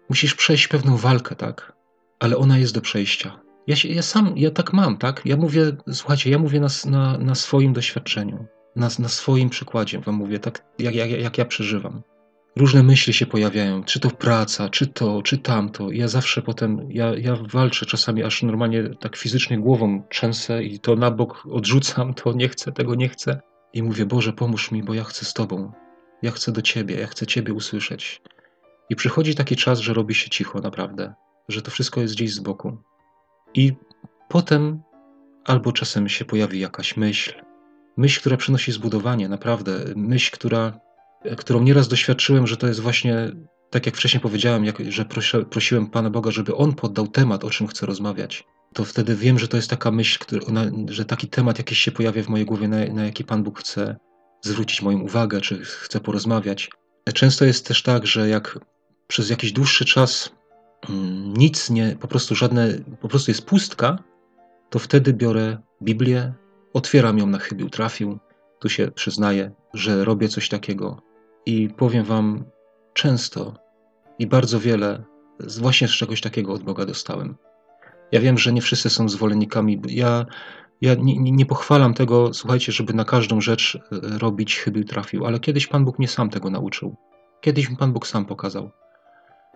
Musisz 0.08 0.34
przejść 0.34 0.68
pewną 0.68 0.96
walkę, 0.96 1.36
tak? 1.36 1.72
Ale 2.20 2.36
ona 2.36 2.58
jest 2.58 2.74
do 2.74 2.80
przejścia. 2.80 3.40
Ja, 3.66 3.76
się, 3.76 3.88
ja 3.88 4.02
sam, 4.02 4.32
ja 4.36 4.50
tak 4.50 4.72
mam, 4.72 4.96
tak? 4.96 5.22
Ja 5.24 5.36
mówię, 5.36 5.76
słuchajcie, 5.92 6.30
ja 6.30 6.38
mówię 6.38 6.60
na, 6.60 6.68
na, 6.86 7.18
na 7.18 7.34
swoim 7.34 7.72
doświadczeniu, 7.72 8.46
na, 8.76 8.88
na 8.98 9.08
swoim 9.08 9.50
przykładzie 9.50 10.00
wam 10.00 10.14
mówię, 10.14 10.38
tak 10.38 10.64
jak, 10.78 10.94
jak, 10.94 11.10
jak 11.10 11.38
ja 11.38 11.44
przeżywam. 11.44 12.02
Różne 12.56 12.82
myśli 12.82 13.12
się 13.12 13.26
pojawiają, 13.26 13.84
czy 13.84 14.00
to 14.00 14.10
praca, 14.10 14.68
czy 14.68 14.86
to, 14.86 15.22
czy 15.22 15.38
tamto. 15.38 15.90
Ja 15.90 16.08
zawsze 16.08 16.42
potem, 16.42 16.88
ja, 16.90 17.14
ja 17.14 17.36
walczę 17.52 17.86
czasami 17.86 18.22
aż 18.22 18.42
normalnie 18.42 18.90
tak 19.00 19.16
fizycznie 19.16 19.58
głową 19.58 20.02
trzęsę 20.08 20.64
i 20.64 20.78
to 20.80 20.96
na 20.96 21.10
bok 21.10 21.42
odrzucam, 21.50 22.14
to 22.14 22.32
nie 22.32 22.48
chcę, 22.48 22.72
tego 22.72 22.94
nie 22.94 23.08
chcę. 23.08 23.40
I 23.72 23.82
mówię, 23.82 24.06
Boże, 24.06 24.32
pomóż 24.32 24.70
mi, 24.70 24.82
bo 24.82 24.94
ja 24.94 25.04
chcę 25.04 25.24
z 25.24 25.32
Tobą. 25.34 25.72
Ja 26.22 26.30
chcę 26.30 26.52
do 26.52 26.62
Ciebie, 26.62 27.00
ja 27.00 27.06
chcę 27.06 27.26
Ciebie 27.26 27.52
usłyszeć. 27.52 28.22
I 28.90 28.96
przychodzi 28.96 29.34
taki 29.34 29.56
czas, 29.56 29.78
że 29.78 29.94
robi 29.94 30.14
się 30.14 30.30
cicho, 30.30 30.60
naprawdę, 30.60 31.14
że 31.48 31.62
to 31.62 31.70
wszystko 31.70 32.00
jest 32.00 32.14
gdzieś 32.14 32.34
z 32.34 32.38
boku. 32.38 32.76
I 33.54 33.72
potem 34.28 34.82
albo 35.44 35.72
czasem 35.72 36.08
się 36.08 36.24
pojawi 36.24 36.60
jakaś 36.60 36.96
myśl, 36.96 37.32
myśl, 37.96 38.20
która 38.20 38.36
przynosi 38.36 38.72
zbudowanie, 38.72 39.28
naprawdę, 39.28 39.84
myśl, 39.96 40.30
która, 40.32 40.80
którą 41.36 41.62
nieraz 41.62 41.88
doświadczyłem, 41.88 42.46
że 42.46 42.56
to 42.56 42.66
jest 42.66 42.80
właśnie, 42.80 43.32
tak 43.70 43.86
jak 43.86 43.96
wcześniej 43.96 44.20
powiedziałem, 44.20 44.64
jak, 44.64 44.92
że 44.92 45.04
prosi, 45.04 45.36
prosiłem 45.50 45.86
Pana 45.86 46.10
Boga, 46.10 46.30
żeby 46.30 46.56
On 46.56 46.74
poddał 46.74 47.08
temat, 47.08 47.44
o 47.44 47.50
czym 47.50 47.66
chcę 47.66 47.86
rozmawiać. 47.86 48.44
To 48.74 48.84
wtedy 48.84 49.16
wiem, 49.16 49.38
że 49.38 49.48
to 49.48 49.56
jest 49.56 49.70
taka 49.70 49.90
myśl, 49.90 50.18
że 50.88 51.04
taki 51.04 51.28
temat 51.28 51.58
jakiś 51.58 51.78
się 51.78 51.92
pojawia 51.92 52.22
w 52.22 52.28
mojej 52.28 52.46
głowie, 52.46 52.68
na, 52.68 52.86
na 52.86 53.04
jaki 53.04 53.24
Pan 53.24 53.42
Bóg 53.42 53.60
chce 53.60 53.96
zwrócić 54.42 54.82
moją 54.82 55.00
uwagę, 55.00 55.40
czy 55.40 55.64
chce 55.64 56.00
porozmawiać. 56.00 56.70
Często 57.14 57.44
jest 57.44 57.66
też 57.66 57.82
tak, 57.82 58.06
że 58.06 58.28
jak 58.28 58.58
przez 59.06 59.30
jakiś 59.30 59.52
dłuższy 59.52 59.84
czas 59.84 60.30
mm, 60.88 61.34
nic 61.34 61.70
nie, 61.70 61.96
po 62.00 62.08
prostu 62.08 62.34
żadne, 62.34 62.68
po 63.00 63.08
prostu 63.08 63.30
jest 63.30 63.44
pustka, 63.44 63.98
to 64.70 64.78
wtedy 64.78 65.12
biorę 65.12 65.58
Biblię, 65.82 66.32
otwieram 66.72 67.18
ją 67.18 67.26
na 67.26 67.38
chybił 67.38 67.70
trafił, 67.70 68.18
tu 68.58 68.68
się 68.68 68.90
przyznaję, 68.90 69.50
że 69.74 70.04
robię 70.04 70.28
coś 70.28 70.48
takiego 70.48 71.02
i 71.46 71.68
powiem 71.68 72.04
wam 72.04 72.44
często 72.94 73.54
i 74.18 74.26
bardzo 74.26 74.60
wiele 74.60 75.04
właśnie 75.40 75.88
z 75.88 75.90
czegoś 75.90 76.20
takiego 76.20 76.52
od 76.52 76.62
Boga 76.62 76.86
dostałem. 76.86 77.36
Ja 78.12 78.20
wiem, 78.20 78.38
że 78.38 78.52
nie 78.52 78.62
wszyscy 78.62 78.90
są 78.90 79.08
zwolennikami. 79.08 79.80
Ja 79.88 80.26
ja 80.80 80.94
nie, 80.94 81.18
nie, 81.18 81.46
pochwalam 81.46 81.94
tego, 81.94 82.34
słuchajcie, 82.34 82.72
żeby 82.72 82.94
na 82.94 83.04
każdą 83.04 83.40
rzecz 83.40 83.78
e, 83.92 84.18
robić 84.18 84.56
chybił 84.56 84.84
trafił, 84.84 85.26
ale 85.26 85.40
kiedyś 85.40 85.66
Pan 85.66 85.84
Bóg 85.84 85.98
mnie 85.98 86.08
sam 86.08 86.30
tego 86.30 86.50
nauczył. 86.50 86.96
Kiedyś 87.40 87.70
mi 87.70 87.76
Pan 87.76 87.92
Bóg 87.92 88.06
sam 88.06 88.24
pokazał. 88.24 88.70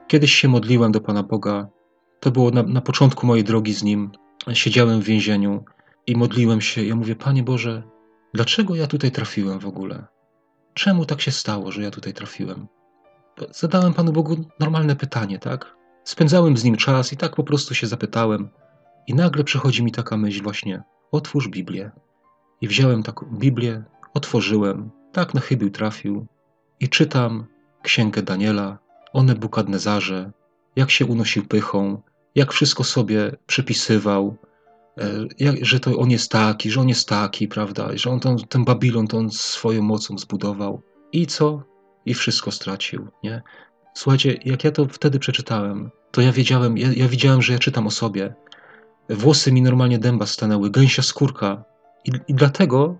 Kiedyś 0.09 0.35
się 0.35 0.49
modliłem 0.49 0.93
do 0.93 1.01
Pana 1.01 1.23
Boga. 1.23 1.68
To 2.20 2.31
było 2.31 2.51
na, 2.51 2.62
na 2.62 2.81
początku 2.81 3.27
mojej 3.27 3.45
drogi 3.45 3.75
z 3.75 3.83
Nim. 3.83 4.11
Siedziałem 4.53 5.01
w 5.01 5.05
więzieniu 5.05 5.64
i 6.07 6.16
modliłem 6.16 6.61
się. 6.61 6.85
Ja 6.85 6.97
mówię, 6.97 7.16
Panie 7.16 7.43
Boże, 7.43 7.83
dlaczego 8.35 8.75
ja 8.75 8.87
tutaj 8.87 9.11
trafiłem 9.11 9.59
w 9.59 9.66
ogóle? 9.66 10.05
Czemu 10.75 11.05
tak 11.05 11.20
się 11.20 11.31
stało, 11.31 11.73
że 11.73 11.83
ja 11.83 11.91
tutaj 11.91 12.12
trafiłem? 12.12 12.66
Zadałem 13.51 13.95
Panu 13.95 14.12
Bogu 14.12 14.37
normalne 14.61 14.97
pytanie, 14.97 15.39
tak? 15.39 15.77
Spędzałem 16.05 16.57
z 16.57 16.64
Nim 16.64 16.77
czas 16.77 17.12
i 17.12 17.16
tak 17.16 17.37
po 17.37 17.45
prostu 17.45 17.75
się 17.75 17.87
zapytałem. 17.87 18.49
I 19.07 19.14
nagle 19.14 19.45
przychodzi 19.45 19.85
mi 19.85 19.93
taka 19.93 20.16
myśl 20.16 20.43
właśnie, 20.43 20.83
otwórz 21.12 21.48
Biblię. 21.48 21.90
I 22.60 22.68
wziąłem 22.68 23.02
taką 23.02 23.26
Biblię, 23.26 23.84
otworzyłem, 24.14 24.90
tak 25.12 25.34
na 25.34 25.40
chybił 25.40 25.70
trafił 25.70 26.26
i 26.80 26.88
czytam 26.88 27.46
księgę 27.82 28.22
Daniela 28.22 28.78
o 29.12 29.22
Nebukadnezarze, 29.22 30.32
jak 30.76 30.90
się 30.90 31.06
unosił 31.06 31.46
pychą, 31.46 32.02
jak 32.34 32.52
wszystko 32.52 32.84
sobie 32.84 33.36
przypisywał, 33.46 34.36
e, 34.98 35.26
że 35.62 35.80
to 35.80 35.98
on 35.98 36.10
jest 36.10 36.30
taki, 36.30 36.70
że 36.70 36.80
on 36.80 36.88
jest 36.88 37.08
taki, 37.08 37.48
prawda, 37.48 37.88
że 37.94 38.10
on 38.10 38.20
ten, 38.20 38.36
ten 38.38 38.64
Babilon 38.64 39.06
to 39.06 39.18
on 39.18 39.30
swoją 39.30 39.82
mocą 39.82 40.18
zbudował. 40.18 40.82
I 41.12 41.26
co? 41.26 41.62
I 42.06 42.14
wszystko 42.14 42.50
stracił, 42.50 43.08
nie? 43.22 43.42
Słuchajcie, 43.94 44.38
jak 44.44 44.64
ja 44.64 44.70
to 44.70 44.86
wtedy 44.86 45.18
przeczytałem, 45.18 45.90
to 46.10 46.20
ja 46.20 46.32
wiedziałem, 46.32 46.78
ja, 46.78 46.92
ja 46.96 47.08
widziałem, 47.08 47.42
że 47.42 47.52
ja 47.52 47.58
czytam 47.58 47.86
o 47.86 47.90
sobie, 47.90 48.34
Włosy 49.12 49.52
mi 49.52 49.62
normalnie 49.62 49.98
dęba 49.98 50.26
stanęły, 50.26 50.70
gęsia 50.70 51.02
skórka. 51.02 51.64
I, 52.04 52.10
I 52.28 52.34
dlatego 52.34 52.98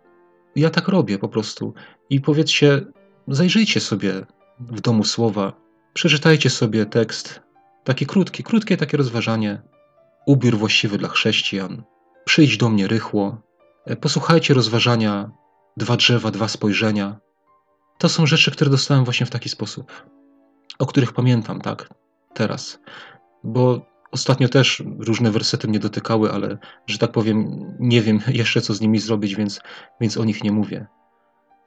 ja 0.57 0.71
tak 0.71 0.89
robię 0.89 1.19
po 1.19 1.29
prostu. 1.29 1.75
I 2.11 2.21
powiedzcie, 2.21 2.81
zajrzyjcie 3.29 3.81
sobie 3.81 4.27
w 4.61 4.81
domu 4.81 5.05
słowa, 5.05 5.53
przeczytajcie 5.95 6.51
sobie 6.51 6.87
tekst. 6.87 7.41
Takie 7.85 8.07
krótkie, 8.07 8.43
krótkie 8.43 8.77
takie 8.77 8.97
rozważanie. 8.97 9.63
Ubiór 10.27 10.57
właściwy 10.57 10.99
dla 10.99 11.09
chrześcijan. 11.09 11.83
Przyjdź 12.25 12.57
do 12.57 12.69
mnie 12.69 12.89
rychło. 12.89 13.43
E, 13.85 13.97
posłuchajcie 13.97 14.55
rozważania 14.55 15.31
dwa 15.77 15.97
drzewa, 15.97 16.31
dwa 16.31 16.49
spojrzenia. 16.49 17.17
To 17.99 18.09
są 18.09 18.27
rzeczy, 18.27 18.51
które 18.51 18.71
dostałem 18.71 19.05
właśnie 19.05 19.27
w 19.27 19.31
taki 19.31 19.49
sposób, 19.49 19.93
o 20.79 20.87
których 20.87 21.13
pamiętam, 21.13 21.61
tak, 21.61 21.89
teraz. 22.35 22.79
Bo 23.45 23.92
Ostatnio 24.13 24.49
też 24.49 24.83
różne 24.99 25.31
wersety 25.31 25.69
mnie 25.69 25.79
dotykały, 25.79 26.33
ale 26.33 26.59
że 26.87 26.99
tak 26.99 27.13
powiem, 27.13 27.67
nie 27.81 28.03
wiem 28.03 28.21
jeszcze 28.43 28.61
co 28.61 28.75
z 28.75 28.81
nimi 28.81 28.99
zrobić, 28.99 29.37
więc, 29.37 29.61
więc 30.01 30.17
o 30.17 30.25
nich 30.25 30.45
nie 30.45 30.53
mówię. 30.53 30.87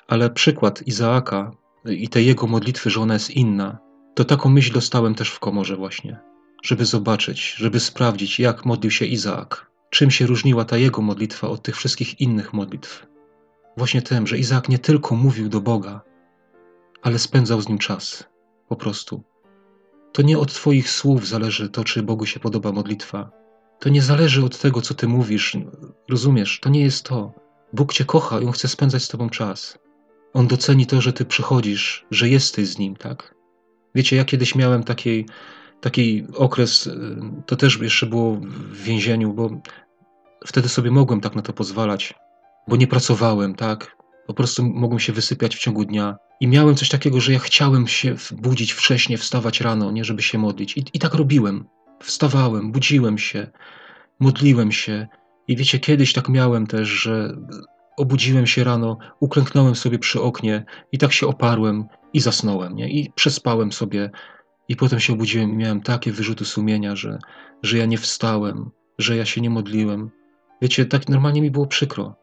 Ale 0.07 0.29
przykład 0.29 0.87
Izaaka 0.87 1.51
i 1.85 2.09
tej 2.09 2.25
jego 2.25 2.47
modlitwy, 2.47 2.89
że 2.89 3.01
ona 3.01 3.13
jest 3.13 3.31
inna, 3.31 3.77
to 4.15 4.25
taką 4.25 4.49
myśl 4.49 4.73
dostałem 4.73 5.15
też 5.15 5.29
w 5.29 5.39
komorze 5.39 5.75
właśnie, 5.75 6.19
żeby 6.63 6.85
zobaczyć, 6.85 7.53
żeby 7.57 7.79
sprawdzić, 7.79 8.39
jak 8.39 8.65
modlił 8.65 8.91
się 8.91 9.05
Izaak, 9.05 9.71
czym 9.89 10.11
się 10.11 10.25
różniła 10.25 10.65
ta 10.65 10.77
jego 10.77 11.01
modlitwa 11.01 11.47
od 11.47 11.63
tych 11.63 11.75
wszystkich 11.75 12.21
innych 12.21 12.53
modlitw. 12.53 13.07
Właśnie 13.77 14.01
tym, 14.01 14.27
że 14.27 14.37
Izaak 14.37 14.69
nie 14.69 14.79
tylko 14.79 15.15
mówił 15.15 15.49
do 15.49 15.61
Boga, 15.61 16.01
ale 17.01 17.19
spędzał 17.19 17.61
z 17.61 17.69
nim 17.69 17.77
czas, 17.77 18.23
po 18.67 18.75
prostu 18.75 19.23
to 20.15 20.21
nie 20.21 20.39
od 20.39 20.53
Twoich 20.53 20.89
słów 20.89 21.27
zależy 21.27 21.69
to, 21.69 21.83
czy 21.83 22.03
Bogu 22.03 22.25
się 22.25 22.39
podoba 22.39 22.71
modlitwa. 22.71 23.31
To 23.79 23.89
nie 23.89 24.01
zależy 24.01 24.45
od 24.45 24.59
tego, 24.59 24.81
co 24.81 24.93
Ty 24.93 25.07
mówisz. 25.07 25.57
Rozumiesz, 26.09 26.59
to 26.59 26.69
nie 26.69 26.81
jest 26.81 27.03
to. 27.05 27.33
Bóg 27.73 27.93
Cię 27.93 28.05
kocha 28.05 28.39
i 28.39 28.45
On 28.45 28.51
chce 28.51 28.67
spędzać 28.67 29.03
z 29.03 29.07
Tobą 29.07 29.29
czas. 29.29 29.77
On 30.33 30.47
doceni 30.47 30.85
to, 30.85 31.01
że 31.01 31.13
Ty 31.13 31.25
przychodzisz, 31.25 32.05
że 32.11 32.29
jesteś 32.29 32.67
z 32.67 32.77
Nim, 32.77 32.95
tak? 32.95 33.35
Wiecie, 33.95 34.15
ja 34.15 34.25
kiedyś 34.25 34.55
miałem 34.55 34.83
taki, 34.83 35.25
taki 35.81 36.27
okres, 36.35 36.87
y, 36.87 37.17
to 37.45 37.55
też 37.55 37.79
jeszcze 37.81 38.05
było 38.05 38.35
w 38.35 38.77
więzieniu, 38.77 39.33
bo 39.33 39.49
wtedy 40.45 40.69
sobie 40.69 40.91
mogłem 40.91 41.21
tak 41.21 41.35
na 41.35 41.41
to 41.41 41.53
pozwalać, 41.53 42.13
bo 42.67 42.75
nie 42.75 42.87
pracowałem, 42.87 43.55
tak? 43.55 43.97
Po 44.27 44.33
prostu 44.33 44.63
mogłem 44.63 44.99
się 44.99 45.13
wysypiać 45.13 45.55
w 45.55 45.59
ciągu 45.59 45.85
dnia. 45.85 46.17
I 46.39 46.47
miałem 46.47 46.75
coś 46.75 46.89
takiego, 46.89 47.19
że 47.21 47.33
ja 47.33 47.39
chciałem 47.39 47.87
się 47.87 48.15
budzić 48.31 48.71
wcześniej, 48.71 49.17
wstawać 49.17 49.61
rano, 49.61 49.91
nie, 49.91 50.03
żeby 50.03 50.21
się 50.21 50.37
modlić. 50.37 50.77
I, 50.77 50.85
I 50.93 50.99
tak 50.99 51.13
robiłem. 51.13 51.65
Wstawałem, 52.03 52.71
budziłem 52.71 53.17
się, 53.17 53.47
modliłem 54.19 54.71
się. 54.71 55.07
I 55.47 55.55
wiecie, 55.55 55.79
kiedyś 55.79 56.13
tak 56.13 56.29
miałem 56.29 56.67
też, 56.67 56.89
że 56.89 57.37
obudziłem 57.97 58.47
się 58.47 58.63
rano, 58.63 58.97
uklęknąłem 59.19 59.75
sobie 59.75 59.99
przy 59.99 60.21
oknie 60.21 60.65
i 60.91 60.97
tak 60.97 61.13
się 61.13 61.27
oparłem 61.27 61.85
i 62.13 62.19
zasnąłem, 62.19 62.75
nie? 62.75 62.89
I 62.89 63.11
przespałem 63.15 63.71
sobie. 63.71 64.11
I 64.67 64.75
potem 64.75 64.99
się 64.99 65.13
obudziłem 65.13 65.51
i 65.51 65.55
miałem 65.55 65.81
takie 65.81 66.11
wyrzuty 66.11 66.45
sumienia, 66.45 66.95
że, 66.95 67.19
że 67.63 67.77
ja 67.77 67.85
nie 67.85 67.97
wstałem, 67.97 68.71
że 68.97 69.15
ja 69.15 69.25
się 69.25 69.41
nie 69.41 69.49
modliłem. 69.49 70.11
Wiecie, 70.61 70.85
tak 70.85 71.09
normalnie 71.09 71.41
mi 71.41 71.51
było 71.51 71.67
przykro. 71.67 72.15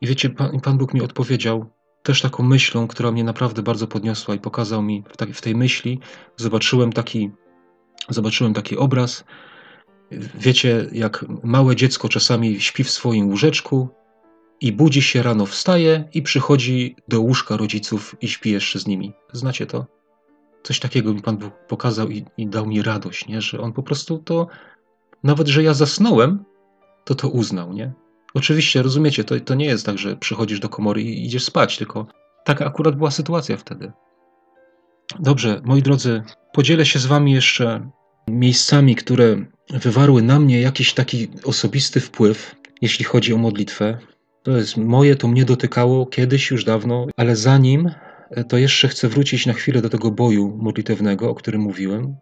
I 0.00 0.06
wiecie, 0.06 0.30
Pan, 0.30 0.60
Pan 0.60 0.78
Bóg 0.78 0.94
mi 0.94 1.02
odpowiedział 1.02 1.70
też 2.02 2.22
taką 2.22 2.42
myślą, 2.42 2.88
która 2.88 3.12
mnie 3.12 3.24
naprawdę 3.24 3.62
bardzo 3.62 3.86
podniosła 3.86 4.34
i 4.34 4.38
pokazał 4.38 4.82
mi 4.82 5.04
w, 5.12 5.16
tak, 5.16 5.30
w 5.30 5.40
tej 5.40 5.54
myśli, 5.54 6.00
zobaczyłem 6.36 6.92
taki, 6.92 7.30
zobaczyłem 8.08 8.54
taki 8.54 8.76
obraz. 8.76 9.24
Wiecie, 10.34 10.86
jak 10.92 11.24
małe 11.42 11.76
dziecko 11.76 12.08
czasami 12.08 12.60
śpi 12.60 12.84
w 12.84 12.90
swoim 12.90 13.28
łóżeczku 13.28 13.88
i 14.60 14.72
budzi 14.72 15.02
się 15.02 15.22
rano, 15.22 15.46
wstaje 15.46 16.08
i 16.14 16.22
przychodzi 16.22 16.96
do 17.08 17.20
łóżka 17.20 17.56
rodziców 17.56 18.16
i 18.20 18.28
śpi 18.28 18.50
jeszcze 18.50 18.78
z 18.78 18.86
nimi. 18.86 19.12
Znacie 19.32 19.66
to? 19.66 19.86
Coś 20.62 20.80
takiego 20.80 21.14
mi 21.14 21.22
Pan 21.22 21.36
Bóg 21.36 21.52
pokazał 21.68 22.08
i, 22.08 22.24
i 22.36 22.46
dał 22.46 22.66
mi 22.66 22.82
radość, 22.82 23.28
nie? 23.28 23.40
że 23.40 23.60
On 23.60 23.72
po 23.72 23.82
prostu 23.82 24.18
to, 24.18 24.46
nawet 25.24 25.48
że 25.48 25.62
ja 25.62 25.74
zasnąłem, 25.74 26.44
to 27.04 27.14
to 27.14 27.28
uznał, 27.28 27.72
nie? 27.72 27.92
Oczywiście, 28.34 28.82
rozumiecie, 28.82 29.24
to, 29.24 29.40
to 29.40 29.54
nie 29.54 29.66
jest 29.66 29.86
tak, 29.86 29.98
że 29.98 30.16
przychodzisz 30.16 30.60
do 30.60 30.68
komory 30.68 31.02
i 31.02 31.26
idziesz 31.26 31.44
spać, 31.44 31.78
tylko 31.78 32.06
taka 32.44 32.66
akurat 32.66 32.96
była 32.96 33.10
sytuacja 33.10 33.56
wtedy. 33.56 33.92
Dobrze, 35.18 35.60
moi 35.64 35.82
drodzy, 35.82 36.22
podzielę 36.52 36.86
się 36.86 36.98
z 36.98 37.06
wami 37.06 37.32
jeszcze 37.32 37.90
miejscami, 38.28 38.96
które 38.96 39.36
wywarły 39.70 40.22
na 40.22 40.40
mnie 40.40 40.60
jakiś 40.60 40.94
taki 40.94 41.28
osobisty 41.44 42.00
wpływ, 42.00 42.56
jeśli 42.82 43.04
chodzi 43.04 43.34
o 43.34 43.38
modlitwę. 43.38 43.98
To 44.42 44.56
jest 44.56 44.76
moje, 44.76 45.16
to 45.16 45.28
mnie 45.28 45.44
dotykało 45.44 46.06
kiedyś 46.06 46.50
już 46.50 46.64
dawno, 46.64 47.06
ale 47.16 47.36
zanim 47.36 47.90
to 48.48 48.58
jeszcze 48.58 48.88
chcę 48.88 49.08
wrócić 49.08 49.46
na 49.46 49.52
chwilę 49.52 49.82
do 49.82 49.88
tego 49.88 50.10
boju 50.10 50.58
modlitewnego, 50.62 51.30
o 51.30 51.34
którym 51.34 51.60
mówiłem, 51.60 52.16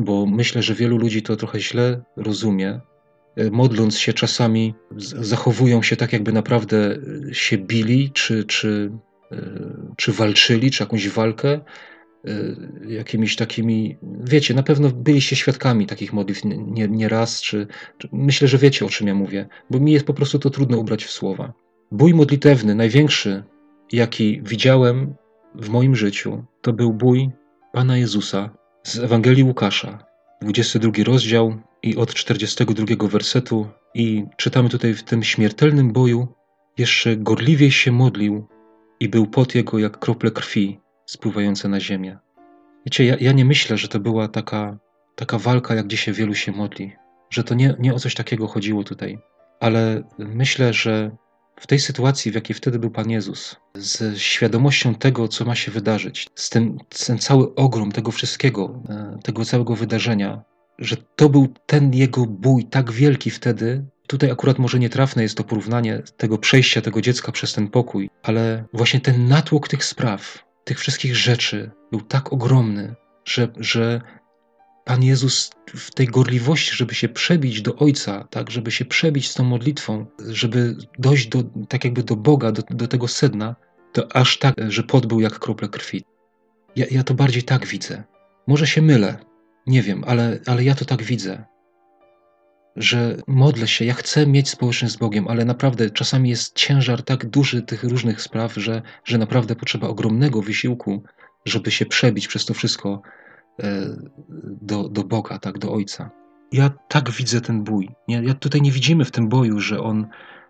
bo 0.00 0.26
myślę, 0.26 0.62
że 0.62 0.74
wielu 0.74 0.96
ludzi 0.96 1.22
to 1.22 1.36
trochę 1.36 1.60
źle 1.60 2.02
rozumie. 2.16 2.80
E, 3.36 3.50
modląc 3.50 3.98
się 3.98 4.12
czasami, 4.12 4.74
zachowują 5.20 5.82
się 5.82 5.96
tak, 5.96 6.12
jakby 6.12 6.32
naprawdę 6.32 6.98
e, 7.30 7.34
się 7.34 7.58
bili, 7.58 8.10
czy, 8.10 8.44
czy, 8.44 8.92
e, 9.32 9.36
czy 9.96 10.12
walczyli, 10.12 10.70
czy 10.70 10.82
jakąś 10.82 11.08
walkę 11.08 11.60
jakimiś 12.88 13.36
takimi, 13.36 13.98
wiecie, 14.24 14.54
na 14.54 14.62
pewno 14.62 14.88
byliście 14.90 15.36
świadkami 15.36 15.86
takich 15.86 16.12
modlitw 16.12 16.44
nie, 16.44 16.88
nie 16.88 17.08
raz, 17.08 17.42
czy, 17.42 17.66
czy, 17.98 18.08
myślę, 18.12 18.48
że 18.48 18.58
wiecie 18.58 18.86
o 18.86 18.88
czym 18.88 19.06
ja 19.06 19.14
mówię, 19.14 19.48
bo 19.70 19.80
mi 19.80 19.92
jest 19.92 20.06
po 20.06 20.14
prostu 20.14 20.38
to 20.38 20.50
trudno 20.50 20.78
ubrać 20.78 21.04
w 21.04 21.10
słowa. 21.10 21.52
Bój 21.92 22.14
modlitewny, 22.14 22.74
największy, 22.74 23.42
jaki 23.92 24.42
widziałem 24.42 25.14
w 25.54 25.68
moim 25.68 25.96
życiu, 25.96 26.44
to 26.60 26.72
był 26.72 26.92
bój 26.92 27.30
Pana 27.72 27.96
Jezusa 27.96 28.50
z 28.82 28.98
Ewangelii 28.98 29.44
Łukasza, 29.44 30.04
22 30.42 30.92
rozdział 31.04 31.60
i 31.82 31.96
od 31.96 32.14
42 32.14 33.08
wersetu 33.08 33.68
i 33.94 34.24
czytamy 34.36 34.68
tutaj 34.68 34.94
w 34.94 35.02
tym 35.02 35.22
śmiertelnym 35.22 35.92
boju 35.92 36.28
jeszcze 36.78 37.16
gorliwiej 37.16 37.70
się 37.70 37.92
modlił 37.92 38.46
i 39.00 39.08
był 39.08 39.26
pot 39.26 39.54
jego 39.54 39.78
jak 39.78 39.98
krople 39.98 40.30
krwi 40.30 40.80
spływające 41.06 41.68
na 41.68 41.80
ziemię. 41.80 42.18
Wiecie, 42.86 43.04
ja, 43.04 43.16
ja 43.20 43.32
nie 43.32 43.44
myślę, 43.44 43.78
że 43.78 43.88
to 43.88 44.00
była 44.00 44.28
taka, 44.28 44.78
taka 45.16 45.38
walka, 45.38 45.74
jak 45.74 45.86
dzisiaj 45.86 46.14
wielu 46.14 46.34
się 46.34 46.52
modli, 46.52 46.92
że 47.30 47.44
to 47.44 47.54
nie, 47.54 47.74
nie 47.78 47.94
o 47.94 47.98
coś 47.98 48.14
takiego 48.14 48.46
chodziło 48.46 48.84
tutaj, 48.84 49.18
ale 49.60 50.02
myślę, 50.18 50.72
że 50.72 51.16
w 51.60 51.66
tej 51.66 51.78
sytuacji, 51.78 52.32
w 52.32 52.34
jakiej 52.34 52.56
wtedy 52.56 52.78
był 52.78 52.90
Pan 52.90 53.10
Jezus, 53.10 53.56
z 53.74 54.18
świadomością 54.18 54.94
tego, 54.94 55.28
co 55.28 55.44
ma 55.44 55.54
się 55.54 55.70
wydarzyć, 55.70 56.26
z 56.34 56.50
tym, 56.50 56.78
ten 57.06 57.18
cały 57.18 57.54
ogrom 57.54 57.92
tego 57.92 58.10
wszystkiego, 58.10 58.82
e, 58.88 59.18
tego 59.22 59.44
całego 59.44 59.76
wydarzenia, 59.76 60.42
że 60.82 60.96
to 61.16 61.28
był 61.28 61.54
ten 61.66 61.94
jego 61.94 62.26
bój 62.26 62.64
tak 62.64 62.92
wielki 62.92 63.30
wtedy. 63.30 63.84
Tutaj 64.06 64.30
akurat 64.30 64.58
może 64.58 64.78
nietrafne 64.78 65.22
jest 65.22 65.36
to 65.36 65.44
porównanie 65.44 66.02
tego 66.16 66.38
przejścia 66.38 66.80
tego 66.80 67.00
dziecka 67.00 67.32
przez 67.32 67.52
ten 67.52 67.68
pokój, 67.68 68.10
ale 68.22 68.64
właśnie 68.72 69.00
ten 69.00 69.28
natłok 69.28 69.68
tych 69.68 69.84
spraw, 69.84 70.44
tych 70.64 70.78
wszystkich 70.78 71.16
rzeczy 71.16 71.70
był 71.90 72.00
tak 72.00 72.32
ogromny, 72.32 72.94
że, 73.24 73.48
że 73.56 74.00
Pan 74.84 75.02
Jezus 75.02 75.50
w 75.74 75.90
tej 75.90 76.06
gorliwości, 76.06 76.76
żeby 76.76 76.94
się 76.94 77.08
przebić 77.08 77.62
do 77.62 77.76
Ojca, 77.76 78.28
tak, 78.30 78.50
żeby 78.50 78.70
się 78.70 78.84
przebić 78.84 79.30
z 79.30 79.34
tą 79.34 79.44
modlitwą, 79.44 80.06
żeby 80.28 80.76
dojść 80.98 81.26
do, 81.26 81.42
tak 81.68 81.84
jakby 81.84 82.02
do 82.02 82.16
Boga, 82.16 82.52
do, 82.52 82.62
do 82.70 82.88
tego 82.88 83.08
sedna, 83.08 83.56
to 83.92 84.16
aż 84.16 84.38
tak, 84.38 84.54
że 84.68 84.82
pot 84.82 85.06
był 85.06 85.20
jak 85.20 85.38
krople 85.38 85.68
krwi. 85.68 86.04
Ja, 86.76 86.86
ja 86.90 87.04
to 87.04 87.14
bardziej 87.14 87.42
tak 87.42 87.66
widzę. 87.66 88.02
Może 88.46 88.66
się 88.66 88.82
mylę, 88.82 89.18
nie 89.66 89.82
wiem, 89.82 90.04
ale, 90.06 90.40
ale 90.46 90.64
ja 90.64 90.74
to 90.74 90.84
tak 90.84 91.02
widzę. 91.02 91.44
Że 92.76 93.16
modlę 93.26 93.68
się, 93.68 93.84
ja 93.84 93.94
chcę 93.94 94.26
mieć 94.26 94.48
społeczność 94.48 94.94
z 94.94 94.96
Bogiem, 94.96 95.28
ale 95.28 95.44
naprawdę 95.44 95.90
czasami 95.90 96.30
jest 96.30 96.56
ciężar 96.56 97.02
tak 97.02 97.26
duży 97.26 97.62
tych 97.62 97.84
różnych 97.84 98.22
spraw, 98.22 98.54
że, 98.54 98.82
że 99.04 99.18
naprawdę 99.18 99.56
potrzeba 99.56 99.88
ogromnego 99.88 100.42
wysiłku, 100.42 101.02
żeby 101.44 101.70
się 101.70 101.86
przebić 101.86 102.28
przez 102.28 102.44
to 102.44 102.54
wszystko 102.54 103.02
e, 103.60 103.86
do, 104.62 104.88
do 104.88 105.04
Boga, 105.04 105.38
tak, 105.38 105.58
do 105.58 105.72
Ojca. 105.72 106.10
Ja 106.52 106.70
tak 106.88 107.10
widzę 107.10 107.40
ten 107.40 107.64
bój. 107.64 107.90
Ja 108.08 108.34
tutaj 108.34 108.62
nie 108.62 108.72
widzimy 108.72 109.04
w 109.04 109.10
tym 109.10 109.28
boju, 109.28 109.60
że 109.60 109.80
on, 109.80 110.06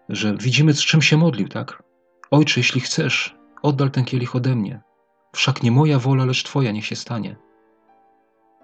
że 0.09 0.37
widzimy 0.37 0.75
z 0.75 0.81
czym 0.81 1.03
się 1.03 1.17
modlił, 1.17 1.49
tak? 1.49 1.83
Ojcze, 2.31 2.61
jeśli 2.61 2.81
chcesz, 2.81 3.37
oddal 3.63 3.91
ten 3.91 4.05
kielich 4.05 4.37
ode 4.37 4.57
mnie. 4.57 4.81
Wszak 5.35 5.63
nie 5.63 5.71
moja 5.71 5.99
wola, 5.99 6.25
lecz 6.25 6.43
Twoja 6.43 6.73
niech 6.73 6.87
się 6.87 6.97
stanie. 6.97 7.37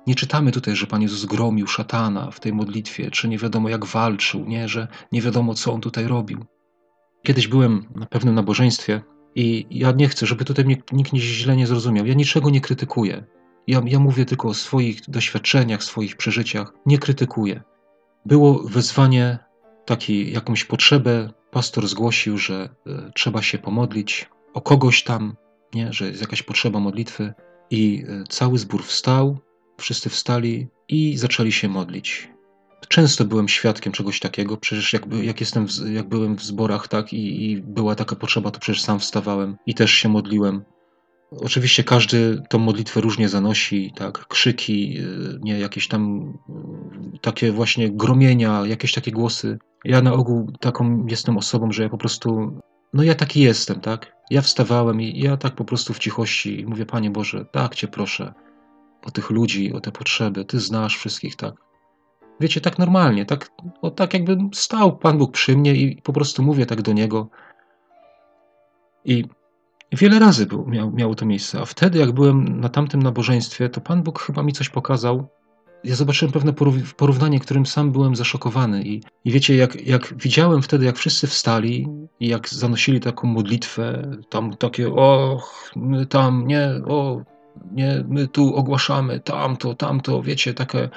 Nie 0.08 0.14
czytamy 0.14 0.52
tutaj, 0.52 0.76
że 0.76 0.86
Pan 0.86 1.02
Jezus 1.02 1.24
gromił 1.24 1.66
szatana 1.66 2.30
w 2.30 2.40
tej 2.40 2.52
modlitwie, 2.52 3.10
czy 3.10 3.28
nie 3.28 3.38
wiadomo 3.38 3.68
jak 3.68 3.84
walczył, 3.84 4.44
nie, 4.44 4.68
że 4.68 4.88
nie 5.12 5.22
wiadomo 5.22 5.54
co 5.54 5.72
on 5.72 5.80
tutaj 5.80 6.06
robił. 6.06 6.44
Kiedyś 7.22 7.48
byłem 7.48 7.86
na 7.94 8.06
pewnym 8.06 8.34
nabożeństwie 8.34 9.02
i 9.34 9.66
ja 9.70 9.92
nie 9.92 10.08
chcę, 10.08 10.26
żeby 10.26 10.44
tutaj 10.44 10.64
mnie 10.64 10.76
nikt 10.92 11.14
źle 11.14 11.56
nie 11.56 11.66
zrozumiał. 11.66 12.06
Ja 12.06 12.14
niczego 12.14 12.50
nie 12.50 12.60
krytykuję. 12.60 13.24
Ja, 13.66 13.82
ja 13.84 13.98
mówię 13.98 14.24
tylko 14.24 14.48
o 14.48 14.54
swoich 14.54 15.00
doświadczeniach, 15.08 15.84
swoich 15.84 16.16
przeżyciach. 16.16 16.72
Nie 16.86 16.98
krytykuję. 16.98 17.62
Było 18.26 18.62
wezwanie, 18.62 19.38
taki, 19.84 20.32
jakąś 20.32 20.64
potrzebę. 20.64 21.30
Pastor 21.50 21.88
zgłosił, 21.88 22.38
że 22.38 22.68
y, 22.86 23.12
trzeba 23.14 23.42
się 23.42 23.58
pomodlić 23.58 24.30
o 24.54 24.60
kogoś 24.60 25.02
tam, 25.02 25.36
nie, 25.74 25.92
że 25.92 26.06
jest 26.06 26.20
jakaś 26.20 26.42
potrzeba 26.42 26.80
modlitwy. 26.80 27.34
I 27.70 28.04
y, 28.08 28.24
cały 28.28 28.58
zbór 28.58 28.84
wstał, 28.84 29.38
Wszyscy 29.80 30.10
wstali 30.10 30.68
i 30.88 31.16
zaczęli 31.16 31.52
się 31.52 31.68
modlić. 31.68 32.28
Często 32.88 33.24
byłem 33.24 33.48
świadkiem 33.48 33.92
czegoś 33.92 34.20
takiego, 34.20 34.56
przecież 34.56 34.92
jak, 34.92 35.02
jak, 35.22 35.40
jestem 35.40 35.66
w, 35.68 35.90
jak 35.92 36.08
byłem 36.08 36.36
w 36.36 36.42
zborach, 36.42 36.88
tak, 36.88 37.12
i, 37.12 37.50
i 37.50 37.62
była 37.62 37.94
taka 37.94 38.16
potrzeba, 38.16 38.50
to 38.50 38.60
przecież 38.60 38.82
sam 38.82 38.98
wstawałem 38.98 39.56
i 39.66 39.74
też 39.74 39.90
się 39.90 40.08
modliłem. 40.08 40.64
Oczywiście 41.30 41.84
każdy 41.84 42.42
tą 42.48 42.58
modlitwę 42.58 43.00
różnie 43.00 43.28
zanosi, 43.28 43.92
tak, 43.96 44.26
krzyki, 44.26 44.98
y, 44.98 45.38
nie, 45.40 45.58
jakieś 45.58 45.88
tam 45.88 46.32
y, 47.14 47.18
takie 47.18 47.52
właśnie 47.52 47.90
gromienia, 47.90 48.62
jakieś 48.66 48.92
takie 48.92 49.12
głosy. 49.12 49.58
Ja 49.84 50.02
na 50.02 50.12
ogół 50.12 50.52
taką 50.60 51.06
jestem 51.06 51.36
osobą, 51.36 51.72
że 51.72 51.82
ja 51.82 51.88
po 51.88 51.98
prostu, 51.98 52.60
no 52.92 53.02
ja 53.02 53.14
taki 53.14 53.40
jestem, 53.40 53.80
tak. 53.80 54.12
Ja 54.30 54.42
wstawałem 54.42 55.00
i 55.00 55.20
ja 55.20 55.36
tak 55.36 55.54
po 55.54 55.64
prostu 55.64 55.94
w 55.94 55.98
cichości 55.98 56.64
mówię, 56.68 56.86
Panie 56.86 57.10
Boże, 57.10 57.44
tak 57.52 57.74
Cię 57.74 57.88
proszę, 57.88 58.34
o 59.04 59.10
tych 59.10 59.30
ludzi, 59.30 59.72
o 59.72 59.80
te 59.80 59.92
potrzeby. 59.92 60.44
Ty 60.44 60.60
znasz 60.60 60.96
wszystkich, 60.96 61.36
tak. 61.36 61.54
Wiecie, 62.40 62.60
tak 62.60 62.78
normalnie, 62.78 63.26
tak, 63.26 63.50
o, 63.82 63.90
tak 63.90 64.14
jakby 64.14 64.38
stał 64.52 64.96
Pan 64.96 65.18
Bóg 65.18 65.32
przy 65.32 65.56
mnie 65.56 65.74
i 65.74 66.02
po 66.02 66.12
prostu 66.12 66.42
mówię 66.42 66.66
tak 66.66 66.82
do 66.82 66.92
Niego. 66.92 67.28
I 69.04 69.24
wiele 69.92 70.18
razy 70.18 70.46
był, 70.46 70.66
miał, 70.66 70.90
miało 70.90 71.14
to 71.14 71.26
miejsce. 71.26 71.60
A 71.60 71.64
wtedy, 71.64 71.98
jak 71.98 72.12
byłem 72.12 72.60
na 72.60 72.68
tamtym 72.68 73.02
nabożeństwie, 73.02 73.68
to 73.68 73.80
Pan 73.80 74.02
Bóg 74.02 74.22
chyba 74.22 74.42
mi 74.42 74.52
coś 74.52 74.68
pokazał. 74.68 75.28
Ja 75.84 75.94
zobaczyłem 75.94 76.32
pewne 76.32 76.52
porównanie, 76.96 77.40
którym 77.40 77.66
sam 77.66 77.92
byłem 77.92 78.16
zaszokowany. 78.16 78.82
I, 78.82 79.02
i 79.24 79.32
wiecie, 79.32 79.56
jak, 79.56 79.86
jak 79.86 80.14
widziałem 80.16 80.62
wtedy, 80.62 80.84
jak 80.84 80.96
wszyscy 80.96 81.26
wstali 81.26 81.88
i 82.20 82.28
jak 82.28 82.48
zanosili 82.48 83.00
taką 83.00 83.28
modlitwę, 83.28 84.10
tam 84.28 84.56
takie, 84.56 84.88
och, 84.88 85.72
tam, 86.08 86.46
nie, 86.46 86.70
o, 86.86 87.22
nie, 87.72 88.04
my 88.08 88.28
tu 88.28 88.54
ogłaszamy 88.54 89.20
tamto, 89.20 89.74
tamto, 89.74 90.22
wiecie, 90.22 90.54
takie, 90.54 90.88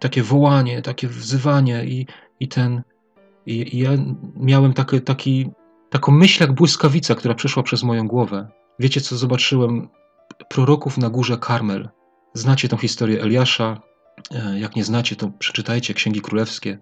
takie 0.00 0.22
wołanie, 0.22 0.82
takie 0.82 1.08
wzywanie 1.08 1.84
i, 1.84 2.06
i 2.40 2.48
ten, 2.48 2.82
i, 3.46 3.76
i 3.76 3.78
ja 3.78 3.90
miałem 4.36 4.72
taki, 4.72 5.00
taki, 5.00 5.50
taką 5.90 6.12
myśl 6.12 6.42
jak 6.42 6.52
błyskawica, 6.52 7.14
która 7.14 7.34
przeszła 7.34 7.62
przez 7.62 7.82
moją 7.82 8.08
głowę. 8.08 8.48
Wiecie, 8.78 9.00
co 9.00 9.16
zobaczyłem? 9.16 9.88
Proroków 10.48 10.98
na 10.98 11.10
górze 11.10 11.38
Karmel. 11.38 11.88
Znacie 12.34 12.68
tą 12.68 12.76
historię 12.76 13.22
Eliasza. 13.22 13.80
E, 14.30 14.58
jak 14.58 14.76
nie 14.76 14.84
znacie, 14.84 15.16
to 15.16 15.30
przeczytajcie 15.38 15.94
Księgi 15.94 16.20
Królewskie. 16.20 16.78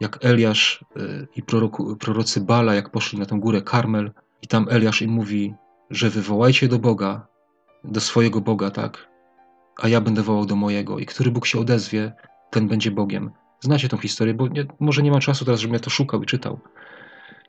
Jak 0.00 0.24
Eliasz 0.24 0.84
e, 0.96 1.00
i 1.36 1.42
proroku, 1.42 1.96
prorocy 1.96 2.40
Bala, 2.40 2.74
jak 2.74 2.90
poszli 2.90 3.18
na 3.18 3.26
tę 3.26 3.38
górę 3.40 3.62
Karmel, 3.62 4.12
i 4.42 4.46
tam 4.46 4.66
Eliasz 4.70 5.02
im 5.02 5.10
mówi, 5.10 5.54
że 5.90 6.10
wywołajcie 6.10 6.68
do 6.68 6.78
Boga, 6.78 7.26
do 7.84 8.00
swojego 8.00 8.40
Boga, 8.40 8.70
tak? 8.70 9.08
A 9.82 9.88
ja 9.88 10.00
będę 10.00 10.22
wołał 10.22 10.46
do 10.46 10.56
mojego. 10.56 10.98
I 10.98 11.06
który 11.06 11.30
Bóg 11.30 11.46
się 11.46 11.60
odezwie, 11.60 12.12
ten 12.50 12.68
będzie 12.68 12.90
Bogiem. 12.90 13.30
Znacie 13.60 13.88
tą 13.88 13.98
historię, 13.98 14.34
bo 14.34 14.48
nie, 14.48 14.66
może 14.80 15.02
nie 15.02 15.10
ma 15.10 15.20
czasu 15.20 15.44
teraz, 15.44 15.60
żebym 15.60 15.74
ja 15.74 15.80
to 15.80 15.90
szukał 15.90 16.22
i 16.22 16.26
czytał. 16.26 16.60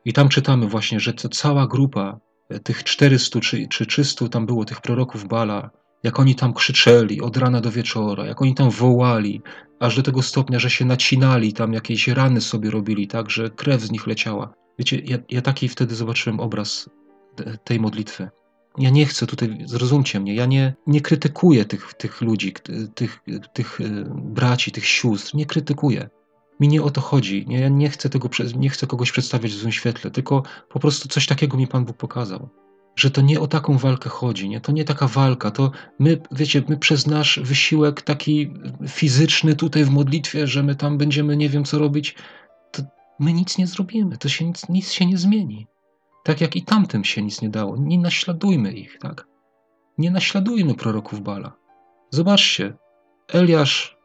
I 0.06 0.14
tam 0.14 0.30
czytamy 0.30 0.68
właśnie, 0.68 1.00
że 1.00 1.14
to 1.14 1.30
cała 1.30 1.68
grupa 1.68 2.20
e, 2.50 2.60
tych 2.60 2.84
400 2.84 3.40
czy, 3.40 3.68
czy 3.68 3.86
300 3.86 4.30
tam 4.30 4.46
było 4.46 4.66
tych 4.66 4.82
proroków 4.82 5.28
Bala, 5.28 5.70
jak 6.04 6.20
oni 6.20 6.36
tam 6.36 6.54
krzyczeli 6.54 7.22
od 7.22 7.38
rana 7.38 7.62
do 7.62 7.72
wieczora, 7.72 8.26
jak 8.26 8.42
oni 8.42 8.56
tam 8.56 8.70
wołali, 8.70 9.42
aż 9.80 9.96
do 9.96 10.04
tego 10.04 10.22
stopnia, 10.22 10.60
że 10.60 10.70
się 10.70 10.86
nacinali, 10.86 11.54
tam 11.54 11.74
jakieś 11.74 12.08
rany 12.08 12.42
sobie 12.42 12.72
robili, 12.72 13.08
tak, 13.08 13.30
że 13.30 13.50
krew 13.50 13.82
z 13.82 13.92
nich 13.92 14.08
leciała. 14.08 14.54
Wiecie, 14.80 15.02
ja, 15.06 15.18
ja 15.30 15.42
taki 15.42 15.70
wtedy 15.70 15.96
zobaczyłem 15.96 16.40
obraz 16.40 16.90
tej 17.64 17.80
modlitwy. 17.80 18.30
Ja 18.78 18.90
nie 18.90 19.06
chcę 19.06 19.28
tutaj, 19.28 19.58
zrozumcie 19.66 20.20
mnie, 20.20 20.36
ja 20.36 20.46
nie, 20.46 20.74
nie 20.88 21.02
krytykuję 21.02 21.66
tych, 21.66 21.94
tych 21.94 22.22
ludzi, 22.22 22.54
tych, 22.96 23.20
tych 23.54 23.82
e, 23.82 23.84
braci, 24.16 24.72
tych 24.72 24.86
sióstr, 24.86 25.36
nie 25.36 25.46
krytykuję. 25.46 26.10
Mi 26.60 26.68
nie 26.68 26.84
o 26.84 26.90
to 26.90 27.02
chodzi. 27.02 27.46
Nie, 27.48 27.60
ja 27.60 27.70
nie 27.70 27.90
chcę, 27.90 28.10
tego, 28.10 28.30
nie 28.56 28.70
chcę 28.70 28.88
kogoś 28.88 29.12
przedstawiać 29.12 29.52
w 29.52 29.58
złym 29.58 29.72
świetle, 29.72 30.12
tylko 30.12 30.44
po 30.70 30.80
prostu 30.80 31.08
coś 31.08 31.28
takiego 31.28 31.58
mi 31.58 31.68
Pan 31.68 31.86
Bóg 31.86 31.98
pokazał. 31.98 32.50
Że 32.96 33.12
to 33.12 33.22
nie 33.22 33.40
o 33.40 33.48
taką 33.48 33.78
walkę 33.78 34.10
chodzi, 34.10 34.50
nie? 34.50 34.62
to 34.62 34.72
nie 34.72 34.86
taka 34.86 35.08
walka, 35.08 35.52
to 35.52 35.72
my, 36.00 36.22
wiecie, 36.32 36.64
my 36.68 36.78
przez 36.78 37.08
nasz 37.08 37.40
wysiłek 37.44 38.02
taki 38.02 38.54
fizyczny 38.88 39.56
tutaj 39.56 39.86
w 39.86 39.90
modlitwie, 39.90 40.48
że 40.48 40.64
my 40.64 40.76
tam 40.76 40.98
będziemy 40.98 41.38
nie 41.38 41.50
wiem 41.50 41.64
co 41.64 41.80
robić, 41.80 42.16
to 42.72 42.84
my 43.20 43.34
nic 43.34 43.58
nie 43.58 43.68
zrobimy, 43.68 44.18
to 44.18 44.30
się 44.30 44.46
nic, 44.46 44.70
nic 44.70 44.92
się 44.92 45.06
nie 45.06 45.18
zmieni. 45.18 45.68
Tak 46.24 46.42
jak 46.42 46.56
i 46.56 46.64
tamtym 46.64 47.04
się 47.04 47.22
nic 47.22 47.42
nie 47.42 47.50
dało. 47.50 47.78
Nie 47.78 48.00
naśladujmy 48.00 48.72
ich, 48.72 48.98
tak? 49.00 49.28
Nie 49.98 50.12
naśladujmy 50.12 50.76
proroków 50.76 51.22
Bala. 51.22 51.54
Zobaczcie, 52.10 52.78
Eliasz 53.28 53.98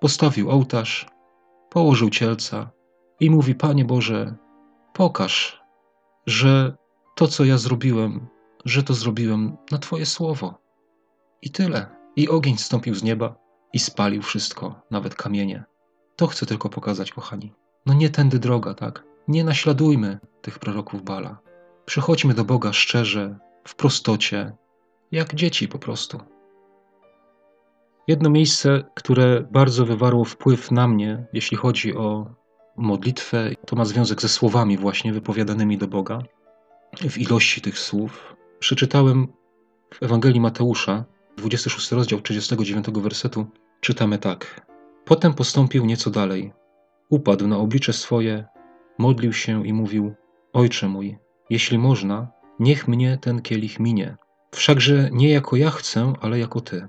postawił 0.00 0.50
ołtarz, 0.50 1.06
położył 1.70 2.10
cielca 2.10 2.70
i 3.20 3.30
mówi: 3.30 3.54
Panie 3.54 3.84
Boże, 3.84 4.34
pokaż, 4.92 5.62
że 6.26 6.76
to, 7.14 7.26
co 7.28 7.44
ja 7.44 7.58
zrobiłem, 7.58 8.26
że 8.64 8.82
to 8.82 8.94
zrobiłem 8.94 9.56
na 9.70 9.78
Twoje 9.78 10.06
słowo. 10.06 10.58
I 11.42 11.50
tyle. 11.50 11.86
I 12.16 12.28
ogień 12.28 12.58
stąpił 12.58 12.94
z 12.94 13.02
nieba 13.02 13.36
i 13.72 13.78
spalił 13.78 14.22
wszystko, 14.22 14.80
nawet 14.90 15.14
kamienie. 15.14 15.64
To 16.16 16.26
chcę 16.26 16.46
tylko 16.46 16.68
pokazać, 16.68 17.12
kochani. 17.12 17.52
No 17.86 17.94
nie 17.94 18.10
tędy 18.10 18.38
droga, 18.38 18.74
tak? 18.74 19.04
Nie 19.28 19.44
naśladujmy 19.44 20.18
tych 20.42 20.58
proroków 20.58 21.02
Bala. 21.02 21.38
Przychodźmy 21.86 22.34
do 22.34 22.44
Boga 22.44 22.72
szczerze, 22.72 23.38
w 23.64 23.74
prostocie, 23.74 24.52
jak 25.12 25.34
dzieci 25.34 25.68
po 25.68 25.78
prostu. 25.78 26.20
Jedno 28.08 28.30
miejsce, 28.30 28.84
które 28.94 29.46
bardzo 29.50 29.86
wywarło 29.86 30.24
wpływ 30.24 30.70
na 30.70 30.88
mnie, 30.88 31.26
jeśli 31.32 31.56
chodzi 31.56 31.96
o 31.96 32.34
modlitwę, 32.76 33.50
to 33.66 33.76
ma 33.76 33.84
związek 33.84 34.22
ze 34.22 34.28
słowami 34.28 34.76
właśnie 34.76 35.12
wypowiadanymi 35.12 35.78
do 35.78 35.86
Boga. 35.86 36.22
W 37.10 37.18
ilości 37.18 37.60
tych 37.60 37.78
słów 37.78 38.36
przeczytałem 38.58 39.28
w 39.94 40.02
Ewangelii 40.02 40.40
Mateusza, 40.40 41.04
26 41.36 41.92
rozdział 41.92 42.20
39 42.20 42.86
wersetu, 42.86 43.46
czytamy 43.80 44.18
tak. 44.18 44.66
Potem 45.04 45.34
postąpił 45.34 45.86
nieco 45.86 46.10
dalej. 46.10 46.52
Upadł 47.08 47.46
na 47.46 47.56
oblicze 47.56 47.92
swoje, 47.92 48.44
modlił 48.98 49.32
się 49.32 49.66
i 49.66 49.72
mówił: 49.72 50.14
Ojcze 50.52 50.88
mój, 50.88 51.18
jeśli 51.50 51.78
można, 51.78 52.28
niech 52.58 52.88
mnie 52.88 53.18
ten 53.18 53.42
kielich 53.42 53.80
minie. 53.80 54.16
Wszakże 54.50 55.08
nie 55.12 55.30
jako 55.30 55.56
ja 55.56 55.70
chcę, 55.70 56.12
ale 56.20 56.38
jako 56.38 56.60
ty. 56.60 56.88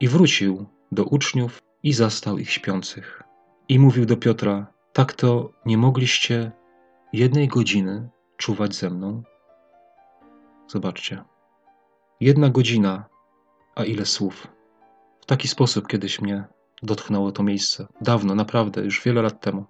I 0.00 0.08
wrócił 0.08 0.66
do 0.92 1.04
uczniów 1.04 1.62
i 1.82 1.92
zastał 1.92 2.38
ich 2.38 2.50
śpiących. 2.50 3.22
I 3.68 3.78
mówił 3.78 4.06
do 4.06 4.16
Piotra: 4.16 4.66
Tak 4.92 5.12
to 5.12 5.52
nie 5.66 5.78
mogliście 5.78 6.52
jednej 7.12 7.48
godziny 7.48 8.08
czuwać 8.36 8.74
ze 8.74 8.90
mną? 8.90 9.22
Zobaczcie. 10.68 11.24
Jedna 12.20 12.50
godzina, 12.50 13.04
a 13.74 13.84
ile 13.84 14.06
słów. 14.06 14.46
W 15.20 15.26
taki 15.26 15.48
sposób 15.48 15.88
kiedyś 15.88 16.20
mnie 16.20 16.44
dotknęło 16.82 17.32
to 17.32 17.42
miejsce. 17.42 17.86
Dawno, 18.00 18.34
naprawdę, 18.34 18.84
już 18.84 19.02
wiele 19.04 19.22
lat 19.22 19.40
temu. 19.40 19.64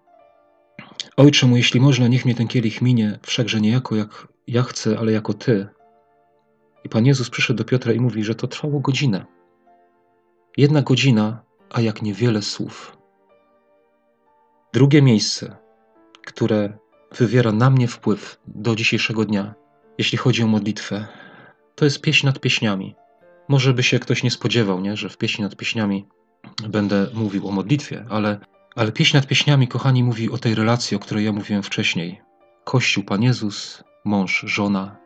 Ojcze 1.16 1.46
mój, 1.46 1.58
jeśli 1.58 1.80
można, 1.80 2.08
niech 2.08 2.24
mnie 2.24 2.34
ten 2.34 2.48
kielich 2.48 2.82
minie, 2.82 3.18
wszakże 3.22 3.60
nie 3.60 3.70
jako 3.70 3.96
jak 3.96 4.28
ja 4.46 4.62
chcę, 4.62 4.98
ale 4.98 5.12
jako 5.12 5.34
Ty. 5.34 5.66
I 6.84 6.88
Pan 6.88 7.06
Jezus 7.06 7.30
przyszedł 7.30 7.58
do 7.58 7.64
Piotra 7.64 7.92
i 7.92 8.00
mówi, 8.00 8.24
że 8.24 8.34
to 8.34 8.46
trwało 8.46 8.80
godzinę. 8.80 9.24
Jedna 10.56 10.82
godzina, 10.82 11.42
a 11.70 11.80
jak 11.80 12.02
niewiele 12.02 12.42
słów. 12.42 12.96
Drugie 14.72 15.02
miejsce, 15.02 15.56
które 16.26 16.78
wywiera 17.12 17.52
na 17.52 17.70
mnie 17.70 17.88
wpływ 17.88 18.40
do 18.46 18.76
dzisiejszego 18.76 19.24
dnia, 19.24 19.54
jeśli 19.98 20.18
chodzi 20.18 20.42
o 20.42 20.46
modlitwę, 20.46 21.06
to 21.74 21.84
jest 21.84 22.00
pieśń 22.00 22.26
nad 22.26 22.40
pieśniami. 22.40 22.94
Może 23.48 23.74
by 23.74 23.82
się 23.82 23.98
ktoś 23.98 24.22
nie 24.22 24.30
spodziewał, 24.30 24.80
nie, 24.80 24.96
że 24.96 25.08
w 25.08 25.18
pieśni 25.18 25.44
nad 25.44 25.56
pieśniami 25.56 26.06
będę 26.68 27.06
mówił 27.14 27.48
o 27.48 27.52
modlitwie, 27.52 28.06
ale 28.08 28.40
ale 28.76 28.92
pieśń 28.92 29.16
nad 29.16 29.26
pieśniami, 29.26 29.68
kochani, 29.68 30.04
mówi 30.04 30.30
o 30.30 30.38
tej 30.38 30.54
relacji, 30.54 30.96
o 30.96 31.00
której 31.00 31.24
ja 31.24 31.32
mówiłem 31.32 31.62
wcześniej. 31.62 32.22
Kościół, 32.64 33.04
Pan 33.04 33.22
Jezus, 33.22 33.84
mąż, 34.04 34.44
żona. 34.46 34.96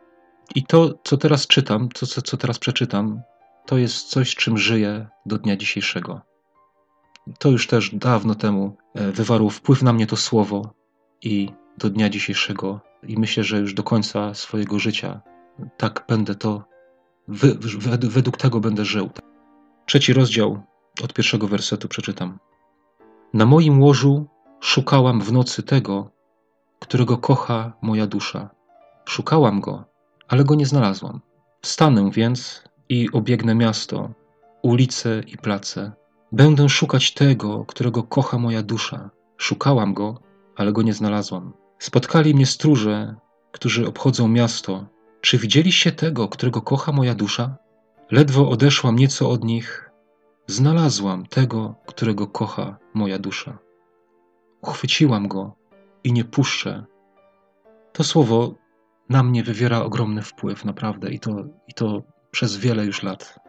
I 0.55 0.63
to, 0.63 0.93
co 1.03 1.17
teraz 1.17 1.47
czytam, 1.47 1.89
to, 1.89 2.05
co, 2.05 2.21
co 2.21 2.37
teraz 2.37 2.59
przeczytam, 2.59 3.21
to 3.65 3.77
jest 3.77 4.09
coś, 4.09 4.35
czym 4.35 4.57
żyję 4.57 5.07
do 5.25 5.37
dnia 5.37 5.57
dzisiejszego. 5.57 6.21
To 7.39 7.49
już 7.49 7.67
też 7.67 7.95
dawno 7.95 8.35
temu 8.35 8.77
e, 8.95 9.11
wywarło 9.11 9.49
wpływ 9.49 9.81
na 9.81 9.93
mnie 9.93 10.07
to 10.07 10.17
słowo 10.17 10.73
i 11.21 11.49
do 11.77 11.89
dnia 11.89 12.09
dzisiejszego, 12.09 12.81
i 13.03 13.17
myślę, 13.17 13.43
że 13.43 13.59
już 13.59 13.73
do 13.73 13.83
końca 13.83 14.33
swojego 14.33 14.79
życia 14.79 15.21
tak 15.77 16.05
będę 16.07 16.35
to, 16.35 16.63
według 18.01 18.37
tego 18.37 18.59
będę 18.59 18.85
żył. 18.85 19.09
Trzeci 19.85 20.13
rozdział 20.13 20.63
od 21.03 21.13
pierwszego 21.13 21.47
wersetu 21.47 21.87
przeczytam. 21.87 22.39
Na 23.33 23.45
moim 23.45 23.81
łożu 23.81 24.27
szukałam 24.59 25.21
w 25.21 25.31
nocy 25.31 25.63
tego, 25.63 26.11
którego 26.79 27.17
kocha 27.17 27.73
moja 27.81 28.07
dusza. 28.07 28.49
Szukałam 29.05 29.61
go, 29.61 29.85
ale 30.27 30.43
go 30.43 30.55
nie 30.55 30.65
znalazłam. 30.65 31.21
Wstanę 31.61 32.11
więc 32.11 32.63
i 32.89 33.09
obiegnę 33.11 33.55
miasto, 33.55 34.09
ulice 34.63 35.21
i 35.27 35.37
place. 35.37 35.91
Będę 36.31 36.69
szukać 36.69 37.13
tego, 37.13 37.65
którego 37.65 38.03
kocha 38.03 38.37
moja 38.37 38.63
dusza. 38.63 39.09
Szukałam 39.37 39.93
go, 39.93 40.19
ale 40.55 40.71
go 40.71 40.81
nie 40.81 40.93
znalazłam. 40.93 41.53
Spotkali 41.79 42.35
mnie 42.35 42.45
stróże, 42.45 43.15
którzy 43.51 43.87
obchodzą 43.87 44.27
miasto. 44.27 44.85
Czy 45.21 45.37
widzieliście 45.37 45.91
tego, 45.91 46.27
którego 46.27 46.61
kocha 46.61 46.91
moja 46.91 47.15
dusza? 47.15 47.57
Ledwo 48.11 48.49
odeszłam 48.49 48.95
nieco 48.95 49.29
od 49.29 49.43
nich, 49.43 49.88
Znalazłam 50.49 51.25
tego, 51.25 51.75
którego 51.85 52.27
kocha 52.27 52.77
moja 52.93 53.19
dusza. 53.19 53.57
Uchwyciłam 54.61 55.27
go 55.27 55.55
i 56.03 56.13
nie 56.13 56.25
puszczę. 56.25 56.85
To 57.93 58.03
słowo 58.03 58.55
na 59.09 59.23
mnie 59.23 59.43
wywiera 59.43 59.81
ogromny 59.81 60.21
wpływ, 60.21 60.65
naprawdę, 60.65 61.09
i 61.09 61.19
to, 61.19 61.45
i 61.67 61.73
to 61.73 62.03
przez 62.31 62.57
wiele 62.57 62.85
już 62.85 63.03
lat. 63.03 63.39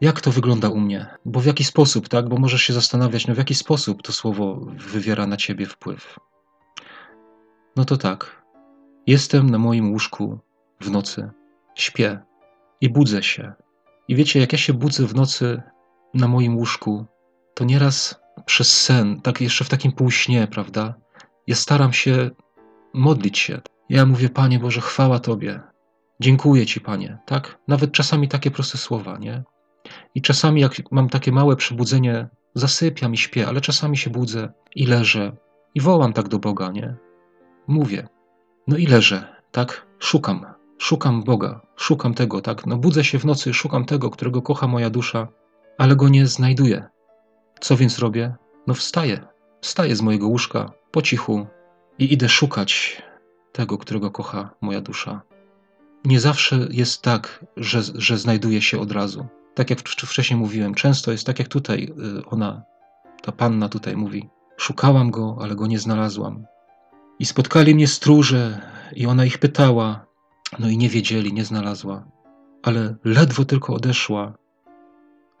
Jak 0.00 0.20
to 0.20 0.30
wygląda 0.30 0.68
u 0.68 0.80
mnie? 0.80 1.06
Bo 1.24 1.40
w 1.40 1.46
jaki 1.46 1.64
sposób, 1.64 2.08
tak? 2.08 2.28
Bo 2.28 2.36
możesz 2.36 2.62
się 2.62 2.72
zastanawiać, 2.72 3.26
no 3.26 3.34
w 3.34 3.38
jaki 3.38 3.54
sposób 3.54 4.02
to 4.02 4.12
słowo 4.12 4.60
wywiera 4.76 5.26
na 5.26 5.36
ciebie 5.36 5.66
wpływ. 5.66 6.18
No 7.76 7.84
to 7.84 7.96
tak. 7.96 8.42
Jestem 9.06 9.50
na 9.50 9.58
moim 9.58 9.92
łóżku 9.92 10.38
w 10.80 10.90
nocy, 10.90 11.30
śpię 11.74 12.20
i 12.80 12.90
budzę 12.90 13.22
się. 13.22 13.52
I 14.08 14.16
wiecie, 14.16 14.40
jak 14.40 14.52
ja 14.52 14.58
się 14.58 14.72
budzę 14.72 15.06
w 15.06 15.14
nocy, 15.14 15.62
na 16.14 16.28
moim 16.28 16.56
łóżku, 16.56 17.06
to 17.54 17.64
nieraz 17.64 18.20
przez 18.46 18.80
sen, 18.82 19.20
tak 19.20 19.40
jeszcze 19.40 19.64
w 19.64 19.68
takim 19.68 19.92
półśnie, 19.92 20.46
prawda? 20.46 20.94
Ja 21.46 21.54
staram 21.54 21.92
się 21.92 22.30
modlić 22.94 23.38
się. 23.38 23.60
Ja 23.88 24.06
mówię, 24.06 24.28
Panie 24.28 24.58
Boże, 24.58 24.80
chwała 24.80 25.18
Tobie. 25.18 25.60
Dziękuję 26.20 26.66
Ci, 26.66 26.80
Panie. 26.80 27.18
Tak? 27.26 27.58
Nawet 27.68 27.92
czasami 27.92 28.28
takie 28.28 28.50
proste 28.50 28.78
słowa, 28.78 29.18
nie? 29.18 29.42
I 30.14 30.22
czasami, 30.22 30.60
jak 30.60 30.72
mam 30.90 31.08
takie 31.08 31.32
małe 31.32 31.56
przebudzenie, 31.56 32.28
zasypiam 32.54 33.14
i 33.14 33.16
śpię, 33.16 33.48
ale 33.48 33.60
czasami 33.60 33.96
się 33.96 34.10
budzę 34.10 34.52
i 34.74 34.86
leżę 34.86 35.36
i 35.74 35.80
wołam 35.80 36.12
tak 36.12 36.28
do 36.28 36.38
Boga, 36.38 36.70
nie? 36.70 36.96
Mówię. 37.66 38.08
No 38.66 38.76
i 38.76 38.86
leżę, 38.86 39.36
tak? 39.52 39.86
Szukam. 39.98 40.46
Szukam 40.78 41.22
Boga, 41.22 41.60
szukam 41.76 42.14
tego, 42.14 42.40
tak? 42.40 42.66
No 42.66 42.76
budzę 42.76 43.04
się 43.04 43.18
w 43.18 43.24
nocy, 43.24 43.54
szukam 43.54 43.84
tego, 43.84 44.10
którego 44.10 44.42
kocha 44.42 44.66
moja 44.66 44.90
dusza, 44.90 45.28
ale 45.78 45.96
go 45.96 46.08
nie 46.08 46.26
znajduję. 46.26 46.88
Co 47.60 47.76
więc 47.76 47.98
robię? 47.98 48.34
No 48.66 48.74
wstaję. 48.74 49.20
Wstaję 49.60 49.96
z 49.96 50.02
mojego 50.02 50.28
łóżka 50.28 50.72
po 50.90 51.02
cichu 51.02 51.46
i 51.98 52.12
idę 52.12 52.28
szukać 52.28 53.02
tego, 53.52 53.78
którego 53.78 54.10
kocha 54.10 54.50
moja 54.60 54.80
dusza. 54.80 55.22
Nie 56.04 56.20
zawsze 56.20 56.68
jest 56.70 57.02
tak, 57.02 57.44
że, 57.56 57.82
że 57.94 58.18
znajduje 58.18 58.62
się 58.62 58.80
od 58.80 58.92
razu. 58.92 59.26
Tak 59.54 59.70
jak 59.70 59.80
wcześniej 59.88 60.40
mówiłem, 60.40 60.74
często 60.74 61.12
jest 61.12 61.26
tak 61.26 61.38
jak 61.38 61.48
tutaj 61.48 61.92
y, 62.18 62.26
ona, 62.26 62.62
ta 63.22 63.32
panna 63.32 63.68
tutaj 63.68 63.96
mówi: 63.96 64.28
Szukałam 64.56 65.10
go, 65.10 65.36
ale 65.40 65.56
go 65.56 65.66
nie 65.66 65.78
znalazłam. 65.78 66.46
I 67.18 67.26
spotkali 67.26 67.74
mnie 67.74 67.88
stróże, 67.88 68.60
i 68.96 69.06
ona 69.06 69.24
ich 69.24 69.38
pytała, 69.38 70.06
no 70.58 70.68
i 70.68 70.78
nie 70.78 70.88
wiedzieli, 70.88 71.32
nie 71.32 71.44
znalazła. 71.44 72.04
Ale 72.62 72.96
ledwo 73.04 73.44
tylko 73.44 73.74
odeszła. 73.74 74.34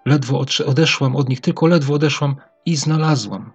Ledwo 0.08 0.44
odeszłam 0.66 1.16
od 1.16 1.28
nich, 1.28 1.40
tylko 1.40 1.66
ledwo 1.66 1.94
odeszłam 1.94 2.36
i 2.66 2.76
znalazłam. 2.76 3.52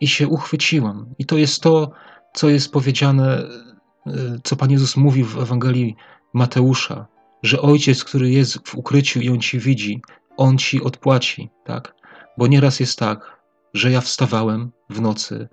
I 0.00 0.08
się 0.08 0.28
uchwyciłam. 0.28 1.14
I 1.18 1.26
to 1.26 1.36
jest 1.36 1.62
to, 1.62 1.90
co 2.34 2.48
jest 2.48 2.72
powiedziane, 2.72 3.26
e, 3.38 4.38
co 4.44 4.56
Pan 4.56 4.70
Jezus 4.70 4.96
mówił 4.96 5.26
w 5.26 5.38
Ewangelii 5.38 5.96
Mateusza, 6.34 7.06
że 7.42 7.60
ojciec, 7.60 8.04
który 8.04 8.30
jest 8.30 8.68
w 8.68 8.74
ukryciu 8.74 9.20
i 9.20 9.28
on 9.28 9.40
ci 9.40 9.58
widzi, 9.58 10.02
on 10.36 10.58
ci 10.58 10.82
odpłaci, 10.82 11.50
tak? 11.64 11.94
Bo 12.38 12.46
nieraz 12.46 12.80
jest 12.80 12.98
tak, 12.98 13.40
że 13.74 13.90
ja 13.90 14.00
wstawałem 14.00 14.72
w 14.90 15.00
nocy, 15.00 15.48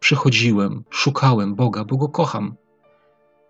przychodziłem, 0.00 0.84
szukałem 0.90 1.54
Boga, 1.54 1.84
bo 1.84 1.96
go 1.96 2.08
kocham 2.08 2.56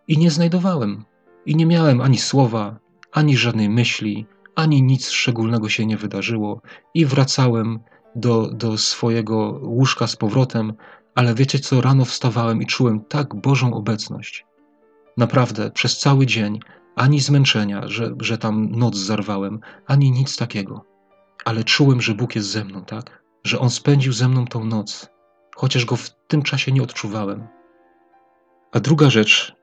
i 0.08 0.18
nie 0.18 0.30
znajdowałem. 0.30 1.04
I 1.46 1.56
nie 1.56 1.66
miałem 1.66 2.00
ani 2.00 2.18
słowa, 2.18 2.78
ani 3.12 3.36
żadnej 3.36 3.68
myśli, 3.68 4.26
ani 4.54 4.82
nic 4.82 5.10
szczególnego 5.10 5.68
się 5.68 5.86
nie 5.86 5.96
wydarzyło, 5.96 6.60
i 6.94 7.06
wracałem 7.06 7.80
do, 8.16 8.46
do 8.46 8.78
swojego 8.78 9.60
łóżka 9.62 10.06
z 10.06 10.16
powrotem, 10.16 10.72
ale 11.14 11.34
wiecie 11.34 11.58
co, 11.58 11.80
rano 11.80 12.04
wstawałem 12.04 12.62
i 12.62 12.66
czułem 12.66 13.00
tak 13.00 13.34
Bożą 13.34 13.74
obecność. 13.74 14.46
Naprawdę, 15.16 15.70
przez 15.70 15.98
cały 15.98 16.26
dzień, 16.26 16.60
ani 16.96 17.20
zmęczenia, 17.20 17.88
że, 17.88 18.14
że 18.20 18.38
tam 18.38 18.70
noc 18.70 18.96
zarwałem, 18.96 19.60
ani 19.86 20.10
nic 20.10 20.36
takiego. 20.36 20.84
Ale 21.44 21.64
czułem, 21.64 22.00
że 22.00 22.14
Bóg 22.14 22.36
jest 22.36 22.48
ze 22.48 22.64
mną, 22.64 22.84
tak? 22.84 23.22
Że 23.44 23.58
On 23.58 23.70
spędził 23.70 24.12
ze 24.12 24.28
mną 24.28 24.46
tą 24.46 24.64
noc, 24.64 25.08
chociaż 25.56 25.84
go 25.84 25.96
w 25.96 26.10
tym 26.28 26.42
czasie 26.42 26.72
nie 26.72 26.82
odczuwałem. 26.82 27.48
A 28.72 28.80
druga 28.80 29.10
rzecz, 29.10 29.54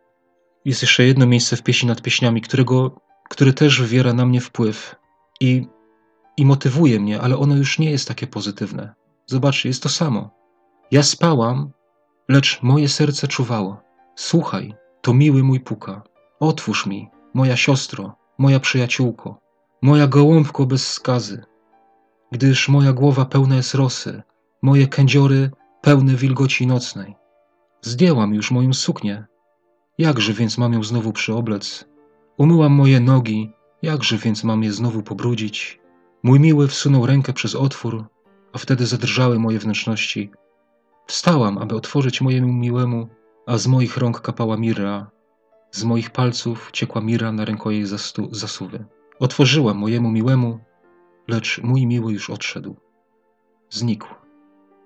jest 0.66 0.82
jeszcze 0.82 1.04
jedno 1.04 1.26
miejsce 1.26 1.56
w 1.56 1.64
pieśni 1.64 1.88
nad 1.88 2.02
pieśniami, 2.02 2.42
którego, 2.42 3.02
które 3.30 3.54
też 3.54 3.82
wywiera 3.82 4.14
na 4.14 4.26
mnie 4.26 4.42
wpływ 4.42 4.96
i, 5.40 5.68
i 6.38 6.46
motywuje 6.46 7.00
mnie, 7.00 7.22
ale 7.22 7.38
ono 7.38 7.56
już 7.56 7.80
nie 7.80 7.92
jest 7.92 8.08
takie 8.08 8.28
pozytywne. 8.28 8.94
Zobaczcie, 9.26 9.70
jest 9.70 9.84
to 9.84 9.90
samo. 9.90 10.30
Ja 10.92 11.04
spałam, 11.04 11.72
lecz 12.30 12.62
moje 12.62 12.90
serce 12.90 13.28
czuwało. 13.28 13.82
Słuchaj, 14.16 14.74
to 15.02 15.14
miły 15.14 15.44
mój 15.44 15.60
puka. 15.60 16.04
Otwórz 16.40 16.86
mi, 16.86 17.10
moja 17.34 17.58
siostro, 17.58 18.16
moja 18.38 18.60
przyjaciółko, 18.60 19.40
moja 19.82 20.08
gołąbko 20.08 20.66
bez 20.66 20.92
skazy. 20.92 21.44
Gdyż 22.32 22.70
moja 22.70 22.94
głowa 22.94 23.26
pełna 23.26 23.56
jest 23.56 23.76
rosy, 23.76 24.22
moje 24.62 24.88
kędziory 24.88 25.52
pełne 25.82 26.16
wilgoci 26.16 26.68
nocnej. 26.68 27.16
Zdjęłam 27.82 28.34
już 28.34 28.52
moją 28.52 28.74
suknię, 28.74 29.26
jakże 29.98 30.34
więc 30.34 30.58
mam 30.58 30.74
ją 30.74 30.84
znowu 30.84 31.14
przyoblec? 31.14 31.86
Umyłam 32.40 32.72
moje 32.72 33.00
nogi, 33.00 33.52
jakże 33.82 34.18
więc 34.18 34.44
mam 34.44 34.64
je 34.64 34.72
znowu 34.74 35.04
pobrudzić? 35.04 35.80
Mój 36.24 36.40
miły 36.40 36.68
wsunął 36.68 37.06
rękę 37.06 37.34
przez 37.34 37.56
otwór, 37.56 38.06
a 38.54 38.58
wtedy 38.58 38.86
zadrżały 38.86 39.40
moje 39.40 39.60
wnętrzności. 39.60 40.32
Wstałam, 41.08 41.58
aby 41.58 41.76
otworzyć 41.76 42.22
mojemu 42.22 42.54
miłemu, 42.54 43.08
a 43.46 43.58
z 43.58 43.68
moich 43.68 43.98
rąk 43.98 44.22
kapała 44.22 44.58
mirra, 44.58 45.12
z 45.72 45.84
moich 45.84 46.12
palców 46.12 46.70
ciekła 46.74 47.02
mira 47.02 47.32
na 47.32 47.46
rękojej 47.46 47.86
zastu- 47.86 48.34
zasuwy. 48.34 48.86
Otworzyłam 49.20 49.78
mojemu 49.78 50.12
miłemu, 50.12 50.60
lecz 51.28 51.62
mój 51.64 51.86
miły 51.86 52.14
już 52.14 52.30
odszedł. 52.30 52.76
Znikł. 53.70 54.08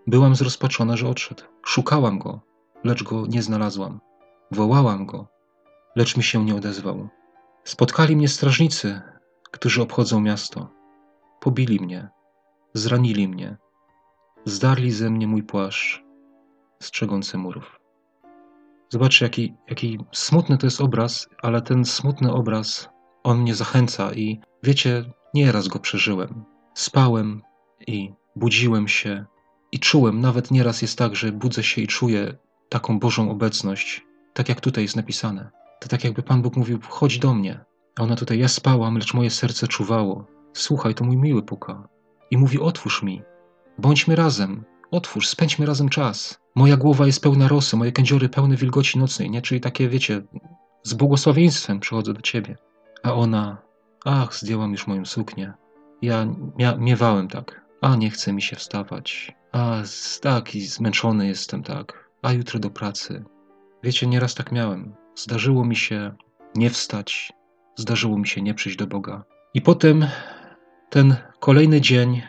Byłam 0.08 0.36
zrozpaczona, 0.36 0.98
że 0.98 1.08
odszedł. 1.10 1.44
Szukałam 1.66 2.20
go, 2.20 2.42
lecz 2.84 3.04
go 3.04 3.26
nie 3.28 3.42
znalazłam. 3.42 4.00
Wołałam 4.52 5.06
go, 5.06 5.28
lecz 5.96 6.18
mi 6.18 6.24
się 6.24 6.46
nie 6.46 6.56
odezwał. 6.56 7.10
Spotkali 7.64 8.16
mnie 8.16 8.28
strażnicy, 8.28 9.02
którzy 9.52 9.82
obchodzą 9.82 10.20
miasto. 10.20 10.70
Pobili 11.40 11.80
mnie, 11.80 12.10
zranili 12.74 13.28
mnie, 13.28 13.58
zdarli 14.46 14.92
ze 14.92 15.10
mnie 15.10 15.28
mój 15.28 15.44
płaszcz, 15.44 16.04
strzegący 16.80 17.38
murów. 17.38 17.80
Zobaczcie, 18.90 19.26
jaki, 19.26 19.54
jaki 19.70 20.00
smutny 20.12 20.58
to 20.58 20.68
jest 20.68 20.82
obraz, 20.82 21.30
ale 21.42 21.62
ten 21.62 21.86
smutny 21.86 22.34
obraz, 22.34 22.90
on 23.24 23.42
mnie 23.42 23.56
zachęca 23.56 24.14
i 24.14 24.40
wiecie, 24.64 25.14
nieraz 25.34 25.68
go 25.68 25.80
przeżyłem. 25.80 26.44
Spałem 26.74 27.42
i 27.88 28.14
budziłem 28.36 28.88
się 28.88 29.26
i 29.72 29.80
czułem, 29.80 30.22
nawet 30.22 30.52
nieraz 30.52 30.82
jest 30.82 30.98
tak, 30.98 31.16
że 31.16 31.32
budzę 31.32 31.64
się 31.64 31.82
i 31.82 31.88
czuję 31.88 32.38
taką 32.70 33.00
Bożą 33.00 33.32
obecność, 33.32 34.06
tak 34.34 34.50
jak 34.50 34.62
tutaj 34.62 34.84
jest 34.84 34.96
napisane. 34.96 35.63
To 35.84 35.90
tak 35.90 36.04
jakby 36.04 36.24
Pan 36.24 36.42
Bóg 36.42 36.56
mówił, 36.56 36.80
chodź 36.90 37.20
do 37.20 37.34
mnie. 37.34 37.60
A 38.00 38.04
ona 38.04 38.16
tutaj, 38.16 38.40
ja 38.40 38.48
spałam, 38.48 38.98
lecz 38.98 39.14
moje 39.14 39.30
serce 39.30 39.68
czuwało. 39.68 40.26
Słuchaj, 40.54 40.96
to 40.96 41.06
mój 41.06 41.18
miły 41.18 41.44
puka. 41.44 41.88
I 42.32 42.38
mówi, 42.38 42.60
otwórz 42.60 43.04
mi. 43.04 43.22
Bądźmy 43.78 44.16
razem. 44.16 44.64
Otwórz, 44.92 45.28
spędźmy 45.28 45.66
razem 45.66 45.90
czas. 45.90 46.40
Moja 46.56 46.78
głowa 46.78 47.06
jest 47.06 47.24
pełna 47.24 47.48
rosy, 47.48 47.78
moje 47.78 47.92
kędziory 47.92 48.30
pełne 48.30 48.56
wilgoci 48.56 49.00
nocnej, 49.00 49.30
nie? 49.30 49.42
Czyli 49.42 49.62
takie, 49.62 49.90
wiecie, 49.90 50.22
z 50.84 50.94
błogosławieństwem 50.94 51.80
przychodzę 51.80 52.14
do 52.14 52.22
ciebie. 52.22 52.58
A 53.04 53.14
ona, 53.14 53.58
ach, 54.06 54.36
zdjęłam 54.36 54.72
już 54.72 54.88
moją 54.88 55.06
suknię. 55.06 55.54
Ja 56.02 56.26
mia- 56.58 56.80
miewałem 56.80 57.28
tak. 57.28 57.66
A, 57.82 57.96
nie 57.96 58.10
chce 58.10 58.34
mi 58.34 58.42
się 58.42 58.56
wstawać. 58.56 59.36
A, 59.52 59.82
tak, 60.22 60.56
i 60.56 60.62
zmęczony 60.62 61.28
jestem, 61.28 61.64
tak. 61.64 62.10
A 62.22 62.32
jutro 62.32 62.60
do 62.60 62.70
pracy. 62.70 63.24
Wiecie, 63.84 64.08
nieraz 64.08 64.36
tak 64.36 64.52
miałem. 64.52 65.03
Zdarzyło 65.16 65.66
mi 65.66 65.76
się 65.76 66.16
nie 66.56 66.70
wstać, 66.70 67.34
zdarzyło 67.76 68.18
mi 68.18 68.28
się 68.28 68.42
nie 68.42 68.54
przyjść 68.54 68.78
do 68.78 68.88
Boga. 68.88 69.24
I 69.54 69.62
potem 69.62 70.08
ten 70.90 71.16
kolejny 71.40 71.82
dzień, 71.82 72.22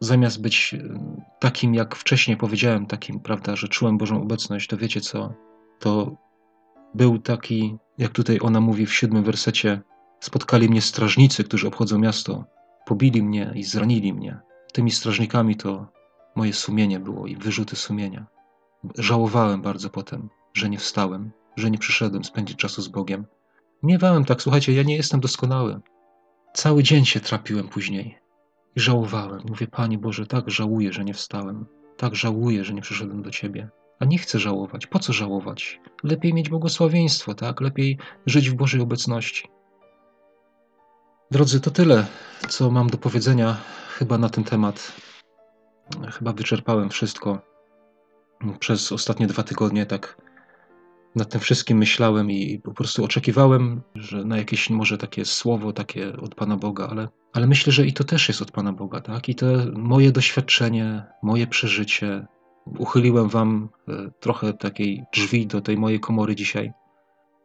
zamiast 0.00 0.42
być 0.42 0.74
e, 0.74 0.98
takim, 1.40 1.74
jak 1.74 1.96
wcześniej 1.96 2.36
powiedziałem, 2.36 2.86
takim, 2.86 3.20
prawda, 3.20 3.56
że 3.56 3.68
czułem 3.68 3.98
Bożą 3.98 4.22
obecność, 4.22 4.68
to 4.68 4.76
wiecie 4.76 5.00
co? 5.00 5.34
To 5.78 6.16
był 6.94 7.18
taki, 7.18 7.76
jak 7.98 8.12
tutaj 8.12 8.38
ona 8.42 8.60
mówi 8.60 8.86
w 8.86 8.94
siódmym 8.94 9.24
wersecie, 9.24 9.80
spotkali 10.20 10.68
mnie 10.68 10.82
strażnicy, 10.82 11.44
którzy 11.44 11.68
obchodzą 11.68 11.98
miasto, 11.98 12.44
pobili 12.86 13.22
mnie 13.22 13.52
i 13.54 13.64
zranili 13.64 14.12
mnie. 14.12 14.40
Tymi 14.72 14.90
strażnikami 14.90 15.56
to 15.56 15.86
moje 16.36 16.52
sumienie 16.52 17.00
było 17.00 17.26
i 17.26 17.36
wyrzuty 17.36 17.76
sumienia. 17.76 18.26
Żałowałem 18.98 19.62
bardzo 19.62 19.90
potem, 19.90 20.28
że 20.54 20.70
nie 20.70 20.78
wstałem, 20.78 21.30
że 21.56 21.70
nie 21.70 21.78
przyszedłem 21.78 22.24
spędzić 22.24 22.56
czasu 22.56 22.82
z 22.82 22.88
Bogiem. 22.88 23.26
Miewałem 23.82 24.24
tak, 24.24 24.42
słuchajcie, 24.42 24.72
ja 24.72 24.82
nie 24.82 24.96
jestem 24.96 25.20
doskonały. 25.20 25.80
Cały 26.54 26.82
dzień 26.82 27.04
się 27.04 27.20
trapiłem 27.20 27.68
później 27.68 28.18
i 28.76 28.80
żałowałem. 28.80 29.40
Mówię, 29.48 29.66
Panie 29.66 29.98
Boże, 29.98 30.26
tak 30.26 30.50
żałuję, 30.50 30.92
że 30.92 31.04
nie 31.04 31.14
wstałem. 31.14 31.66
Tak 31.96 32.14
żałuję, 32.14 32.64
że 32.64 32.74
nie 32.74 32.82
przyszedłem 32.82 33.22
do 33.22 33.30
Ciebie. 33.30 33.68
A 33.98 34.04
nie 34.04 34.18
chcę 34.18 34.38
żałować. 34.38 34.86
Po 34.86 34.98
co 34.98 35.12
żałować? 35.12 35.80
Lepiej 36.02 36.34
mieć 36.34 36.48
błogosławieństwo, 36.48 37.34
tak? 37.34 37.60
Lepiej 37.60 37.98
żyć 38.26 38.50
w 38.50 38.54
Bożej 38.54 38.80
obecności. 38.80 39.48
Drodzy, 41.30 41.60
to 41.60 41.70
tyle, 41.70 42.06
co 42.48 42.70
mam 42.70 42.90
do 42.90 42.98
powiedzenia 42.98 43.56
chyba 43.98 44.18
na 44.18 44.28
ten 44.28 44.44
temat. 44.44 44.92
Chyba 46.10 46.32
wyczerpałem 46.32 46.90
wszystko. 46.90 47.38
Przez 48.58 48.92
ostatnie 48.92 49.26
dwa 49.26 49.42
tygodnie 49.42 49.86
tak 49.86 50.21
nad 51.16 51.28
tym 51.28 51.40
wszystkim 51.40 51.78
myślałem 51.78 52.30
i 52.30 52.58
po 52.58 52.74
prostu 52.74 53.04
oczekiwałem, 53.04 53.82
że 53.94 54.24
na 54.24 54.36
jakieś 54.36 54.70
może 54.70 54.98
takie 54.98 55.24
słowo 55.24 55.72
takie 55.72 56.16
od 56.16 56.34
Pana 56.34 56.56
Boga, 56.56 56.88
ale, 56.88 57.08
ale 57.32 57.46
myślę, 57.46 57.72
że 57.72 57.86
i 57.86 57.92
to 57.92 58.04
też 58.04 58.28
jest 58.28 58.42
od 58.42 58.50
Pana 58.50 58.72
Boga, 58.72 59.00
tak? 59.00 59.28
I 59.28 59.34
to 59.34 59.46
moje 59.72 60.12
doświadczenie, 60.12 61.04
moje 61.22 61.46
przeżycie. 61.46 62.26
Uchyliłem 62.78 63.28
Wam 63.28 63.68
e, 63.88 64.10
trochę 64.20 64.52
takiej 64.52 65.04
drzwi 65.14 65.46
do 65.46 65.60
tej 65.60 65.76
mojej 65.76 66.00
komory 66.00 66.34
dzisiaj. 66.34 66.72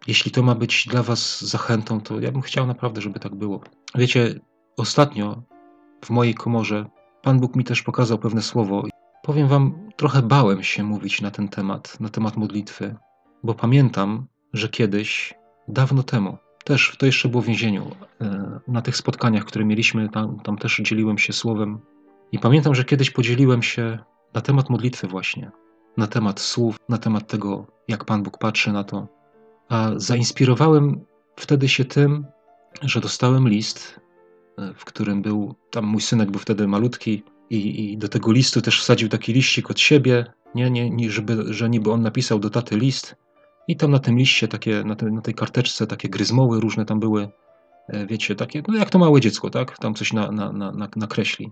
Jeśli 0.07 0.31
to 0.31 0.43
ma 0.43 0.55
być 0.55 0.87
dla 0.87 1.03
Was 1.03 1.41
zachętą, 1.41 2.01
to 2.01 2.19
ja 2.19 2.31
bym 2.31 2.41
chciał 2.41 2.67
naprawdę, 2.67 3.01
żeby 3.01 3.19
tak 3.19 3.35
było. 3.35 3.61
Wiecie, 3.95 4.39
ostatnio 4.77 5.43
w 6.05 6.09
mojej 6.09 6.35
komorze 6.35 6.85
Pan 7.23 7.39
Bóg 7.39 7.55
mi 7.55 7.63
też 7.63 7.81
pokazał 7.81 8.17
pewne 8.17 8.41
słowo. 8.41 8.83
Powiem 9.23 9.47
Wam, 9.47 9.89
trochę 9.95 10.21
bałem 10.21 10.63
się 10.63 10.83
mówić 10.83 11.21
na 11.21 11.31
ten 11.31 11.47
temat, 11.47 11.99
na 11.99 12.09
temat 12.09 12.37
modlitwy, 12.37 12.95
bo 13.43 13.53
pamiętam, 13.53 14.27
że 14.53 14.69
kiedyś, 14.69 15.33
dawno 15.67 16.03
temu, 16.03 16.37
też 16.63 16.95
to 16.99 17.05
jeszcze 17.05 17.29
było 17.29 17.43
w 17.43 17.45
więzieniu, 17.45 17.91
e, 18.21 18.59
na 18.67 18.81
tych 18.81 18.97
spotkaniach, 18.97 19.45
które 19.45 19.65
mieliśmy, 19.65 20.09
tam, 20.09 20.39
tam 20.39 20.57
też 20.57 20.81
dzieliłem 20.83 21.17
się 21.17 21.33
słowem. 21.33 21.79
I 22.31 22.39
pamiętam, 22.39 22.75
że 22.75 22.83
kiedyś 22.83 23.11
podzieliłem 23.11 23.63
się 23.63 23.99
na 24.33 24.41
temat 24.41 24.69
modlitwy, 24.69 25.07
właśnie, 25.07 25.51
na 25.97 26.07
temat 26.07 26.39
słów, 26.39 26.77
na 26.89 26.97
temat 26.97 27.27
tego, 27.27 27.67
jak 27.87 28.05
Pan 28.05 28.23
Bóg 28.23 28.37
patrzy 28.37 28.71
na 28.71 28.83
to. 28.83 29.07
A 29.69 29.91
zainspirowałem 29.95 31.05
wtedy 31.35 31.69
się 31.69 31.85
tym, 31.85 32.25
że 32.81 33.01
dostałem 33.01 33.49
list, 33.49 33.99
e, 34.57 34.73
w 34.73 34.85
którym 34.85 35.21
był, 35.21 35.55
tam 35.71 35.85
mój 35.85 36.01
synek 36.01 36.31
był 36.31 36.39
wtedy 36.39 36.67
malutki, 36.67 37.23
i, 37.49 37.91
i 37.91 37.97
do 37.97 38.07
tego 38.07 38.31
listu 38.31 38.61
też 38.61 38.81
wsadził 38.81 39.09
taki 39.09 39.33
liścik 39.33 39.71
od 39.71 39.79
siebie 39.79 40.25
Nie, 40.55 40.71
nie, 40.71 40.89
nie 40.89 41.11
żeby, 41.11 41.53
że 41.53 41.69
niby 41.69 41.91
on 41.91 42.01
napisał 42.01 42.39
do 42.39 42.49
taty 42.49 42.77
list 42.77 43.15
i 43.67 43.75
tam 43.75 43.91
na 43.91 43.99
tym 43.99 44.17
liście, 44.17 44.47
takie, 44.47 44.83
na, 44.83 44.95
te, 44.95 45.05
na 45.05 45.21
tej 45.21 45.33
karteczce 45.33 45.87
takie 45.87 46.09
gryzmoły 46.09 46.59
różne 46.59 46.85
tam 46.85 46.99
były, 46.99 47.29
e, 47.87 48.05
wiecie, 48.05 48.35
takie, 48.35 48.63
no 48.67 48.77
jak 48.77 48.89
to 48.89 48.99
małe 48.99 49.21
dziecko, 49.21 49.49
tak? 49.49 49.77
Tam 49.77 49.93
coś 49.93 50.13
na, 50.13 50.31
na, 50.31 50.51
na, 50.51 50.89
nakreśli. 50.95 51.51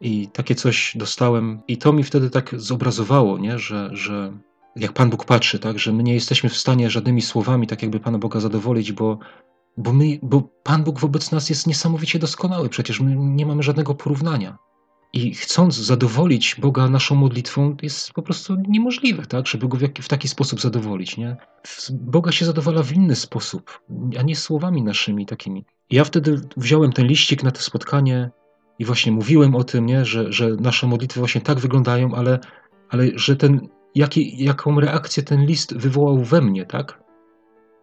I 0.00 0.28
takie 0.28 0.54
coś 0.54 0.96
dostałem 0.96 1.60
i 1.68 1.76
to 1.76 1.92
mi 1.92 2.04
wtedy 2.04 2.30
tak 2.30 2.60
zobrazowało, 2.60 3.38
nie? 3.38 3.58
Że, 3.58 3.90
że 3.92 4.32
jak 4.76 4.92
Pan 4.92 5.10
Bóg 5.10 5.24
patrzy, 5.24 5.58
tak? 5.58 5.78
Że 5.78 5.92
my 5.92 6.02
nie 6.02 6.14
jesteśmy 6.14 6.50
w 6.50 6.56
stanie 6.56 6.90
żadnymi 6.90 7.22
słowami 7.22 7.66
tak 7.66 7.82
jakby 7.82 8.00
Pana 8.00 8.18
Boga 8.18 8.40
zadowolić, 8.40 8.92
bo 8.92 9.18
bo, 9.76 9.92
my, 9.92 10.18
bo 10.22 10.42
Pan 10.62 10.84
Bóg 10.84 11.00
wobec 11.00 11.32
nas 11.32 11.50
jest 11.50 11.66
niesamowicie 11.66 12.18
doskonały, 12.18 12.68
przecież 12.68 13.00
my 13.00 13.16
nie 13.16 13.46
mamy 13.46 13.62
żadnego 13.62 13.94
porównania. 13.94 14.58
I 15.12 15.34
chcąc 15.34 15.74
zadowolić 15.74 16.56
Boga 16.60 16.88
naszą 16.88 17.14
modlitwą, 17.14 17.76
jest 17.82 18.12
po 18.12 18.22
prostu 18.22 18.56
niemożliwe, 18.68 19.26
tak? 19.26 19.46
żeby 19.46 19.68
go 19.68 19.76
w, 19.76 19.82
w 20.02 20.08
taki 20.08 20.28
sposób 20.28 20.60
zadowolić. 20.60 21.16
Nie? 21.16 21.36
Boga 21.90 22.32
się 22.32 22.44
zadowala 22.44 22.82
w 22.82 22.92
inny 22.92 23.16
sposób, 23.16 23.80
a 24.18 24.22
nie 24.22 24.36
słowami 24.36 24.82
naszymi 24.82 25.26
takimi. 25.26 25.64
Ja 25.90 26.04
wtedy 26.04 26.40
wziąłem 26.56 26.92
ten 26.92 27.06
liścik 27.06 27.42
na 27.42 27.50
to 27.50 27.60
spotkanie 27.60 28.30
i 28.78 28.84
właśnie 28.84 29.12
mówiłem 29.12 29.54
o 29.54 29.64
tym, 29.64 29.86
nie? 29.86 30.04
Że, 30.04 30.32
że 30.32 30.48
nasze 30.48 30.86
modlitwy 30.86 31.20
właśnie 31.20 31.40
tak 31.40 31.58
wyglądają, 31.58 32.14
ale, 32.14 32.38
ale 32.88 33.06
że 33.14 33.36
ten, 33.36 33.68
jaki, 33.94 34.44
jaką 34.44 34.80
reakcję 34.80 35.22
ten 35.22 35.46
list 35.46 35.76
wywołał 35.76 36.24
we 36.24 36.40
mnie, 36.40 36.66
tak? 36.66 37.02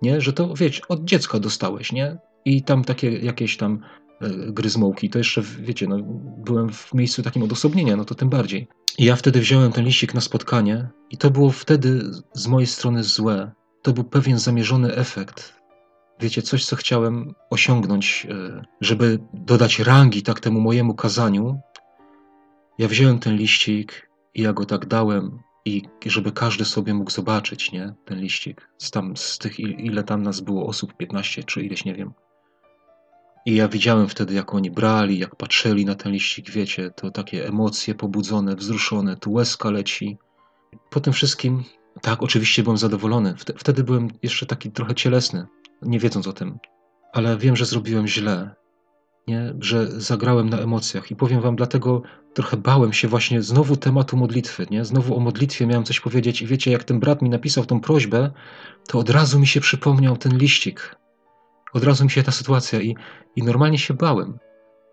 nie? 0.01 0.21
Że 0.21 0.33
to, 0.33 0.53
wiecie, 0.53 0.81
od 0.87 1.03
dziecka 1.03 1.39
dostałeś, 1.39 1.91
nie? 1.91 2.17
I 2.45 2.63
tam 2.63 2.83
takie 2.83 3.11
jakieś 3.11 3.57
tam 3.57 3.79
e, 4.21 4.51
gryzmołki, 4.51 5.09
to 5.09 5.17
jeszcze, 5.17 5.41
wiecie, 5.41 5.87
no, 5.87 5.97
byłem 6.37 6.69
w 6.69 6.93
miejscu 6.93 7.23
takim 7.23 7.43
odosobnienia, 7.43 7.95
no 7.95 8.05
to 8.05 8.15
tym 8.15 8.29
bardziej. 8.29 8.67
I 8.97 9.05
ja 9.05 9.15
wtedy 9.15 9.39
wziąłem 9.39 9.71
ten 9.71 9.85
liścik 9.85 10.13
na 10.13 10.21
spotkanie 10.21 10.89
i 11.09 11.17
to 11.17 11.31
było 11.31 11.51
wtedy 11.51 12.11
z 12.33 12.47
mojej 12.47 12.67
strony 12.67 13.03
złe. 13.03 13.51
To 13.81 13.93
był 13.93 14.03
pewien 14.03 14.39
zamierzony 14.39 14.95
efekt. 14.95 15.59
Wiecie, 16.19 16.41
coś, 16.41 16.65
co 16.65 16.75
chciałem 16.75 17.33
osiągnąć, 17.49 18.27
e, 18.29 18.65
żeby 18.81 19.19
dodać 19.33 19.79
rangi 19.79 20.23
tak 20.23 20.39
temu 20.39 20.61
mojemu 20.61 20.95
kazaniu. 20.95 21.59
Ja 22.77 22.87
wziąłem 22.87 23.19
ten 23.19 23.35
liścik 23.35 24.09
i 24.35 24.41
ja 24.41 24.53
go 24.53 24.65
tak 24.65 24.85
dałem 24.85 25.39
i 25.65 25.81
żeby 26.05 26.31
każdy 26.31 26.65
sobie 26.65 26.93
mógł 26.93 27.11
zobaczyć, 27.11 27.71
nie, 27.71 27.93
ten 28.05 28.19
liścik. 28.19 28.69
Z, 28.77 28.91
tam, 28.91 29.17
z 29.17 29.37
tych, 29.37 29.59
ile 29.59 30.03
tam 30.03 30.23
nas 30.23 30.41
było 30.41 30.67
osób, 30.67 30.97
15 30.97 31.43
czy 31.43 31.63
ileś, 31.63 31.85
nie 31.85 31.95
wiem. 31.95 32.13
I 33.49 33.55
ja 33.55 33.67
widziałem 33.67 34.09
wtedy, 34.09 34.33
jak 34.33 34.53
oni 34.53 34.71
brali, 34.71 35.19
jak 35.19 35.35
patrzyli 35.35 35.85
na 35.85 35.95
ten 35.95 36.11
liścik, 36.11 36.49
wiecie, 36.49 36.91
to 36.95 37.11
takie 37.11 37.47
emocje 37.47 37.95
pobudzone, 37.95 38.55
wzruszone, 38.55 39.17
tu 39.17 39.31
łezka 39.31 39.69
leci. 39.69 40.17
Po 40.89 40.99
tym 40.99 41.13
wszystkim, 41.13 41.63
tak, 42.01 42.23
oczywiście 42.23 42.63
byłem 42.63 42.77
zadowolony. 42.77 43.35
Wtedy 43.57 43.83
byłem 43.83 44.07
jeszcze 44.23 44.45
taki 44.45 44.71
trochę 44.71 44.95
cielesny, 44.95 45.45
nie 45.81 45.99
wiedząc 45.99 46.27
o 46.27 46.33
tym. 46.33 46.59
Ale 47.13 47.37
wiem, 47.37 47.55
że 47.55 47.65
zrobiłem 47.65 48.07
źle, 48.07 48.55
nie? 49.27 49.53
że 49.59 50.01
zagrałem 50.01 50.49
na 50.49 50.57
emocjach. 50.57 51.11
I 51.11 51.15
powiem 51.15 51.41
wam, 51.41 51.55
dlatego 51.55 52.01
trochę 52.33 52.57
bałem 52.57 52.93
się 52.93 53.07
właśnie 53.07 53.41
znowu 53.41 53.75
tematu 53.75 54.17
modlitwy. 54.17 54.67
Nie? 54.71 54.85
Znowu 54.85 55.17
o 55.17 55.19
modlitwie 55.19 55.67
miałem 55.67 55.83
coś 55.83 55.99
powiedzieć 55.99 56.41
i 56.41 56.47
wiecie, 56.47 56.71
jak 56.71 56.83
ten 56.83 56.99
brat 56.99 57.21
mi 57.21 57.29
napisał 57.29 57.65
tą 57.65 57.81
prośbę, 57.81 58.31
to 58.87 58.99
od 58.99 59.09
razu 59.09 59.39
mi 59.39 59.47
się 59.47 59.61
przypomniał 59.61 60.17
ten 60.17 60.37
liścik. 60.37 60.99
Od 61.73 61.83
razu 61.83 62.03
mi 62.03 62.09
się 62.09 62.23
ta 62.23 62.31
sytuacja 62.31 62.81
i, 62.81 62.95
i 63.35 63.43
normalnie 63.43 63.77
się 63.77 63.93
bałem. 63.93 64.39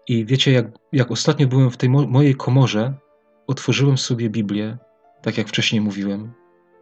I 0.09 0.25
wiecie, 0.25 0.53
jak, 0.53 0.67
jak 0.93 1.11
ostatnio 1.11 1.47
byłem 1.47 1.71
w 1.71 1.77
tej 1.77 1.89
mo 1.89 2.07
mojej 2.07 2.35
komorze, 2.35 2.95
otworzyłem 3.47 3.99
sobie 3.99 4.31
Biblię, 4.31 4.79
tak 5.23 5.39
jak 5.39 5.49
wcześniej 5.49 5.81
mówiłem. 5.81 6.33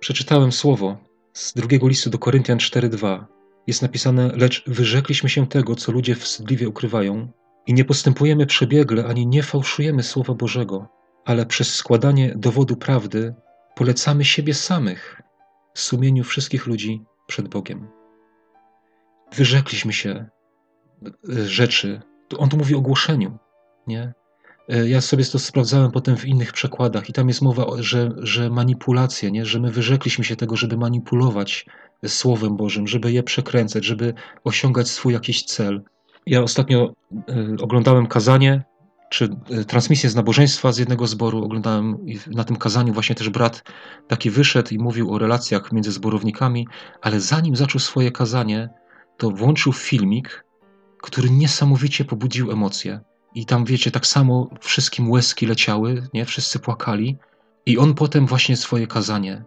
Przeczytałem 0.00 0.52
słowo 0.52 0.98
z 1.32 1.54
drugiego 1.54 1.88
listu 1.88 2.10
do 2.10 2.18
Koryntian 2.18 2.58
4:2. 2.58 3.24
Jest 3.66 3.82
napisane: 3.82 4.32
Lecz 4.36 4.64
wyrzekliśmy 4.66 5.28
się 5.28 5.46
tego, 5.46 5.76
co 5.76 5.92
ludzie 5.92 6.14
wstydliwie 6.14 6.68
ukrywają, 6.68 7.28
i 7.66 7.74
nie 7.74 7.84
postępujemy 7.84 8.46
przebiegle 8.46 9.06
ani 9.06 9.26
nie 9.26 9.42
fałszujemy 9.42 10.02
Słowa 10.02 10.34
Bożego, 10.34 10.88
ale 11.24 11.46
przez 11.46 11.74
składanie 11.74 12.34
dowodu 12.36 12.76
prawdy 12.76 13.34
polecamy 13.74 14.24
siebie 14.24 14.54
samych 14.54 15.22
w 15.74 15.80
sumieniu 15.80 16.24
wszystkich 16.24 16.66
ludzi 16.66 17.02
przed 17.26 17.48
Bogiem. 17.48 17.88
Wyrzekliśmy 19.36 19.92
się 19.92 20.26
e, 21.04 21.44
rzeczy. 21.46 22.00
On 22.38 22.48
tu 22.48 22.56
mówi 22.56 22.74
o 22.74 22.80
głoszeniu, 22.80 23.38
nie? 23.86 24.14
E, 24.68 24.88
ja 24.88 25.00
sobie 25.00 25.24
to 25.24 25.38
sprawdzałem 25.38 25.90
potem 25.90 26.16
w 26.16 26.24
innych 26.24 26.52
przekładach 26.52 27.08
i 27.08 27.12
tam 27.12 27.28
jest 27.28 27.42
mowa, 27.42 27.66
że, 27.78 28.10
że 28.18 28.50
manipulacja, 28.50 29.30
nie? 29.30 29.46
że 29.46 29.60
my 29.60 29.70
wyrzekliśmy 29.70 30.24
się 30.24 30.36
tego, 30.36 30.56
żeby 30.56 30.76
manipulować 30.76 31.66
Słowem 32.06 32.56
Bożym, 32.56 32.86
żeby 32.86 33.12
je 33.12 33.22
przekręcać, 33.22 33.84
żeby 33.84 34.14
osiągać 34.44 34.88
swój 34.88 35.12
jakiś 35.12 35.44
cel. 35.44 35.82
Ja 36.26 36.42
ostatnio 36.42 36.92
oglądałem 37.60 38.06
kazanie, 38.06 38.64
czy 39.08 39.28
transmisję 39.66 40.10
z 40.10 40.14
nabożeństwa 40.14 40.72
z 40.72 40.78
jednego 40.78 41.06
zboru. 41.06 41.44
Oglądałem 41.44 42.06
i 42.06 42.18
na 42.26 42.44
tym 42.44 42.56
kazaniu 42.56 42.92
właśnie 42.92 43.14
też 43.14 43.28
brat 43.28 43.62
taki 44.08 44.30
wyszedł 44.30 44.74
i 44.74 44.78
mówił 44.78 45.14
o 45.14 45.18
relacjach 45.18 45.72
między 45.72 45.92
zborownikami, 45.92 46.68
ale 47.02 47.20
zanim 47.20 47.56
zaczął 47.56 47.80
swoje 47.80 48.12
kazanie, 48.12 48.68
to 49.16 49.30
włączył 49.30 49.72
filmik, 49.72 50.44
który 51.02 51.30
niesamowicie 51.30 52.04
pobudził 52.04 52.50
emocje. 52.50 53.00
I 53.34 53.46
tam, 53.46 53.64
wiecie, 53.64 53.90
tak 53.90 54.06
samo 54.06 54.50
wszystkim 54.60 55.10
łezki 55.10 55.46
leciały, 55.46 56.08
nie? 56.14 56.24
Wszyscy 56.24 56.58
płakali. 56.58 57.18
I 57.66 57.78
on 57.78 57.94
potem 57.94 58.26
właśnie 58.26 58.56
swoje 58.56 58.86
kazanie. 58.86 59.44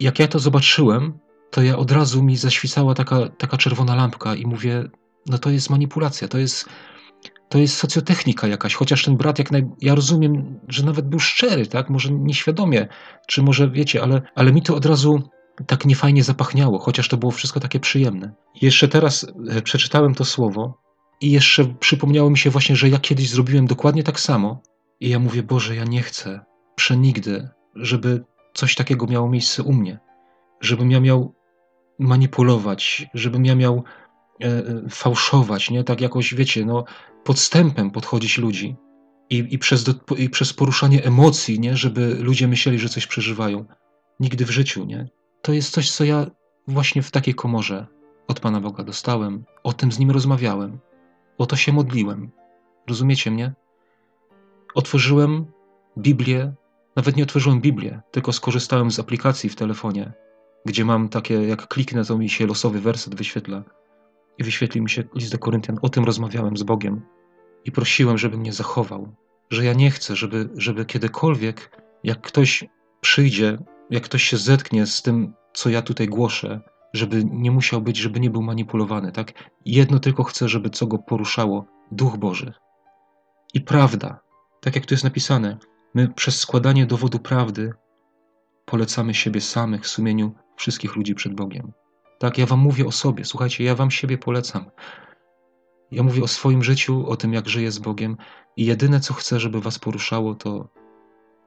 Jak 0.00 0.18
ja 0.18 0.28
to 0.28 0.38
zobaczyłem, 0.38 1.18
to 1.50 1.62
ja 1.62 1.76
od 1.76 1.90
razu 1.90 2.22
mi 2.22 2.36
zaświcała 2.36 2.94
taka, 2.94 3.28
taka 3.28 3.56
czerwona 3.56 3.94
lampka 3.94 4.34
i 4.34 4.46
mówię, 4.46 4.84
no 5.26 5.38
to 5.38 5.50
jest 5.50 5.70
manipulacja, 5.70 6.28
to 6.28 6.38
jest, 6.38 6.68
to 7.48 7.58
jest 7.58 7.76
socjotechnika 7.76 8.46
jakaś, 8.46 8.74
chociaż 8.74 9.04
ten 9.04 9.16
brat 9.16 9.38
jak 9.38 9.50
naj... 9.50 9.66
ja 9.80 9.94
rozumiem, 9.94 10.60
że 10.68 10.84
nawet 10.84 11.08
był 11.08 11.18
szczery, 11.18 11.66
tak, 11.66 11.90
może 11.90 12.12
nieświadomie, 12.12 12.88
czy 13.26 13.42
może 13.42 13.70
wiecie, 13.70 14.02
ale, 14.02 14.22
ale 14.34 14.52
mi 14.52 14.62
to 14.62 14.76
od 14.76 14.86
razu 14.86 15.22
tak 15.66 15.84
niefajnie 15.84 16.24
zapachniało, 16.24 16.78
chociaż 16.78 17.08
to 17.08 17.16
było 17.16 17.32
wszystko 17.32 17.60
takie 17.60 17.80
przyjemne. 17.80 18.32
Jeszcze 18.62 18.88
teraz 18.88 19.26
e, 19.50 19.62
przeczytałem 19.62 20.14
to 20.14 20.24
słowo 20.24 20.78
i 21.20 21.30
jeszcze 21.30 21.64
przypomniało 21.64 22.30
mi 22.30 22.38
się 22.38 22.50
właśnie, 22.50 22.76
że 22.76 22.88
ja 22.88 22.98
kiedyś 22.98 23.30
zrobiłem 23.30 23.66
dokładnie 23.66 24.02
tak 24.02 24.20
samo 24.20 24.62
i 25.00 25.08
ja 25.08 25.18
mówię, 25.18 25.42
Boże, 25.42 25.76
ja 25.76 25.84
nie 25.84 26.02
chcę 26.02 26.40
przenigdy, 26.74 27.48
żeby 27.74 28.24
coś 28.54 28.74
takiego 28.74 29.06
miało 29.06 29.28
miejsce 29.28 29.62
u 29.62 29.72
mnie, 29.72 29.98
żebym 30.60 30.90
ja 30.90 31.00
miał 31.00 31.34
manipulować, 31.98 33.06
żebym 33.14 33.44
ja 33.44 33.54
miał 33.54 33.84
E, 34.44 34.48
e, 34.48 34.88
fałszować, 34.90 35.70
nie? 35.70 35.84
Tak 35.84 36.00
jakoś, 36.00 36.34
wiecie, 36.34 36.64
no, 36.64 36.84
podstępem 37.24 37.90
podchodzić 37.90 38.38
ludzi 38.38 38.76
i, 39.30 39.46
i, 39.50 39.58
przez, 39.58 39.84
do, 39.84 40.14
i 40.16 40.30
przez 40.30 40.52
poruszanie 40.52 41.04
emocji, 41.04 41.60
nie? 41.60 41.76
Żeby 41.76 42.14
ludzie 42.14 42.48
myśleli, 42.48 42.78
że 42.78 42.88
coś 42.88 43.06
przeżywają. 43.06 43.64
Nigdy 44.20 44.44
w 44.44 44.50
życiu, 44.50 44.84
nie? 44.84 45.08
To 45.46 45.52
jest 45.52 45.70
coś, 45.70 45.90
co 45.90 46.04
ja 46.04 46.26
właśnie 46.68 47.02
w 47.02 47.10
takiej 47.10 47.34
komorze 47.34 47.86
od 48.28 48.40
Pana 48.40 48.60
Boga 48.60 48.84
dostałem. 48.84 49.44
O 49.62 49.72
tym 49.72 49.92
z 49.92 49.98
Nim 49.98 50.10
rozmawiałem. 50.10 50.78
O 51.38 51.46
to 51.46 51.56
się 51.56 51.72
modliłem. 51.72 52.30
Rozumiecie 52.88 53.30
mnie? 53.30 53.54
Otworzyłem 54.74 55.46
Biblię, 55.98 56.54
nawet 56.96 57.16
nie 57.16 57.22
otworzyłem 57.22 57.60
Biblię, 57.60 58.00
tylko 58.10 58.32
skorzystałem 58.32 58.90
z 58.90 58.98
aplikacji 58.98 59.50
w 59.50 59.56
telefonie, 59.56 60.12
gdzie 60.64 60.84
mam 60.84 61.08
takie, 61.08 61.34
jak 61.34 61.68
kliknę, 61.68 62.04
to 62.04 62.18
mi 62.18 62.28
się 62.28 62.46
losowy 62.46 62.80
werset 62.80 63.14
wyświetla 63.14 63.62
i 64.38 64.44
wyświetlił 64.44 64.84
mi 64.84 64.90
się 64.90 65.04
list 65.14 65.32
do 65.32 65.38
Koryntian. 65.38 65.78
O 65.82 65.88
tym 65.88 66.04
rozmawiałem 66.04 66.56
z 66.56 66.62
Bogiem 66.62 67.02
i 67.64 67.72
prosiłem, 67.72 68.18
żeby 68.18 68.36
mnie 68.36 68.52
zachował, 68.52 69.14
że 69.50 69.64
ja 69.64 69.72
nie 69.72 69.90
chcę, 69.90 70.16
żeby, 70.16 70.48
żeby 70.56 70.84
kiedykolwiek, 70.84 71.82
jak 72.04 72.20
ktoś 72.20 72.64
przyjdzie, 73.00 73.58
jak 73.90 74.02
ktoś 74.02 74.22
się 74.22 74.36
zetknie 74.36 74.86
z 74.86 75.02
tym, 75.02 75.34
co 75.52 75.70
ja 75.70 75.82
tutaj 75.82 76.08
głoszę, 76.08 76.60
żeby 76.92 77.24
nie 77.24 77.50
musiał 77.50 77.82
być, 77.82 77.96
żeby 77.96 78.20
nie 78.20 78.30
był 78.30 78.42
manipulowany, 78.42 79.12
tak? 79.12 79.50
Jedno 79.64 79.98
tylko 79.98 80.24
chcę, 80.24 80.48
żeby 80.48 80.70
co 80.70 80.86
go 80.86 80.98
poruszało, 80.98 81.66
Duch 81.92 82.16
Boży. 82.16 82.52
I 83.54 83.60
prawda, 83.60 84.20
tak 84.60 84.74
jak 84.74 84.86
tu 84.86 84.94
jest 84.94 85.04
napisane, 85.04 85.58
my 85.94 86.08
przez 86.08 86.38
składanie 86.38 86.86
dowodu 86.86 87.18
prawdy 87.18 87.72
polecamy 88.64 89.14
siebie 89.14 89.40
samych 89.40 89.82
w 89.82 89.88
sumieniu 89.88 90.32
wszystkich 90.56 90.96
ludzi 90.96 91.14
przed 91.14 91.34
Bogiem. 91.34 91.72
Tak, 92.18 92.38
ja 92.38 92.46
wam 92.46 92.58
mówię 92.58 92.86
o 92.86 92.92
sobie. 92.92 93.24
Słuchajcie, 93.24 93.64
ja 93.64 93.74
wam 93.74 93.90
siebie 93.90 94.18
polecam. 94.18 94.70
Ja 95.90 96.02
mówię 96.02 96.22
o 96.22 96.28
swoim 96.28 96.64
życiu, 96.64 97.06
o 97.06 97.16
tym, 97.16 97.32
jak 97.32 97.48
żyję 97.48 97.70
z 97.70 97.78
Bogiem 97.78 98.16
i 98.56 98.64
jedyne, 98.64 99.00
co 99.00 99.14
chcę, 99.14 99.40
żeby 99.40 99.60
was 99.60 99.78
poruszało, 99.78 100.34
to, 100.34 100.68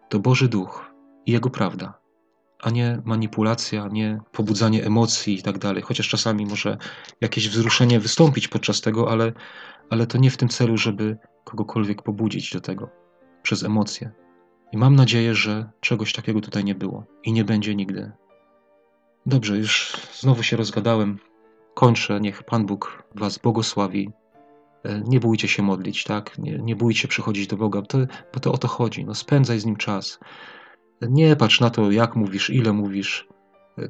to 0.09 0.19
Boży 0.19 0.47
Duch 0.47 0.91
i 1.25 1.31
Jego 1.31 1.49
prawda, 1.49 1.98
a 2.59 2.69
nie 2.69 3.01
manipulacja, 3.05 3.87
nie 3.91 4.19
pobudzanie 4.31 4.85
emocji 4.85 5.39
i 5.39 5.43
tak 5.43 5.57
dalej. 5.57 5.83
Chociaż 5.83 6.09
czasami 6.09 6.45
może 6.45 6.77
jakieś 7.21 7.49
wzruszenie 7.49 7.99
wystąpić 7.99 8.47
podczas 8.47 8.81
tego, 8.81 9.11
ale, 9.11 9.33
ale 9.89 10.07
to 10.07 10.17
nie 10.17 10.31
w 10.31 10.37
tym 10.37 10.49
celu, 10.49 10.77
żeby 10.77 11.17
kogokolwiek 11.43 12.01
pobudzić 12.01 12.53
do 12.53 12.61
tego 12.61 12.89
przez 13.43 13.63
emocje. 13.63 14.11
I 14.71 14.77
mam 14.77 14.95
nadzieję, 14.95 15.35
że 15.35 15.69
czegoś 15.79 16.13
takiego 16.13 16.41
tutaj 16.41 16.63
nie 16.63 16.75
było 16.75 17.05
i 17.23 17.33
nie 17.33 17.43
będzie 17.45 17.75
nigdy. 17.75 18.11
Dobrze, 19.25 19.57
już 19.57 19.97
znowu 20.19 20.43
się 20.43 20.57
rozgadałem. 20.57 21.19
Kończę. 21.73 22.19
Niech 22.21 22.43
Pan 22.43 22.65
Bóg 22.65 23.03
Was 23.15 23.37
błogosławi. 23.37 24.11
E, 24.83 25.01
nie 25.07 25.19
bójcie 25.19 25.47
się 25.47 25.63
modlić, 25.63 26.03
tak? 26.03 26.37
Nie, 26.37 26.57
nie 26.57 26.75
bójcie 26.75 27.07
przychodzić 27.07 27.47
do 27.47 27.57
Boga, 27.57 27.81
to, 27.81 27.97
bo 28.33 28.39
to 28.39 28.51
o 28.51 28.57
to 28.57 28.67
chodzi. 28.67 29.05
No, 29.05 29.15
spędzaj 29.15 29.59
z 29.59 29.65
Nim 29.65 29.75
czas. 29.75 30.19
Nie 31.01 31.35
patrz 31.35 31.59
na 31.59 31.69
to, 31.69 31.91
jak 31.91 32.15
mówisz, 32.15 32.49
ile 32.49 32.73
mówisz. 32.73 33.27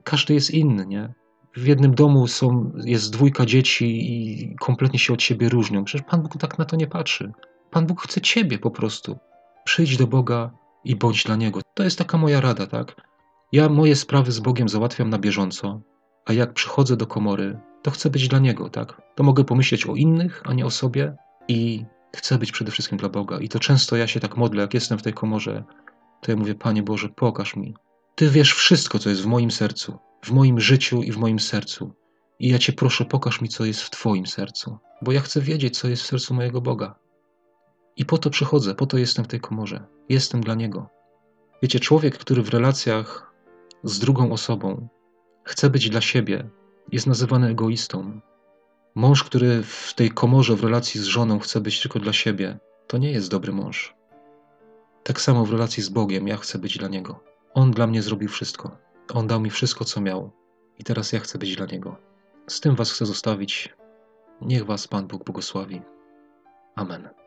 Każdy 0.03 0.33
jest 0.33 0.51
inny, 0.51 0.85
nie? 0.85 1.13
W 1.55 1.67
jednym 1.67 1.95
domu 1.95 2.27
są, 2.27 2.71
jest 2.85 3.13
dwójka 3.13 3.45
dzieci 3.45 4.13
i 4.13 4.55
kompletnie 4.55 4.99
się 4.99 5.13
od 5.13 5.21
siebie 5.21 5.49
różnią. 5.49 5.83
Przecież 5.83 6.07
Pan 6.09 6.21
Bóg 6.21 6.37
tak 6.37 6.57
na 6.59 6.65
to 6.65 6.75
nie 6.75 6.87
patrzy. 6.87 7.31
Pan 7.71 7.85
Bóg 7.85 8.01
chce 8.01 8.21
Ciebie 8.21 8.59
po 8.59 8.71
prostu. 8.71 9.17
Przyjdź 9.63 9.97
do 9.97 10.07
Boga 10.07 10.51
i 10.83 10.95
bądź 10.95 11.23
dla 11.23 11.35
Niego. 11.35 11.61
To 11.73 11.83
jest 11.83 11.97
taka 11.97 12.17
moja 12.17 12.41
rada, 12.41 12.67
tak? 12.67 12.95
Ja 13.51 13.69
moje 13.69 13.95
sprawy 13.95 14.31
z 14.31 14.39
Bogiem 14.39 14.69
załatwiam 14.69 15.09
na 15.09 15.19
bieżąco, 15.19 15.81
a 16.25 16.33
jak 16.33 16.53
przychodzę 16.53 16.97
do 16.97 17.07
komory, 17.07 17.59
to 17.81 17.91
chcę 17.91 18.09
być 18.09 18.27
dla 18.27 18.39
Niego, 18.39 18.69
tak? 18.69 19.01
To 19.15 19.23
mogę 19.23 19.43
pomyśleć 19.43 19.85
o 19.85 19.95
innych, 19.95 20.43
a 20.45 20.53
nie 20.53 20.65
o 20.65 20.69
sobie 20.69 21.15
i 21.47 21.85
chcę 22.15 22.37
być 22.37 22.51
przede 22.51 22.71
wszystkim 22.71 22.97
dla 22.97 23.09
Boga. 23.09 23.39
I 23.39 23.49
to 23.49 23.59
często 23.59 23.95
ja 23.95 24.07
się 24.07 24.19
tak 24.19 24.37
modlę, 24.37 24.61
jak 24.61 24.73
jestem 24.73 24.97
w 24.97 25.01
tej 25.01 25.13
komorze, 25.13 25.63
to 26.21 26.31
ja 26.31 26.37
mówię, 26.37 26.55
Panie 26.55 26.83
Boże, 26.83 27.09
pokaż 27.09 27.55
mi. 27.55 27.75
Ty 28.15 28.29
wiesz 28.29 28.53
wszystko, 28.53 28.99
co 28.99 29.09
jest 29.09 29.21
w 29.21 29.25
moim 29.25 29.51
sercu, 29.51 29.97
w 30.25 30.31
moim 30.31 30.59
życiu 30.59 31.03
i 31.03 31.11
w 31.11 31.17
moim 31.17 31.39
sercu. 31.39 31.93
I 32.39 32.49
ja 32.49 32.59
Cię 32.59 32.73
proszę, 32.73 33.05
pokaż 33.05 33.41
mi, 33.41 33.49
co 33.49 33.65
jest 33.65 33.81
w 33.81 33.89
Twoim 33.89 34.27
sercu, 34.27 34.77
bo 35.01 35.11
ja 35.11 35.21
chcę 35.21 35.41
wiedzieć, 35.41 35.79
co 35.79 35.87
jest 35.87 36.03
w 36.03 36.05
sercu 36.05 36.33
mojego 36.33 36.61
Boga. 36.61 36.95
I 37.97 38.05
po 38.05 38.17
to 38.17 38.29
przychodzę, 38.29 38.75
po 38.75 38.85
to 38.85 38.97
jestem 38.97 39.25
w 39.25 39.27
tej 39.27 39.39
komorze. 39.39 39.85
Jestem 40.09 40.41
dla 40.41 40.55
Niego. 40.55 40.89
Wiecie, 41.61 41.79
człowiek, 41.79 42.17
który 42.17 42.41
w 42.41 42.49
relacjach 42.49 43.33
z 43.83 43.99
drugą 43.99 44.31
osobą 44.31 44.87
chce 45.43 45.69
być 45.69 45.89
dla 45.89 46.01
siebie, 46.01 46.49
jest 46.91 47.07
nazywany 47.07 47.47
egoistą. 47.47 48.21
Mąż, 48.95 49.23
który 49.23 49.63
w 49.63 49.93
tej 49.95 50.11
komorze 50.11 50.55
w 50.55 50.63
relacji 50.63 51.01
z 51.01 51.03
żoną 51.03 51.39
chce 51.39 51.61
być 51.61 51.81
tylko 51.81 51.99
dla 51.99 52.13
siebie, 52.13 52.59
to 52.87 52.97
nie 52.97 53.11
jest 53.11 53.31
dobry 53.31 53.53
mąż. 53.53 53.98
Tak 55.03 55.21
samo 55.21 55.45
w 55.45 55.51
relacji 55.51 55.83
z 55.83 55.89
Bogiem 55.89 56.27
ja 56.27 56.37
chcę 56.37 56.59
być 56.59 56.77
dla 56.77 56.87
Niego. 56.87 57.23
On 57.53 57.71
dla 57.71 57.87
mnie 57.87 58.01
zrobił 58.01 58.29
wszystko. 58.29 58.77
On 59.13 59.27
dał 59.27 59.39
mi 59.39 59.49
wszystko, 59.49 59.85
co 59.85 60.01
miał. 60.01 60.31
I 60.77 60.83
teraz 60.83 61.13
ja 61.13 61.19
chcę 61.19 61.37
być 61.37 61.55
dla 61.55 61.65
Niego. 61.65 61.97
Z 62.47 62.59
tym 62.59 62.75
Was 62.75 62.91
chcę 62.91 63.05
zostawić. 63.05 63.75
Niech 64.41 64.65
Was 64.65 64.87
Pan 64.87 65.07
Bóg 65.07 65.23
błogosławi. 65.23 65.81
Amen. 66.75 67.18